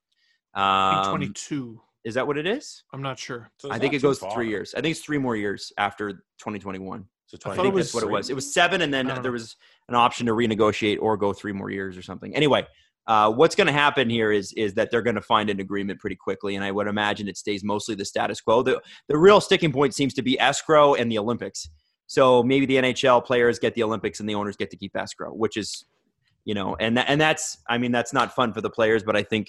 [0.54, 1.80] I think Um, 22.
[2.04, 2.84] Is that what it is?
[2.92, 3.50] I'm not sure.
[3.58, 4.34] So I think it goes far.
[4.34, 4.74] three years.
[4.74, 7.06] I think it's three more years after 2021.
[7.26, 8.30] So I I 20 thought think that's what it was-.
[8.30, 9.32] It was seven, and then I there know.
[9.32, 9.56] was
[9.88, 12.34] an option to renegotiate or go three more years or something.
[12.34, 12.66] Anyway,
[13.06, 16.00] uh, what's going to happen here is is that they're going to find an agreement
[16.00, 18.62] pretty quickly, and I would imagine it stays mostly the status quo.
[18.62, 21.68] The the real sticking point seems to be escrow and the Olympics.
[22.06, 25.32] So maybe the NHL players get the Olympics and the owners get to keep escrow,
[25.32, 25.86] which is,
[26.44, 29.16] you know, and that, and that's I mean that's not fun for the players, but
[29.16, 29.48] I think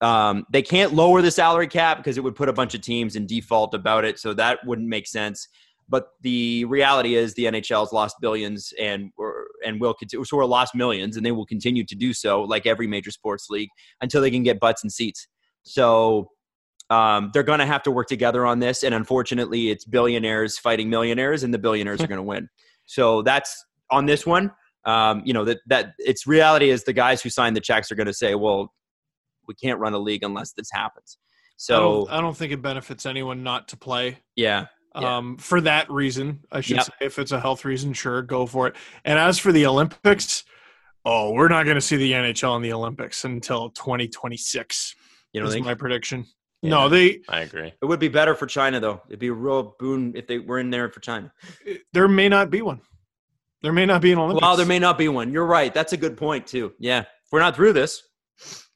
[0.00, 3.16] um, they can't lower the salary cap because it would put a bunch of teams
[3.16, 4.18] in default about it.
[4.18, 5.48] So that wouldn't make sense.
[5.90, 9.10] But the reality is the NHL's lost billions and
[9.66, 12.86] and will continue, or lost millions, and they will continue to do so, like every
[12.86, 13.68] major sports league,
[14.00, 15.26] until they can get butts and seats.
[15.64, 16.30] So
[16.90, 18.82] um, they're going to have to work together on this.
[18.82, 22.48] And unfortunately, it's billionaires fighting millionaires, and the billionaires are going to win.
[22.86, 24.50] So that's on this one.
[24.84, 27.94] Um, you know that that it's reality is the guys who signed the checks are
[27.94, 28.72] going to say, well,
[29.46, 31.16] we can't run a league unless this happens.
[31.20, 31.26] I
[31.58, 34.18] So don't, I don't think it benefits anyone not to play.
[34.34, 34.66] yeah,
[34.98, 35.16] Yeah.
[35.18, 36.84] Um, for that reason, I should Yep.
[36.86, 38.74] say, if it's a health reason, sure, go for it.
[39.04, 40.44] And as for the Olympics,
[41.04, 44.94] oh, we're not going to see the NHL in the Olympics until 2026.
[45.32, 46.26] you know, is they, my prediction.
[46.62, 46.70] Yeah.
[46.70, 47.72] No, they I agree.
[47.80, 49.00] it would be better for China though.
[49.08, 51.32] It'd be a real boon if they were in there for China.
[51.92, 52.80] there may not be one.
[53.62, 54.42] There may not be an Olympics.
[54.42, 55.32] Well, there may not be one.
[55.32, 55.72] You're right.
[55.72, 56.72] That's a good point too.
[56.78, 58.02] Yeah, if we're not through this,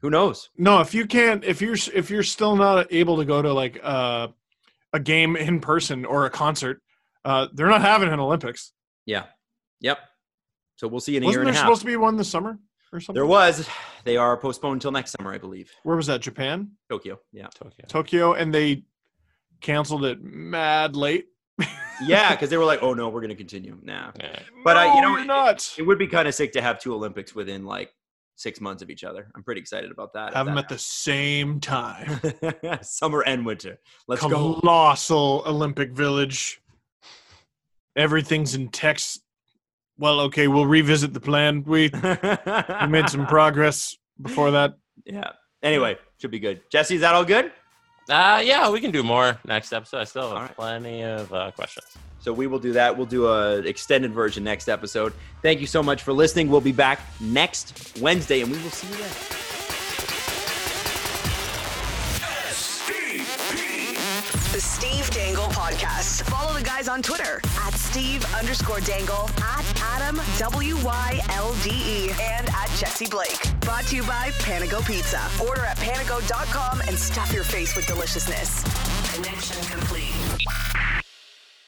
[0.00, 0.48] who knows?
[0.56, 3.80] No, if you can't, if you're if you're still not able to go to like
[3.82, 4.28] uh,
[4.94, 6.80] a game in person or a concert,
[7.26, 8.72] uh, they're not having an Olympics.
[9.04, 9.24] Yeah,
[9.80, 9.98] yep.
[10.76, 11.66] So we'll see in a Wasn't year there and a half.
[11.66, 12.58] supposed to be one this summer
[12.92, 13.14] or something?
[13.14, 13.68] there was.
[14.04, 15.70] They are postponed until next summer, I believe.
[15.82, 16.20] Where was that?
[16.22, 17.20] Japan, Tokyo.
[17.32, 17.48] Yeah.
[17.54, 17.84] Tokyo.
[17.88, 18.84] Tokyo, and they
[19.60, 21.26] canceled it mad late.
[22.04, 24.10] Yeah, because they were like, "Oh no, we're going to continue." Nah.
[24.18, 24.40] Yeah.
[24.64, 25.72] But I- you No, know, you're not.
[25.78, 27.94] It would be kind of sick to have two Olympics within like
[28.36, 29.28] six months of each other.
[29.34, 30.34] I'm pretty excited about that.
[30.34, 32.20] Have them at the same time.
[32.82, 33.78] summer and winter.
[34.08, 34.60] Let's go.
[34.60, 36.60] Colossal Olympic Village.
[37.96, 39.22] Everything's in text.
[39.96, 41.62] Well, okay, we'll revisit the plan.
[41.64, 44.74] We, we made some progress before that.
[45.04, 45.30] Yeah.
[45.62, 46.60] Anyway, should be good.
[46.70, 47.52] Jesse, is that all good?
[48.08, 50.00] Uh, yeah, we can do more next episode.
[50.00, 50.56] I still have right.
[50.56, 51.86] plenty of uh, questions.
[52.20, 52.96] So we will do that.
[52.96, 55.12] We'll do a extended version next episode.
[55.42, 56.48] Thank you so much for listening.
[56.48, 59.43] We'll be back next Wednesday, and we will see you then.
[64.54, 66.22] The Steve Dangle Podcast.
[66.30, 69.64] Follow the guys on Twitter at Steve underscore Dangle, at
[69.96, 73.42] Adam W Y L D E, and at Jesse Blake.
[73.62, 75.20] Brought to you by Panago Pizza.
[75.44, 78.62] Order at panago.com and stuff your face with deliciousness.
[79.12, 80.13] Connection complete.